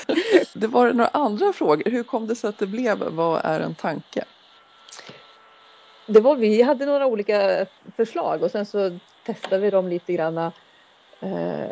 Det 0.54 0.66
var 0.66 0.92
några 0.92 1.08
andra 1.08 1.52
frågor. 1.52 1.90
Hur 1.90 2.02
kom 2.02 2.26
det 2.26 2.36
sig 2.36 2.48
att 2.48 2.58
det 2.58 2.66
blev 2.66 2.98
Vad 2.98 3.40
är 3.44 3.60
en 3.60 3.74
tanke? 3.74 4.24
Det 6.06 6.20
var, 6.20 6.36
vi 6.36 6.62
hade 6.62 6.86
några 6.86 7.06
olika 7.06 7.66
förslag 7.96 8.42
och 8.42 8.50
sen 8.50 8.66
så 8.66 8.98
testade 9.26 9.58
vi 9.58 9.70
dem 9.70 9.88
lite 9.88 10.12
grann. 10.12 10.38
Eh, 11.20 11.70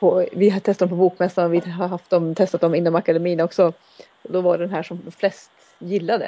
på, 0.00 0.26
vi 0.32 0.50
har 0.50 0.60
testat 0.60 0.78
dem 0.78 0.88
på 0.88 0.94
Bokmässan 0.94 1.44
och 1.44 1.54
vi 1.54 1.70
har 1.70 1.88
haft 1.88 2.10
dem, 2.10 2.34
testat 2.34 2.60
dem 2.60 2.74
inom 2.74 2.94
akademin 2.94 3.40
också. 3.40 3.72
Och 4.22 4.32
då 4.32 4.40
var 4.40 4.58
det 4.58 4.64
den 4.64 4.74
här 4.74 4.82
som 4.82 5.12
flest 5.16 5.50
gillade. 5.80 6.24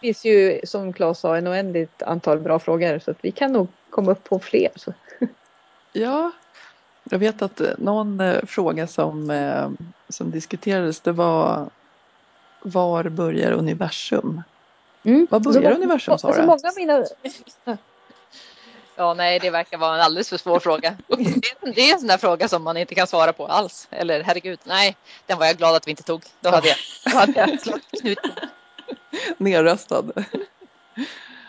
Det 0.00 0.06
finns 0.06 0.24
ju 0.24 0.60
som 0.64 0.92
Claes 0.92 1.18
sa 1.18 1.36
en 1.36 1.48
oändligt 1.48 2.02
antal 2.02 2.38
bra 2.40 2.58
frågor 2.58 2.98
så 2.98 3.10
att 3.10 3.18
vi 3.20 3.30
kan 3.30 3.52
nog 3.52 3.68
komma 3.90 4.12
upp 4.12 4.24
på 4.24 4.38
fler. 4.38 4.70
Så. 4.76 4.92
Ja, 5.92 6.30
jag 7.10 7.18
vet 7.18 7.42
att 7.42 7.60
eh, 7.60 7.70
någon 7.78 8.20
eh, 8.20 8.44
fråga 8.46 8.86
som, 8.86 9.30
eh, 9.30 9.70
som 10.08 10.30
diskuterades 10.30 11.00
det 11.00 11.12
var 11.12 11.70
Var 12.62 13.08
börjar 13.08 13.52
universum? 13.52 14.42
Mm. 15.02 15.26
Var 15.30 15.40
börjar 15.40 15.70
så, 15.70 15.76
universum, 15.76 16.18
så, 16.18 16.28
så 16.28 16.32
Sara? 16.32 16.46
många 16.46 16.68
av 16.68 16.74
mina 16.76 17.04
Ja, 19.00 19.14
nej, 19.14 19.38
det 19.38 19.50
verkar 19.50 19.78
vara 19.78 19.94
en 19.94 20.00
alldeles 20.00 20.28
för 20.28 20.36
svår 20.36 20.60
fråga. 20.60 20.96
Det 21.74 21.80
är, 21.80 21.92
en 21.92 21.98
sån 21.98 22.08
där 22.08 22.18
fråga 22.18 22.48
som 22.48 22.62
man 22.62 22.76
inte 22.76 22.94
kan 22.94 23.06
svara 23.06 23.32
på 23.32 23.46
alls. 23.46 23.88
Eller 23.90 24.22
herregud, 24.22 24.58
nej, 24.64 24.96
den 25.26 25.38
var 25.38 25.46
jag 25.46 25.56
glad 25.56 25.74
att 25.74 25.86
vi 25.86 25.90
inte 25.90 26.02
tog. 26.02 26.22
Då 26.40 26.50
hade 26.50 26.68
jag, 26.68 26.76
då 27.04 27.18
hade 27.18 27.32
jag 27.40 27.60
slagit 27.60 28.00
knut. 28.00 28.18
Nerröstad. 29.36 30.04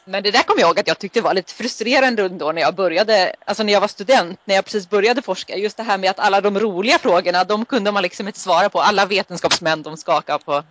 Men 0.06 0.24
det 0.24 0.32
där 0.32 0.44
kommer 0.44 0.62
jag 0.62 0.68
ihåg 0.68 0.80
att 0.80 0.88
jag 0.88 1.00
tyckte 1.00 1.22
var 1.22 1.34
lite 1.34 1.54
frustrerande 1.54 2.30
då 2.30 2.52
när 2.52 2.62
jag 2.62 2.76
började, 2.76 3.36
alltså 3.46 3.64
när 3.64 3.74
jag 3.74 3.82
var 3.82 3.88
student, 3.88 4.40
när 4.46 4.56
jag 4.56 4.66
precis 4.66 4.90
började 4.90 5.22
forska. 5.22 5.58
Just 5.58 5.78
det 5.78 5.84
här 5.84 5.98
med 5.98 6.10
att 6.10 6.20
alla 6.20 6.42
de 6.42 6.60
roliga 6.60 6.98
frågorna, 6.98 7.44
de 7.44 7.66
kunde 7.66 7.92
man 7.92 8.04
liksom 8.04 8.28
inte 8.28 8.40
svara 8.40 8.70
på. 8.70 8.82
Alla 8.82 9.06
vetenskapsmän, 9.06 9.84
de 9.84 9.98
skakade 9.98 10.44
på 10.46 10.64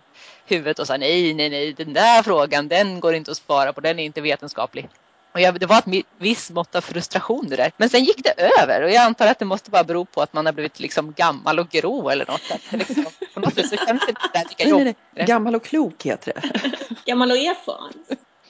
huvudet 0.45 0.79
och 0.79 0.87
sa 0.87 0.97
nej, 0.97 1.33
nej, 1.33 1.49
nej, 1.49 1.73
den 1.73 1.93
där 1.93 2.23
frågan, 2.23 2.67
den 2.67 2.99
går 2.99 3.13
inte 3.13 3.31
att 3.31 3.37
svara 3.37 3.73
på, 3.73 3.81
den 3.81 3.99
är 3.99 4.03
inte 4.03 4.21
vetenskaplig. 4.21 4.89
Och 5.31 5.41
jag, 5.41 5.59
det 5.59 5.65
var 5.65 5.77
ett 5.77 6.05
visst 6.17 6.49
mått 6.49 6.75
av 6.75 6.81
frustration 6.81 7.49
det 7.49 7.55
där. 7.55 7.71
Men 7.77 7.89
sen 7.89 8.03
gick 8.03 8.23
det 8.23 8.33
över 8.61 8.81
och 8.81 8.91
jag 8.91 9.03
antar 9.03 9.27
att 9.27 9.39
det 9.39 9.45
måste 9.45 9.71
bara 9.71 9.83
bero 9.83 10.05
på 10.05 10.21
att 10.21 10.33
man 10.33 10.45
har 10.45 10.53
blivit 10.53 10.79
liksom 10.79 11.13
gammal 11.13 11.59
och 11.59 11.69
grå 11.69 12.09
eller 12.09 12.25
något. 12.25 12.51
Att 12.51 12.71
liksom, 12.71 13.05
på 13.33 13.39
något 13.39 13.55
sätt 13.55 13.69
så 13.69 13.75
känns 13.75 14.05
det 14.05 14.09
inte 14.09 14.29
där 14.33 14.45
lika 14.49 14.63
Nej, 14.63 14.71
nej, 14.71 14.79
jobbigt. 14.79 14.97
nej. 15.15 15.25
Gammal 15.25 15.55
och 15.55 15.63
klok 15.63 16.03
heter 16.05 16.33
det. 16.35 16.71
Gammal 17.05 17.31
och 17.31 17.37
erfaren. 17.37 17.93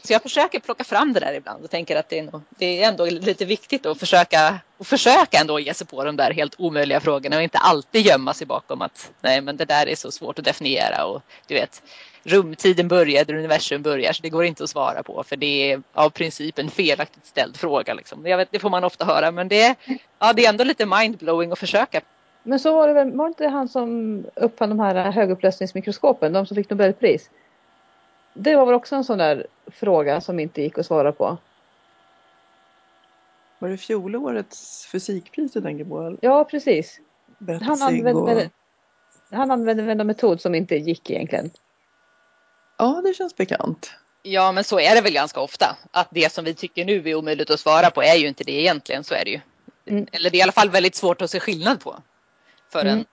Så 0.03 0.13
jag 0.13 0.21
försöker 0.21 0.59
plocka 0.59 0.83
fram 0.83 1.13
det 1.13 1.19
där 1.19 1.33
ibland 1.33 1.63
och 1.63 1.69
tänker 1.69 1.95
att 1.95 2.09
det 2.09 2.19
är, 2.19 2.23
nog, 2.23 2.41
det 2.49 2.83
är 2.83 2.87
ändå 2.87 3.05
lite 3.05 3.45
viktigt 3.45 3.85
att 3.85 3.99
försöka, 3.99 4.59
och 4.77 4.87
försöka 4.87 5.37
ändå 5.37 5.59
ge 5.59 5.73
sig 5.73 5.87
på 5.87 6.03
de 6.03 6.15
där 6.15 6.33
helt 6.33 6.55
omöjliga 6.57 6.99
frågorna 6.99 7.35
och 7.37 7.43
inte 7.43 7.57
alltid 7.57 8.05
gömma 8.05 8.33
sig 8.33 8.47
bakom 8.47 8.81
att 8.81 9.11
nej 9.21 9.41
men 9.41 9.57
det 9.57 9.65
där 9.65 9.87
är 9.87 9.95
så 9.95 10.11
svårt 10.11 10.39
att 10.39 10.45
definiera 10.45 11.05
och 11.05 11.21
du 11.47 11.53
vet 11.53 11.81
rumtiden 12.23 12.87
börjar 12.87 13.25
där 13.25 13.33
universum 13.33 13.81
börjar 13.81 14.13
så 14.13 14.21
det 14.23 14.29
går 14.29 14.45
inte 14.45 14.63
att 14.63 14.69
svara 14.69 15.03
på 15.03 15.23
för 15.23 15.35
det 15.35 15.71
är 15.71 15.81
av 15.93 16.09
princip 16.09 16.59
en 16.59 16.69
felaktigt 16.69 17.25
ställd 17.25 17.57
fråga. 17.57 17.93
Liksom. 17.93 18.27
Jag 18.27 18.37
vet, 18.37 18.51
det 18.51 18.59
får 18.59 18.69
man 18.69 18.83
ofta 18.83 19.05
höra 19.05 19.31
men 19.31 19.47
det, 19.47 19.61
är- 19.61 19.75
ja, 20.19 20.33
det 20.33 20.45
är 20.45 20.49
ändå 20.49 20.63
lite 20.63 20.85
mindblowing 20.85 21.51
att 21.51 21.59
försöka. 21.59 22.01
Men 22.43 22.59
så 22.59 22.75
var 22.75 22.87
det 22.87 22.93
väl, 22.93 23.11
var 23.11 23.25
det 23.25 23.29
inte 23.29 23.47
han 23.47 23.67
som 23.67 24.25
uppfann 24.35 24.69
de 24.69 24.79
här 24.79 25.11
högupplösningsmikroskopen, 25.11 26.33
de 26.33 26.45
som 26.45 26.55
fick 26.55 26.69
Nobelpris? 26.69 27.29
Det 28.33 28.55
var 28.55 28.65
väl 28.65 28.75
också 28.75 28.95
en 28.95 29.03
sån 29.03 29.17
där 29.17 29.47
fråga 29.67 30.21
som 30.21 30.39
inte 30.39 30.61
gick 30.61 30.77
att 30.77 30.85
svara 30.85 31.11
på. 31.11 31.37
Var 33.59 33.69
det 33.69 33.77
fjolårets 33.77 34.85
fysikpris 34.85 35.51
du 35.51 35.61
tänker 35.61 35.85
på? 35.85 36.17
Ja, 36.21 36.43
precis. 36.43 36.99
Han 37.61 37.81
använde, 37.81 38.13
och... 38.13 38.41
han 39.31 39.51
använde 39.51 39.83
väl 39.83 39.99
en 39.99 40.07
metod 40.07 40.41
som 40.41 40.55
inte 40.55 40.75
gick 40.75 41.09
egentligen. 41.09 41.51
Ja, 42.81 43.01
det 43.03 43.13
känns 43.13 43.35
bekant. 43.35 43.91
Ja 44.23 44.51
men 44.51 44.63
så 44.63 44.79
är 44.79 44.95
det 44.95 45.01
väl 45.01 45.13
ganska 45.13 45.39
ofta 45.39 45.77
att 45.91 46.07
det 46.11 46.31
som 46.31 46.45
vi 46.45 46.53
tycker 46.53 46.85
nu 46.85 47.09
är 47.09 47.15
omöjligt 47.15 47.49
att 47.49 47.59
svara 47.59 47.89
på 47.91 48.03
är 48.03 48.15
ju 48.15 48.27
inte 48.27 48.43
det 48.43 48.51
egentligen, 48.51 49.03
så 49.03 49.13
är 49.13 49.25
det 49.25 49.31
ju. 49.31 49.39
Mm. 49.85 50.07
Eller 50.11 50.29
det 50.29 50.37
är 50.37 50.39
i 50.39 50.41
alla 50.41 50.51
fall 50.51 50.69
väldigt 50.69 50.95
svårt 50.95 51.21
att 51.21 51.31
se 51.31 51.39
skillnad 51.39 51.79
på 51.79 51.95
för 52.71 52.79
en 52.79 52.87
Mm. 52.87 53.05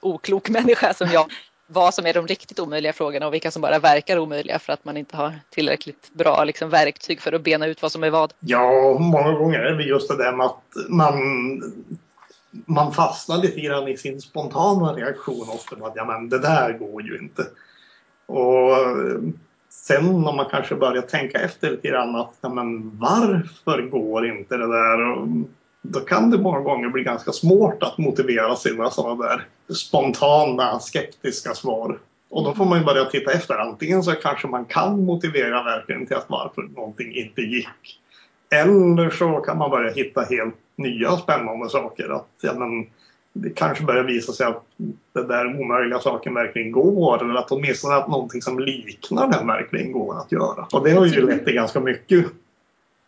oklok 0.00 0.48
människa 0.58 0.94
som 0.94 1.08
jag. 1.12 1.32
Vad 1.66 1.94
som 1.94 2.06
är 2.06 2.14
de 2.14 2.26
riktigt 2.26 2.58
omöjliga 2.60 2.92
frågorna 2.92 3.26
och 3.26 3.34
vilka 3.34 3.50
som 3.50 3.62
bara 3.62 3.78
verkar 3.78 4.18
omöjliga 4.18 4.58
för 4.58 4.72
att 4.72 4.84
man 4.84 4.96
inte 4.96 5.16
har 5.16 5.40
tillräckligt 5.50 6.10
bra 6.12 6.44
liksom, 6.44 6.70
verktyg 6.70 7.20
för 7.20 7.32
att 7.32 7.42
bena 7.42 7.66
ut 7.66 7.82
vad 7.82 7.92
som 7.92 8.04
är 8.04 8.10
vad. 8.10 8.32
Ja, 8.40 8.98
många 8.98 9.32
gånger 9.32 9.58
är 9.58 9.74
det 9.74 9.84
just 9.84 10.08
det 10.08 10.16
där 10.16 10.32
med 10.32 10.46
att 10.46 10.62
man, 10.88 11.14
man 12.50 12.92
fastnar 12.92 13.38
lite 13.38 13.60
grann 13.60 13.88
i 13.88 13.96
sin 13.96 14.20
spontana 14.20 14.92
reaktion 14.92 15.48
ofta 15.48 15.76
med 15.76 15.88
att 15.88 15.96
ja, 15.96 16.04
men 16.04 16.28
det 16.28 16.38
där 16.38 16.72
går 16.72 17.02
ju 17.02 17.18
inte. 17.18 17.46
Och 18.28 18.72
eh, 18.76 19.20
sen 19.70 20.06
om 20.06 20.36
man 20.36 20.46
kanske 20.50 20.74
börjar 20.74 21.02
tänka 21.02 21.38
efter 21.40 21.70
lite 21.70 21.88
grann 21.88 22.16
att 22.16 22.34
ja, 22.40 22.48
men 22.48 22.98
varför 22.98 23.82
går 23.82 24.26
inte 24.26 24.56
det 24.56 24.66
där? 24.66 25.10
Och 25.10 25.22
mm, 25.22 25.44
då 25.82 26.00
kan 26.00 26.30
det 26.30 26.38
många 26.38 26.60
gånger 26.60 26.88
bli 26.88 27.02
ganska 27.02 27.32
svårt 27.32 27.82
att 27.82 27.98
motivera 27.98 28.56
sina 28.56 28.90
sådana 28.90 29.26
där 29.26 29.46
spontana 29.74 30.80
skeptiska 30.80 31.54
svar. 31.54 31.98
Och 32.30 32.44
då 32.44 32.54
får 32.54 32.64
man 32.64 32.78
ju 32.78 32.84
börja 32.84 33.04
titta 33.04 33.32
efter. 33.32 33.54
Antingen 33.54 34.02
så 34.02 34.12
kanske 34.12 34.48
man 34.48 34.64
kan 34.64 35.04
motivera 35.04 35.62
verkligen 35.62 36.06
till 36.06 36.16
att 36.16 36.26
varför 36.28 36.62
någonting 36.62 37.14
inte 37.14 37.40
gick. 37.40 38.00
Eller 38.50 39.10
så 39.10 39.40
kan 39.40 39.58
man 39.58 39.70
börja 39.70 39.92
hitta 39.92 40.20
helt 40.20 40.54
nya 40.76 41.16
spännande 41.16 41.68
saker. 41.68 42.16
Att, 42.16 42.28
ja, 42.40 42.52
men, 42.54 42.86
det 43.32 43.50
kanske 43.50 43.84
börjar 43.84 44.04
visa 44.04 44.32
sig 44.32 44.46
att 44.46 44.64
den 45.12 45.28
där 45.28 45.60
omöjliga 45.60 45.98
saken 45.98 46.34
verkligen 46.34 46.72
går. 46.72 47.24
Eller 47.24 47.34
att 47.34 47.50
åtminstone 47.50 47.94
att 47.94 48.08
någonting 48.08 48.42
som 48.42 48.58
liknar 48.58 49.30
den 49.30 49.46
verkligen 49.46 49.92
går 49.92 50.18
att 50.18 50.32
göra. 50.32 50.66
Och 50.72 50.84
det 50.84 50.90
har 50.90 51.06
ju 51.06 51.26
lett 51.26 51.44
till 51.44 51.54
ganska 51.54 51.80
mycket 51.80 52.26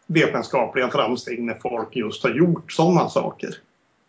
vetenskapliga 0.07 0.89
framsteg 0.89 1.43
när 1.43 1.55
folk 1.55 1.97
just 1.97 2.23
har 2.23 2.31
gjort 2.31 2.73
sådana 2.73 3.09
saker. 3.09 3.55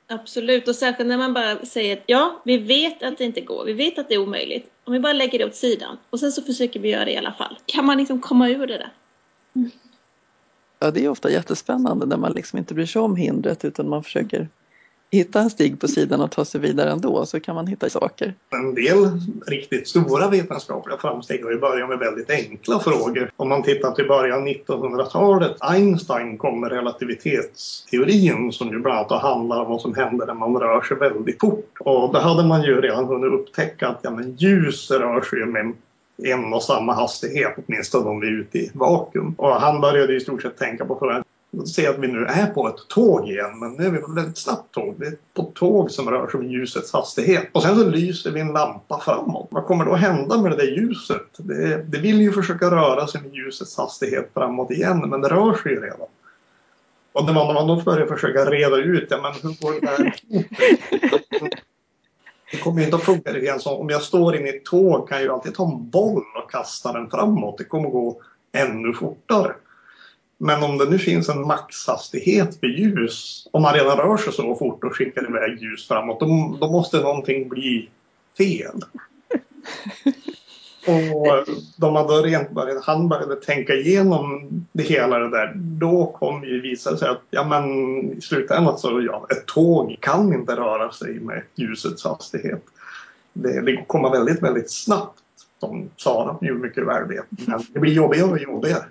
Absolut, 0.08 0.68
och 0.68 0.76
särskilt 0.76 1.10
när 1.10 1.18
man 1.18 1.34
bara 1.34 1.66
säger 1.66 1.98
att 1.98 2.04
ja, 2.06 2.42
vi 2.46 2.58
vet 2.58 3.04
att 3.04 3.18
det 3.18 3.24
inte 3.24 3.42
går, 3.42 3.66
vi 3.66 3.74
vet 3.74 4.00
att 4.00 4.10
det 4.10 4.16
är 4.16 4.22
omöjligt. 4.22 4.66
Om 4.84 4.94
vi 4.94 5.00
bara 5.00 5.14
lägger 5.14 5.40
det 5.40 5.46
åt 5.46 5.56
sidan 5.56 5.98
och 6.10 6.20
sen 6.20 6.32
så 6.32 6.42
försöker 6.42 6.80
vi 6.80 6.90
göra 6.90 7.06
det 7.06 7.12
i 7.12 7.18
alla 7.18 7.34
fall. 7.34 7.58
Kan 7.66 7.86
man 7.86 7.98
liksom 7.98 8.22
komma 8.22 8.50
ur 8.50 8.68
det 8.68 8.78
där? 8.78 8.94
Ja, 10.80 10.92
det 10.92 11.06
är 11.06 11.10
ofta 11.10 11.32
jättespännande 11.32 12.06
när 12.06 12.18
man 12.18 12.32
liksom 12.32 12.60
inte 12.60 12.74
bryr 12.74 12.86
sig 12.86 13.02
om 13.02 13.16
hindret 13.16 13.66
utan 13.66 13.90
man 13.90 14.04
försöker 14.04 14.50
hitta 15.12 15.40
en 15.40 15.50
stig 15.50 15.80
på 15.80 15.88
sidan 15.88 16.22
och 16.22 16.32
ta 16.32 16.46
sig 16.46 16.62
vidare 16.62 16.92
ändå 16.92 17.26
så 17.26 17.40
kan 17.40 17.56
man 17.56 17.68
hitta 17.68 17.90
saker. 17.90 18.34
En 18.50 18.76
del 18.76 19.20
riktigt 19.48 19.88
stora 19.88 20.30
vetenskapliga 20.30 20.98
framsteg 20.98 21.44
har 21.44 21.52
ju 21.52 21.60
börjat 21.60 21.90
med 21.90 22.00
väldigt 22.00 22.30
enkla 22.30 22.80
frågor. 22.80 23.32
Om 23.36 23.50
man 23.50 23.64
tittar 23.64 23.92
till 23.92 24.08
början 24.08 24.42
av 24.42 24.48
1900-talet. 24.48 25.58
Einstein 25.60 26.38
kom 26.38 26.62
med 26.62 26.72
relativitetsteorin 26.72 28.52
som 28.52 28.68
ju 28.70 28.80
bland 28.80 28.98
annat 28.98 29.22
handlar 29.22 29.62
om 29.62 29.70
vad 29.70 29.82
som 29.82 29.96
händer 29.96 30.26
när 30.26 30.34
man 30.34 30.56
rör 30.56 30.82
sig 30.82 30.98
väldigt 30.98 31.40
fort. 31.40 31.78
Och 31.80 32.14
då 32.14 32.20
hade 32.20 32.44
man 32.44 32.64
ju 32.64 32.82
redan 32.82 33.06
hunnit 33.06 33.34
upptäcka 33.34 33.88
att 33.88 34.00
ja, 34.02 34.12
men 34.12 34.36
ljus 34.36 34.92
rör 34.92 35.22
sig 35.22 35.46
med 35.46 35.74
en 36.24 36.54
och 36.54 36.64
samma 36.64 36.94
hastighet, 36.94 37.56
åtminstone 37.58 38.10
om 38.10 38.20
vi 38.20 38.28
är 38.28 38.32
ute 38.32 38.58
i 38.58 38.72
vakuum. 38.74 39.36
Och 39.38 39.50
han 39.50 39.82
började 39.82 40.16
i 40.16 40.20
stort 40.20 40.42
sett 40.42 40.58
tänka 40.58 40.86
på 40.86 40.96
frågan 41.00 41.24
se 41.66 41.88
att 41.88 42.00
vi 42.00 42.08
nu 42.08 42.26
är 42.26 42.48
på 42.48 42.68
ett 42.68 42.88
tåg 42.88 43.30
igen, 43.30 43.60
men 43.60 43.74
nu 43.74 43.86
är 43.86 43.90
vi 43.90 43.98
på 43.98 44.12
ett 44.12 44.18
väldigt 44.18 44.38
snabbt 44.38 44.74
tåg. 44.74 44.96
Det 44.98 45.08
är 45.08 45.16
på 45.34 45.42
ett 45.42 45.54
tåg 45.54 45.92
som 45.92 46.10
rör 46.10 46.28
sig 46.28 46.40
med 46.40 46.52
ljusets 46.52 46.94
hastighet. 46.94 47.50
Och 47.52 47.62
sen 47.62 47.76
så 47.76 47.86
lyser 47.86 48.32
vi 48.32 48.40
en 48.40 48.54
lampa 48.54 49.00
framåt. 49.00 49.48
Vad 49.52 49.66
kommer 49.66 49.86
då 49.86 49.96
hända 49.96 50.42
med 50.42 50.52
det 50.52 50.58
där 50.58 50.72
ljuset? 50.72 51.28
Det, 51.38 51.84
det 51.84 51.98
vill 51.98 52.22
ju 52.22 52.32
försöka 52.32 52.72
röra 52.72 53.08
sig 53.08 53.22
med 53.22 53.34
ljusets 53.34 53.78
hastighet 53.78 54.30
framåt 54.34 54.72
igen, 54.72 55.10
men 55.10 55.22
det 55.22 55.30
rör 55.30 55.54
sig 55.54 55.72
ju 55.72 55.82
redan. 55.82 56.08
Och 57.14 57.26
när 57.26 57.34
man, 57.34 57.68
då 57.68 57.82
börjar 57.82 58.08
försöka 58.08 58.46
reda 58.46 58.78
ut, 58.78 59.08
ja 59.10 59.22
men 59.22 59.34
hur 59.34 59.62
går 59.62 59.82
det 59.82 59.88
där 59.88 60.16
Det 62.52 62.58
kommer 62.58 62.80
ju 62.80 62.86
inte 62.86 62.98
att 62.98 63.04
funka 63.04 63.38
igen. 63.38 63.60
Så 63.60 63.78
om 63.78 63.90
jag 63.90 64.02
står 64.02 64.36
inne 64.36 64.50
i 64.50 64.58
ett 64.58 64.66
tåg 64.66 65.10
kan 65.10 65.18
jag 65.18 65.26
ju 65.26 65.32
alltid 65.32 65.56
ta 65.56 65.72
en 65.72 65.90
boll 65.90 66.24
och 66.44 66.52
kasta 66.52 66.94
den 66.94 67.10
framåt. 67.10 67.58
Det 67.58 67.64
kommer 67.64 67.90
gå 67.90 68.22
ännu 68.52 68.94
fortare. 68.94 69.54
Men 70.44 70.64
om 70.64 70.78
det 70.78 70.90
nu 70.90 70.98
finns 70.98 71.30
en 71.30 71.48
maxhastighet 71.48 72.60
för 72.60 72.68
ljus, 72.68 73.48
om 73.52 73.62
man 73.62 73.74
redan 73.74 73.98
rör 73.98 74.18
sig 74.18 74.34
så 74.34 74.56
fort 74.56 74.84
och 74.84 74.96
skickar 74.96 75.30
iväg 75.30 75.62
ljus 75.62 75.88
framåt, 75.88 76.20
då, 76.20 76.58
då 76.62 76.72
måste 76.72 77.00
någonting 77.00 77.50
bli 77.50 77.90
fel. 78.38 78.82
och 80.88 81.46
de 81.78 81.96
hade 81.96 82.14
rent 82.14 82.52
börjat, 82.52 82.86
han 82.86 83.10
började 83.10 83.36
tänka 83.36 83.74
igenom 83.74 84.50
det 84.72 84.84
hela 84.84 85.20
det 85.20 85.30
där, 85.30 85.54
då 85.56 86.06
kom 86.06 86.44
ju 86.44 86.62
visa 86.62 86.98
sig 86.98 87.10
att 87.10 87.22
ja, 87.30 87.44
men, 87.44 87.66
i 88.12 88.22
slutändan 88.22 88.78
så 88.78 89.02
ja, 89.02 89.28
ett 89.30 89.46
tåg 89.46 89.98
kan 90.00 90.34
inte 90.34 90.56
röra 90.56 90.92
sig 90.92 91.20
med 91.20 91.44
ljusets 91.56 92.04
hastighet. 92.04 92.64
Det, 93.34 93.62
det 93.62 93.86
kommer 93.88 94.10
väldigt, 94.10 94.44
väldigt 94.44 94.72
snabbt, 94.72 95.20
som 95.60 95.90
Sara 95.98 96.38
ju 96.42 96.54
mycket 96.54 96.88
väl 96.88 97.08
vet. 97.08 97.26
Men 97.30 97.60
det 97.74 97.80
blir 97.80 97.94
jobbigare 97.94 98.32
och 98.32 98.40
jobbigare. 98.40 98.84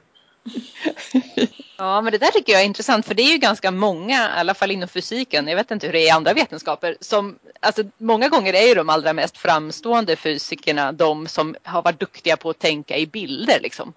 Ja, 1.77 2.01
men 2.01 2.13
det 2.13 2.19
där 2.19 2.31
tycker 2.31 2.53
jag 2.53 2.63
är 2.63 2.67
intressant 2.67 3.07
för 3.07 3.15
det 3.15 3.23
är 3.23 3.33
ju 3.33 3.39
ganska 3.39 3.71
många, 3.71 4.15
i 4.15 4.39
alla 4.41 4.55
fall 4.55 4.71
inom 4.71 4.89
fysiken, 4.89 5.49
jag 5.49 5.57
vet 5.57 5.71
inte 5.71 5.87
hur 5.87 5.93
det 5.93 6.01
är 6.01 6.07
i 6.07 6.11
andra 6.11 6.33
vetenskaper, 6.33 6.97
som 7.01 7.39
alltså 7.61 7.83
många 7.99 8.29
gånger 8.29 8.55
är 8.55 8.67
ju 8.67 8.75
de 8.75 8.91
allra 8.91 9.13
mest 9.13 9.39
framstående 9.39 10.17
fysikerna 10.17 10.93
de 10.93 11.27
som 11.27 11.57
har 11.63 11.83
varit 11.83 12.01
duktiga 12.01 12.37
på 12.37 12.51
att 12.51 12.59
tänka 12.59 12.97
i 12.97 13.07
bilder 13.07 13.61
liksom. 13.61 13.93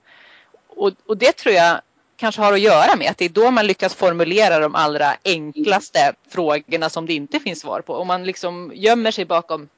Och, 0.68 0.92
och 1.06 1.18
det 1.18 1.32
tror 1.32 1.56
jag 1.56 1.82
kanske 2.16 2.42
har 2.42 2.54
att 2.54 2.60
göra 2.60 2.96
med 2.96 3.12
att 3.12 3.18
det 3.18 3.26
är 3.26 3.30
då 3.30 3.52
man 3.52 3.68
lyckas 3.68 3.96
formulera 3.96 4.60
de 4.60 4.76
allra 4.76 5.16
enklaste 5.26 6.14
frågorna 6.30 6.90
som 6.90 7.06
det 7.06 7.14
inte 7.14 7.40
finns 7.40 7.60
svar 7.60 7.82
på. 7.82 7.96
Om 7.96 8.08
man 8.08 8.24
liksom 8.24 8.72
gömmer 8.76 9.12
sig 9.12 9.26
bakom 9.26 9.70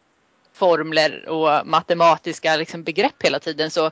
formler 0.53 1.29
och 1.29 1.67
matematiska 1.67 2.55
liksom 2.55 2.83
begrepp 2.83 3.23
hela 3.23 3.39
tiden 3.39 3.71
så 3.71 3.91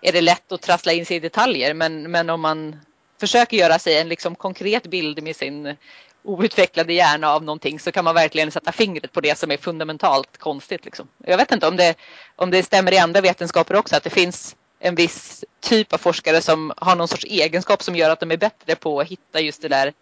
är 0.00 0.12
det 0.12 0.20
lätt 0.20 0.52
att 0.52 0.62
trassla 0.62 0.92
in 0.92 1.06
sig 1.06 1.16
i 1.16 1.20
detaljer. 1.20 1.74
Men, 1.74 2.10
men 2.10 2.30
om 2.30 2.40
man 2.40 2.80
försöker 3.20 3.56
göra 3.56 3.78
sig 3.78 3.98
en 3.98 4.08
liksom 4.08 4.34
konkret 4.34 4.86
bild 4.86 5.22
med 5.22 5.36
sin 5.36 5.76
outvecklade 6.22 6.92
hjärna 6.92 7.28
av 7.32 7.44
någonting 7.44 7.80
så 7.80 7.92
kan 7.92 8.04
man 8.04 8.14
verkligen 8.14 8.50
sätta 8.50 8.72
fingret 8.72 9.12
på 9.12 9.20
det 9.20 9.38
som 9.38 9.50
är 9.50 9.56
fundamentalt 9.56 10.38
konstigt. 10.38 10.84
Liksom. 10.84 11.08
Jag 11.24 11.36
vet 11.36 11.52
inte 11.52 11.68
om 11.68 11.76
det, 11.76 11.94
om 12.36 12.50
det 12.50 12.62
stämmer 12.62 12.92
i 12.92 12.98
andra 12.98 13.20
vetenskaper 13.20 13.76
också 13.76 13.96
att 13.96 14.02
det 14.02 14.10
finns 14.10 14.56
en 14.78 14.94
viss 14.94 15.44
typ 15.60 15.92
av 15.92 15.98
forskare 15.98 16.40
som 16.40 16.72
har 16.76 16.96
någon 16.96 17.08
sorts 17.08 17.24
egenskap 17.24 17.82
som 17.82 17.96
gör 17.96 18.10
att 18.10 18.20
de 18.20 18.30
är 18.30 18.36
bättre 18.36 18.74
på 18.74 19.00
att 19.00 19.08
hitta 19.08 19.40
just 19.40 19.62
det 19.62 19.68
där 19.68 19.92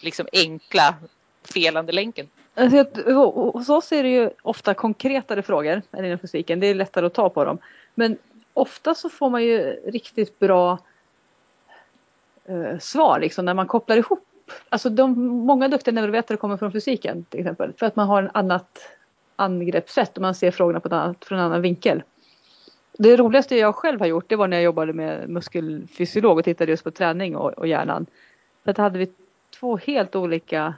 liksom 0.00 0.26
enkla 0.32 0.94
felande 1.44 1.92
länken. 1.92 2.28
Alltså, 2.54 2.84
hos 3.24 3.68
oss 3.68 3.92
är 3.92 4.02
det 4.02 4.08
ju 4.08 4.30
ofta 4.42 4.74
konkretare 4.74 5.42
frågor 5.42 5.82
än 5.92 6.04
inom 6.04 6.18
fysiken. 6.18 6.60
Det 6.60 6.66
är 6.66 6.74
lättare 6.74 7.06
att 7.06 7.14
ta 7.14 7.28
på 7.28 7.44
dem. 7.44 7.58
Men 7.94 8.18
ofta 8.54 8.94
så 8.94 9.08
får 9.08 9.30
man 9.30 9.44
ju 9.44 9.80
riktigt 9.86 10.38
bra 10.38 10.78
eh, 12.44 12.78
svar 12.78 13.20
liksom 13.20 13.44
när 13.44 13.54
man 13.54 13.66
kopplar 13.66 13.96
ihop. 13.96 14.28
Alltså 14.68 14.90
de, 14.90 15.26
många 15.26 15.68
duktiga 15.68 15.94
neurovetare 15.94 16.38
kommer 16.38 16.56
från 16.56 16.72
fysiken 16.72 17.24
till 17.24 17.40
exempel. 17.40 17.72
För 17.76 17.86
att 17.86 17.96
man 17.96 18.08
har 18.08 18.22
en 18.22 18.30
annat 18.34 18.78
angreppssätt 19.36 20.16
och 20.16 20.22
man 20.22 20.34
ser 20.34 20.50
frågorna 20.50 20.80
på 20.80 20.94
annat, 20.94 21.24
från 21.24 21.38
en 21.38 21.44
annan 21.44 21.62
vinkel. 21.62 22.02
Det 22.98 23.16
roligaste 23.16 23.56
jag 23.56 23.74
själv 23.74 24.00
har 24.00 24.06
gjort 24.06 24.28
det 24.28 24.36
var 24.36 24.48
när 24.48 24.56
jag 24.56 24.64
jobbade 24.64 24.92
med 24.92 25.28
muskelfysiolog 25.28 26.38
och 26.38 26.44
tittade 26.44 26.70
just 26.70 26.84
på 26.84 26.90
träning 26.90 27.36
och, 27.36 27.52
och 27.52 27.66
hjärnan. 27.66 28.06
För 28.64 28.70
att 28.70 28.76
hade 28.76 28.98
vi 28.98 29.12
två 29.58 29.76
helt 29.76 30.16
olika 30.16 30.74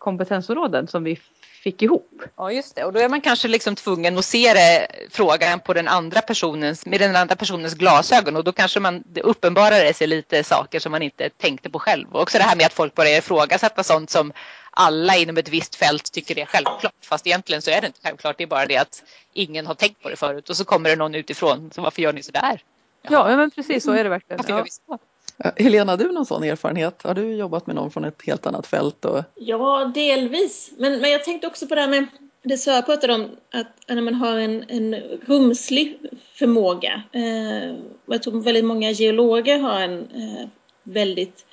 kompetensområden 0.00 0.88
som 0.88 1.04
vi 1.04 1.18
fick 1.62 1.82
ihop. 1.82 2.22
Ja 2.36 2.52
just 2.52 2.76
det 2.76 2.84
och 2.84 2.92
då 2.92 3.00
är 3.00 3.08
man 3.08 3.20
kanske 3.20 3.48
liksom 3.48 3.74
tvungen 3.74 4.18
att 4.18 4.24
se 4.24 4.54
det, 4.54 4.86
frågan 5.10 5.60
på 5.60 5.74
den 5.74 5.88
andra 5.88 6.20
personens, 6.20 6.86
med 6.86 7.00
den 7.00 7.16
andra 7.16 7.36
personens 7.36 7.74
glasögon 7.74 8.36
och 8.36 8.44
då 8.44 8.52
kanske 8.52 8.80
man 8.80 9.02
det 9.06 9.20
uppenbarar 9.20 9.92
sig 9.92 10.06
lite 10.06 10.44
saker 10.44 10.80
som 10.80 10.92
man 10.92 11.02
inte 11.02 11.28
tänkte 11.28 11.70
på 11.70 11.78
själv. 11.78 12.06
Och 12.12 12.22
också 12.22 12.38
det 12.38 12.44
här 12.44 12.56
med 12.56 12.66
att 12.66 12.72
folk 12.72 12.94
börjar 12.94 13.18
ifrågasätta 13.18 13.82
sånt 13.82 14.10
som 14.10 14.32
alla 14.70 15.16
inom 15.16 15.36
ett 15.36 15.48
visst 15.48 15.74
fält 15.74 16.12
tycker 16.12 16.38
är 16.38 16.46
självklart. 16.46 16.94
Fast 17.04 17.26
egentligen 17.26 17.62
så 17.62 17.70
är 17.70 17.80
det 17.80 17.86
inte 17.86 18.00
självklart. 18.02 18.38
Det 18.38 18.44
är 18.44 18.48
bara 18.48 18.66
det 18.66 18.76
att 18.76 19.02
ingen 19.32 19.66
har 19.66 19.74
tänkt 19.74 20.02
på 20.02 20.08
det 20.08 20.16
förut 20.16 20.50
och 20.50 20.56
så 20.56 20.64
kommer 20.64 20.90
det 20.90 20.96
någon 20.96 21.14
utifrån. 21.14 21.70
Så 21.74 21.82
varför 21.82 22.02
gör 22.02 22.12
ni 22.12 22.22
så 22.22 22.32
där? 22.32 22.62
Ja, 23.02 23.30
ja 23.30 23.36
men 23.36 23.50
precis 23.50 23.84
så 23.84 23.92
är 23.92 24.04
det 24.04 24.10
verkligen. 24.10 24.36
Varför 24.36 24.52
gör 24.52 24.64
vi 24.64 24.70
så? 24.70 24.98
Eh, 25.44 25.52
Helena, 25.56 25.92
har 25.92 25.96
du 25.96 26.12
någon 26.12 26.26
sån 26.26 26.44
erfarenhet? 26.44 27.02
Har 27.02 27.14
du 27.14 27.34
jobbat 27.34 27.66
med 27.66 27.76
någon 27.76 27.90
från 27.90 28.04
ett 28.04 28.22
helt 28.26 28.46
annat 28.46 28.66
fält? 28.66 29.04
Och... 29.04 29.24
Ja, 29.34 29.92
delvis. 29.94 30.70
Men, 30.76 31.00
men 31.00 31.10
jag 31.10 31.24
tänkte 31.24 31.46
också 31.46 31.66
på 31.66 31.74
det 31.74 31.80
här 31.80 31.88
med 31.88 32.06
det 32.42 32.58
Sara 32.58 32.82
pratade 32.82 33.14
om, 33.14 33.30
att 33.52 33.66
när 33.88 34.02
man 34.02 34.14
har 34.14 34.38
en, 34.38 34.64
en 34.68 34.94
rumslig 35.26 35.98
förmåga. 36.34 37.02
Eh, 37.12 37.74
jag 38.06 38.22
tror 38.22 38.42
väldigt 38.42 38.64
många 38.64 38.90
geologer 38.90 39.58
har 39.58 39.80
en 39.80 40.00
eh, 40.00 40.48
väldigt 40.82 41.46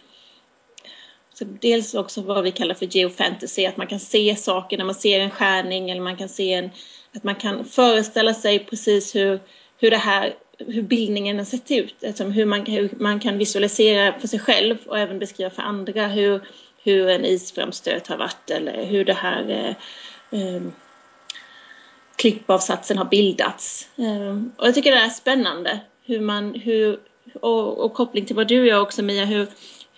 så 1.33 1.45
dels 1.45 1.93
också 1.93 2.21
vad 2.21 2.43
vi 2.43 2.51
kallar 2.51 2.75
för 2.75 2.85
geofantasy, 2.85 3.65
att 3.65 3.77
man 3.77 3.87
kan 3.87 3.99
se 3.99 4.35
saker 4.35 4.77
när 4.77 4.85
man 4.85 4.95
ser 4.95 5.19
en 5.19 5.29
skärning 5.29 5.89
eller 5.89 6.01
man 6.01 6.17
kan 6.17 6.29
se 6.29 6.53
en, 6.53 6.69
att 7.15 7.23
man 7.23 7.35
kan 7.35 7.65
föreställa 7.65 8.33
sig 8.33 8.59
precis 8.59 9.15
hur, 9.15 9.39
hur 9.77 9.91
det 9.91 9.97
här 9.97 10.35
hur 10.57 10.81
bildningen 10.81 11.37
har 11.37 11.45
sett 11.45 11.71
ut, 11.71 12.03
alltså 12.07 12.23
hur, 12.23 12.45
man, 12.45 12.65
hur 12.65 12.89
man 12.99 13.19
kan 13.19 13.37
visualisera 13.37 14.19
för 14.19 14.27
sig 14.27 14.39
själv 14.39 14.77
och 14.85 14.99
även 14.99 15.19
beskriva 15.19 15.49
för 15.49 15.61
andra 15.61 16.07
hur, 16.07 16.41
hur 16.83 17.09
en 17.09 17.25
isframstöt 17.25 18.07
har 18.07 18.17
varit 18.17 18.49
eller 18.49 18.85
hur 18.85 19.05
det 19.05 19.13
här 19.13 19.49
eh, 19.49 20.39
eh, 20.39 20.61
klippavsatsen 22.15 22.97
har 22.97 23.05
bildats. 23.05 23.87
Eh, 23.95 24.43
och 24.57 24.67
jag 24.67 24.75
tycker 24.75 24.91
det 24.91 24.97
är 24.97 25.09
spännande 25.09 25.79
hur 26.03 26.19
man, 26.19 26.55
hur, 26.55 26.99
och, 27.41 27.77
och 27.77 27.93
koppling 27.93 28.25
till 28.25 28.35
vad 28.35 28.47
du 28.47 28.67
gör 28.67 28.81
också 28.81 29.03
Mia, 29.03 29.25
hur, 29.25 29.47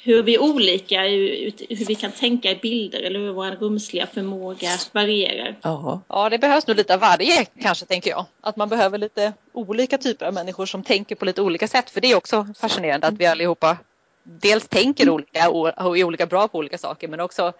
hur 0.02 0.24
vi 0.24 0.36
är 0.36 0.42
olika, 0.42 1.02
hur 1.02 1.86
vi 1.86 1.96
kan 1.96 2.12
tänka 2.12 2.52
i 2.52 2.56
bilder 2.56 3.02
eller 3.02 3.20
hur 3.20 3.32
vår 3.32 3.52
rumsliga 3.52 4.08
förmåga 4.08 4.70
varierar. 4.92 5.56
Ja. 5.62 6.02
ja, 6.08 6.30
det 6.30 6.38
behövs 6.38 6.68
nog 6.68 6.78
lite 6.78 6.94
av 6.94 7.00
varje 7.00 7.46
kanske 7.46 7.86
tänker 7.86 8.10
jag. 8.10 8.26
Att 8.42 8.56
man 8.56 8.70
behöver 8.70 8.98
lite 8.98 9.34
olika 9.54 9.98
typer 9.98 10.26
av 10.26 10.34
människor 10.34 10.66
som 10.66 10.84
tänker 10.84 11.16
på 11.16 11.26
lite 11.26 11.42
olika 11.42 11.68
sätt. 11.68 11.90
För 11.90 12.02
det 12.02 12.12
är 12.12 12.16
också 12.16 12.48
fascinerande 12.60 13.08
att 13.08 13.18
vi 13.18 13.26
allihopa 13.26 13.78
dels 14.24 14.68
tänker 14.68 15.10
olika 15.10 15.50
och 15.50 15.98
är 15.98 16.04
olika 16.04 16.26
bra 16.26 16.48
på 16.48 16.58
olika 16.58 16.78
saker 16.78 17.08
men 17.08 17.20
också 17.20 17.54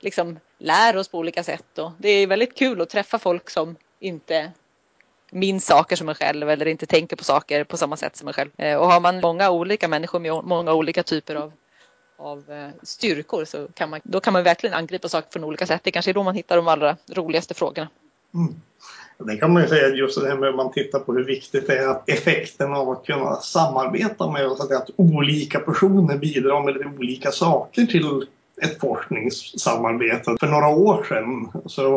liksom 0.00 0.38
lär 0.58 0.96
oss 0.96 1.08
på 1.08 1.18
olika 1.18 1.42
sätt. 1.42 1.78
Och 1.78 1.90
det 1.98 2.08
är 2.08 2.26
väldigt 2.26 2.54
kul 2.54 2.80
att 2.80 2.90
träffa 2.90 3.18
folk 3.18 3.50
som 3.50 3.76
inte 4.00 4.50
minns 5.30 5.66
saker 5.66 5.96
som 5.96 6.08
en 6.08 6.14
själv 6.14 6.50
eller 6.50 6.66
inte 6.66 6.86
tänker 6.86 7.16
på 7.16 7.24
saker 7.24 7.64
på 7.64 7.76
samma 7.76 7.96
sätt 7.96 8.16
som 8.16 8.28
en 8.28 8.34
själv. 8.34 8.50
Eh, 8.56 8.76
och 8.76 8.86
har 8.86 9.00
man 9.00 9.20
många 9.20 9.50
olika 9.50 9.88
människor 9.88 10.18
med 10.18 10.44
många 10.44 10.72
olika 10.72 11.02
typer 11.02 11.34
av 11.34 11.52
av 12.16 12.50
eh, 12.50 12.68
styrkor 12.82 13.44
så 13.44 13.68
kan 13.74 13.90
man, 13.90 14.00
då 14.04 14.20
kan 14.20 14.32
man 14.32 14.42
verkligen 14.42 14.74
angripa 14.74 15.08
saker 15.08 15.28
från 15.32 15.44
olika 15.44 15.66
sätt. 15.66 15.80
Det 15.84 15.90
kanske 15.90 16.10
är 16.10 16.14
då 16.14 16.22
man 16.22 16.34
hittar 16.34 16.56
de 16.56 16.68
allra 16.68 16.96
roligaste 17.12 17.54
frågorna. 17.54 17.88
Mm. 18.34 18.54
Det 19.18 19.36
kan 19.36 19.52
man 19.52 19.62
ju 19.62 19.68
säga 19.68 19.88
just 19.88 20.20
det 20.20 20.28
här 20.28 20.36
med 20.36 20.48
att 20.48 20.54
man 20.54 20.72
tittar 20.72 20.98
på 20.98 21.12
hur 21.12 21.24
viktigt 21.24 21.66
det 21.66 21.78
är 21.78 21.88
att 21.88 22.08
effekten 22.08 22.74
av 22.74 22.90
att 22.90 23.06
kunna 23.06 23.36
samarbeta 23.36 24.30
med 24.30 24.46
oss, 24.46 24.60
att 24.60 24.90
olika 24.96 25.58
personer 25.58 26.18
bidrar 26.18 26.64
med 26.64 26.74
lite 26.74 26.86
olika 26.98 27.30
saker 27.30 27.86
till 27.86 28.26
ett 28.62 28.80
forskningssamarbete. 28.80 30.36
För 30.40 30.46
några 30.46 30.68
år 30.68 31.06
sedan 31.08 31.48
så 31.66 31.90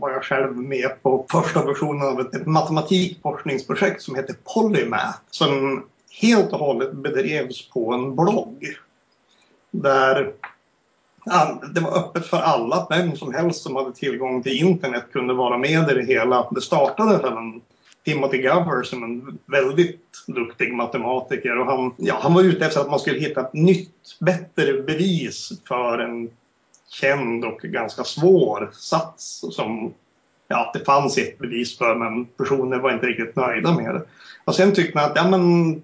var 0.00 0.10
jag 0.10 0.24
själv 0.24 0.56
med 0.56 1.02
på 1.02 1.26
första 1.30 1.64
versionen 1.64 2.08
av 2.08 2.20
ett 2.20 2.46
matematikforskningsprojekt 2.46 4.02
som 4.02 4.14
heter 4.14 4.36
Polymath 4.54 5.18
som 5.30 5.84
helt 6.20 6.52
och 6.52 6.58
hållet 6.58 6.92
bedrevs 6.92 7.70
på 7.70 7.92
en 7.92 8.16
blogg. 8.16 8.78
Där 9.70 10.32
det 11.74 11.80
var 11.80 11.98
öppet 11.98 12.26
för 12.26 12.36
alla, 12.36 12.86
vem 12.90 13.16
som 13.16 13.34
helst 13.34 13.62
som 13.62 13.76
hade 13.76 13.92
tillgång 13.92 14.42
till 14.42 14.60
internet 14.60 15.04
kunde 15.12 15.34
vara 15.34 15.58
med 15.58 15.90
i 15.90 15.94
det 15.94 16.04
hela. 16.04 16.48
Det 16.50 16.60
startade 16.60 17.18
för 17.18 17.36
en 17.36 17.60
Timothy 18.04 18.42
Gover 18.42 18.82
som 18.82 19.04
en 19.04 19.38
väldigt 19.46 20.00
duktig 20.26 20.72
matematiker 20.72 21.58
och 21.58 21.66
han, 21.66 21.94
ja, 21.96 22.18
han 22.20 22.34
var 22.34 22.42
ute 22.42 22.66
efter 22.66 22.80
att 22.80 22.90
man 22.90 22.98
skulle 22.98 23.18
hitta 23.18 23.40
ett 23.40 23.54
nytt, 23.54 24.16
bättre 24.20 24.82
bevis 24.82 25.52
för 25.68 25.98
en 25.98 26.30
känd 26.88 27.44
och 27.44 27.60
ganska 27.60 28.04
svår 28.04 28.70
sats 28.72 29.44
som 29.50 29.94
ja, 30.48 30.70
det 30.74 30.84
fanns 30.84 31.18
ett 31.18 31.38
bevis 31.38 31.78
för 31.78 31.94
men 31.94 32.24
personer 32.24 32.78
var 32.78 32.92
inte 32.92 33.06
riktigt 33.06 33.36
nöjda 33.36 33.74
med 33.74 33.94
det. 33.94 34.02
Och 34.44 34.54
sen 34.54 34.74
tyckte 34.74 34.98
man 34.98 35.04
att 35.04 35.16
ja, 35.16 35.30
men, 35.30 35.82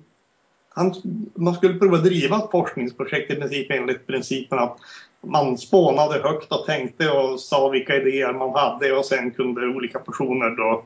han, 0.74 0.94
man 1.34 1.54
skulle 1.54 1.78
prova 1.78 1.98
driva 1.98 2.36
ett 2.36 2.50
forskningsprojekt 2.50 3.30
i 3.30 3.36
princip 3.36 3.70
enligt 3.70 4.06
principen 4.06 4.58
att 4.58 4.78
man 5.26 5.58
spånade 5.58 6.18
högt 6.18 6.52
och 6.52 6.66
tänkte 6.66 7.10
och 7.10 7.40
sa 7.40 7.68
vilka 7.68 7.96
idéer 7.96 8.32
man 8.32 8.52
hade 8.52 8.92
och 8.92 9.04
sen 9.04 9.30
kunde 9.30 9.66
olika 9.66 9.98
personer 9.98 10.50
då 10.50 10.84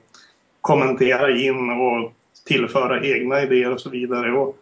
kommentera 0.61 1.31
in 1.39 1.71
och 1.71 2.13
tillföra 2.47 3.05
egna 3.05 3.43
idéer 3.43 3.73
och 3.73 3.81
så 3.81 3.91
vidare. 3.91 4.33
Och 4.33 4.59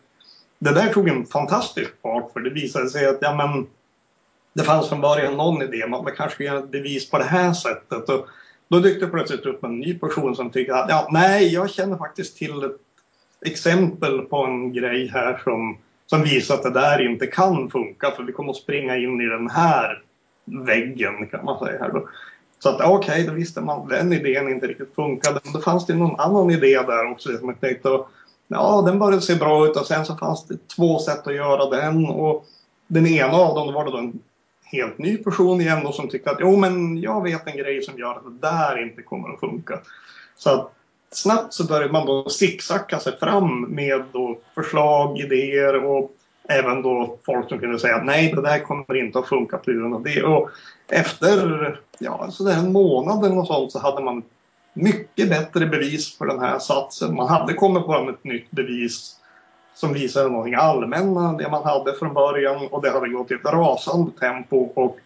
det 0.58 0.72
där 0.72 0.92
tog 0.92 1.08
en 1.08 1.26
fantastisk 1.26 1.90
fart 2.02 2.32
för 2.32 2.40
det 2.40 2.50
visade 2.50 2.88
sig 2.88 3.06
att 3.06 3.18
ja, 3.20 3.34
men, 3.34 3.66
det 4.52 4.62
fanns 4.62 4.88
från 4.88 5.00
början 5.00 5.36
någon 5.36 5.62
idé 5.62 5.86
man 5.86 6.04
kanske 6.04 6.30
skulle 6.30 6.48
göra 6.48 6.58
ett 6.58 6.70
bevis 6.70 7.10
på 7.10 7.18
det 7.18 7.24
här 7.24 7.52
sättet. 7.52 8.08
Och 8.08 8.26
då 8.68 8.78
dök 8.78 9.00
det 9.00 9.06
plötsligt 9.06 9.46
upp 9.46 9.64
en 9.64 9.80
ny 9.80 9.98
person 9.98 10.36
som 10.36 10.50
tyckte 10.50 10.74
att 10.74 10.90
ja, 10.90 11.08
nej, 11.10 11.52
jag 11.54 11.70
känner 11.70 11.96
faktiskt 11.96 12.36
till 12.36 12.62
ett 12.64 12.85
exempel 13.46 14.22
på 14.22 14.36
en 14.44 14.72
grej 14.72 15.06
här 15.06 15.40
som, 15.44 15.78
som 16.06 16.22
visar 16.22 16.54
att 16.54 16.62
det 16.62 16.70
där 16.70 17.10
inte 17.10 17.26
kan 17.26 17.70
funka 17.70 18.10
för 18.10 18.22
vi 18.22 18.32
kommer 18.32 18.50
att 18.50 18.56
springa 18.56 18.96
in 18.96 19.20
i 19.20 19.26
den 19.26 19.50
här 19.50 20.02
väggen 20.44 21.26
kan 21.26 21.44
man 21.44 21.58
säga. 21.58 21.80
Här 21.80 21.92
då. 21.92 22.08
Så 22.58 22.68
att 22.68 22.80
okej, 22.80 22.94
okay, 22.94 23.26
då 23.26 23.32
visste 23.32 23.60
man 23.60 23.82
att 23.82 23.88
den 23.88 24.12
idén 24.12 24.48
inte 24.48 24.66
riktigt 24.66 24.94
funkade. 24.94 25.40
Men 25.44 25.52
då 25.52 25.60
fanns 25.60 25.86
det 25.86 25.94
någon 25.94 26.20
annan 26.20 26.50
idé 26.50 26.82
där 26.86 27.10
också 27.10 27.38
som 27.38 27.48
jag 27.48 27.60
tänkte 27.60 27.88
ja, 28.48 28.82
den 28.86 28.98
började 28.98 29.22
se 29.22 29.34
bra 29.34 29.66
ut 29.66 29.76
och 29.76 29.86
sen 29.86 30.06
så 30.06 30.16
fanns 30.16 30.46
det 30.46 30.68
två 30.76 30.98
sätt 30.98 31.26
att 31.26 31.34
göra 31.34 31.70
den 31.70 32.06
och 32.06 32.46
den 32.86 33.06
ena 33.06 33.32
av 33.32 33.54
dem 33.54 33.74
var 33.74 33.84
det 33.84 33.90
då 33.90 33.98
en 33.98 34.20
helt 34.62 34.98
ny 34.98 35.16
person 35.16 35.60
igen 35.60 35.80
då 35.84 35.92
som 35.92 36.08
tyckte 36.08 36.30
att 36.30 36.38
jo, 36.40 36.56
men 36.56 37.00
jag 37.00 37.22
vet 37.22 37.46
en 37.46 37.56
grej 37.56 37.82
som 37.82 37.98
gör 37.98 38.14
att 38.14 38.24
det 38.24 38.48
där 38.48 38.82
inte 38.82 39.02
kommer 39.02 39.34
att 39.34 39.40
funka. 39.40 39.78
Så 40.36 40.50
att 40.50 40.72
snabbt 41.10 41.52
så 41.52 41.66
började 41.66 41.92
man 41.92 42.06
då 42.06 42.28
zigzacka 42.28 42.98
sig 42.98 43.18
fram 43.18 43.62
med 43.62 44.04
då 44.12 44.38
förslag, 44.54 45.18
idéer 45.18 45.84
och 45.84 46.12
även 46.48 46.82
då 46.82 47.18
folk 47.26 47.48
som 47.48 47.58
kunde 47.58 47.78
säga 47.78 47.96
att 47.96 48.04
nej, 48.04 48.32
det 48.36 48.42
där 48.42 48.58
kommer 48.58 48.96
inte 48.96 49.18
att 49.18 49.28
funka 49.28 49.58
på 49.58 49.70
grund 49.70 49.94
av 49.94 50.02
det. 50.02 50.22
Och 50.22 50.50
efter 50.88 51.80
ja, 51.98 52.18
alltså 52.22 52.44
så 52.44 52.50
en 52.50 52.72
månad 52.72 53.24
eller 53.24 53.34
något 53.34 53.46
sånt 53.46 53.72
så 53.72 53.78
hade 53.78 54.02
man 54.02 54.22
mycket 54.72 55.28
bättre 55.28 55.66
bevis 55.66 56.18
för 56.18 56.26
den 56.26 56.40
här 56.40 56.58
satsen. 56.58 57.14
Man 57.14 57.28
hade 57.28 57.54
kommit 57.54 57.86
på 57.86 58.10
ett 58.10 58.24
nytt 58.24 58.50
bevis 58.50 59.16
som 59.74 59.92
visade 59.92 60.28
någonting 60.28 60.54
allmänna 60.54 61.32
det 61.32 61.48
man 61.50 61.64
hade 61.64 61.92
från 61.92 62.14
början 62.14 62.66
och 62.66 62.82
det 62.82 62.90
hade 62.90 63.08
gått 63.08 63.30
i 63.30 63.34
ett 63.34 63.44
rasande 63.44 64.10
tempo 64.20 64.56
och 64.56 64.98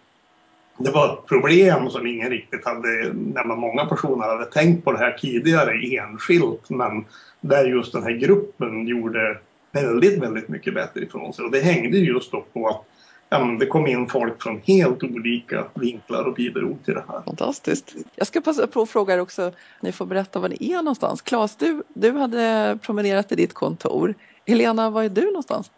det 0.80 0.90
var 0.90 1.12
ett 1.12 1.26
problem 1.26 1.90
som 1.90 2.06
ingen 2.06 2.30
riktigt 2.30 2.64
hade, 2.64 3.12
när 3.12 3.56
många 3.56 3.86
personer 3.86 4.28
hade 4.28 4.44
tänkt 4.44 4.84
på 4.84 4.92
det 4.92 4.98
här 4.98 5.12
tidigare 5.12 5.72
enskilt 5.72 6.70
men 6.70 7.04
där 7.40 7.64
just 7.64 7.92
den 7.92 8.02
här 8.02 8.10
gruppen 8.10 8.86
gjorde 8.86 9.38
väldigt, 9.72 10.22
väldigt 10.22 10.48
mycket 10.48 10.74
bättre 10.74 11.00
ifrån 11.00 11.32
sig 11.32 11.44
och 11.44 11.50
det 11.50 11.60
hängde 11.60 11.98
just 11.98 12.32
då 12.32 12.44
på 12.52 12.68
att 12.68 12.84
ja, 13.28 13.56
det 13.60 13.66
kom 13.66 13.86
in 13.86 14.08
folk 14.08 14.42
från 14.42 14.60
helt 14.64 15.02
olika 15.02 15.64
vinklar 15.74 16.24
och 16.24 16.34
bidrog 16.34 16.84
till 16.84 16.94
det 16.94 17.04
här. 17.08 17.22
Fantastiskt. 17.22 17.94
Jag 18.14 18.26
ska 18.26 18.40
passa 18.40 18.66
på 18.66 18.82
att 18.82 18.90
fråga 18.90 19.14
er 19.14 19.20
också, 19.20 19.52
ni 19.80 19.92
får 19.92 20.06
berätta 20.06 20.40
var 20.40 20.48
ni 20.48 20.72
är 20.72 20.76
någonstans. 20.76 21.22
Claes, 21.22 21.56
du, 21.56 21.82
du 21.88 22.10
hade 22.10 22.78
promenerat 22.82 23.28
till 23.28 23.36
ditt 23.36 23.54
kontor. 23.54 24.14
Helena, 24.46 24.90
var 24.90 25.02
är 25.02 25.08
du 25.08 25.24
någonstans? 25.24 25.70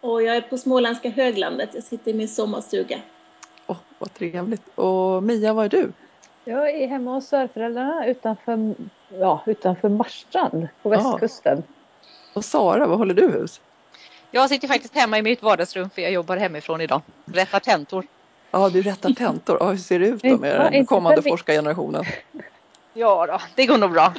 Och 0.00 0.22
jag 0.22 0.36
är 0.36 0.40
på 0.40 0.58
småländska 0.58 1.10
höglandet. 1.10 1.70
Jag 1.72 1.84
sitter 1.84 2.10
i 2.10 2.14
min 2.14 2.28
sommarstuga. 2.28 2.98
Åh, 3.66 3.76
oh, 3.76 3.80
vad 3.98 4.14
trevligt. 4.14 4.62
Och 4.74 5.22
Mia, 5.22 5.52
var 5.52 5.64
är 5.64 5.68
du? 5.68 5.92
Jag 6.44 6.70
är 6.70 6.88
hemma 6.88 7.14
hos 7.14 7.28
svärföräldrarna 7.28 8.06
utanför, 8.06 8.74
ja, 9.08 9.42
utanför 9.46 9.88
Marstrand 9.88 10.68
på 10.82 10.88
västkusten. 10.88 11.62
Ja. 11.66 11.72
Och 12.32 12.44
Sara, 12.44 12.86
var 12.86 12.96
håller 12.96 13.14
du 13.14 13.28
hus? 13.30 13.60
Jag 14.30 14.48
sitter 14.48 14.68
faktiskt 14.68 14.94
hemma 14.94 15.18
i 15.18 15.22
mitt 15.22 15.42
vardagsrum 15.42 15.90
för 15.90 16.02
jag 16.02 16.12
jobbar 16.12 16.36
hemifrån 16.36 16.80
idag. 16.80 17.02
Rättar 17.24 17.60
tentor. 17.60 18.06
Ja, 18.50 18.68
du 18.68 18.82
rättar 18.82 19.10
tentor. 19.10 19.56
Ja, 19.60 19.70
hur 19.70 19.76
ser 19.76 19.98
det 19.98 20.06
ut 20.06 20.22
då 20.22 20.36
med 20.36 20.72
den 20.72 20.86
kommande 20.86 21.22
forskargenerationen? 21.22 22.04
Ja 22.94 23.26
då, 23.26 23.40
det 23.54 23.66
går 23.66 23.78
nog 23.78 23.92
bra. 23.92 24.14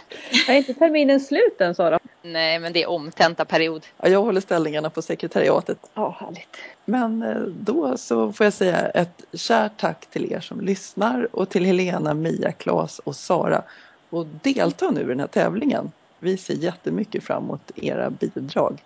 Är 0.48 0.54
inte 0.54 0.74
terminen 0.74 1.20
slut 1.20 1.62
än 1.62 1.76
Sara? 1.76 1.97
Nej, 2.22 2.60
men 2.60 2.74
det 2.74 2.84
är 2.84 2.90
omtentaperiod. 2.90 3.86
Ja, 3.98 4.10
jag 4.10 4.22
håller 4.22 4.42
ställningarna 4.42 4.90
på 4.90 5.02
sekretariatet. 5.02 5.78
Ja, 5.94 6.18
härligt. 6.20 6.58
Men 6.86 7.24
eh, 7.24 7.42
då 7.42 7.98
så 7.98 8.32
får 8.32 8.46
jag 8.46 8.54
säga 8.54 8.90
ett 8.90 9.24
kärt 9.34 9.78
tack 9.78 10.06
till 10.06 10.32
er 10.32 10.40
som 10.40 10.62
lyssnar 10.62 11.28
och 11.36 11.50
till 11.50 11.66
Helena, 11.66 12.14
Mia, 12.14 12.52
Claes 12.52 13.00
och 13.00 13.16
Sara. 13.16 13.64
Och 14.10 14.26
delta 14.26 14.92
nu 14.92 15.02
i 15.02 15.06
den 15.06 15.20
här 15.20 15.28
tävlingen. 15.28 15.92
Vi 16.20 16.38
ser 16.38 16.54
jättemycket 16.54 17.24
fram 17.24 17.44
emot 17.44 17.72
era 17.76 18.10
bidrag. 18.10 18.84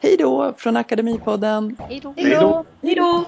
Hej 0.00 0.16
då 0.18 0.54
från 0.56 0.76
Akademipodden. 0.76 1.76
Hej 1.88 2.00
då. 2.00 2.14
Hej 2.82 2.94
då. 2.94 3.24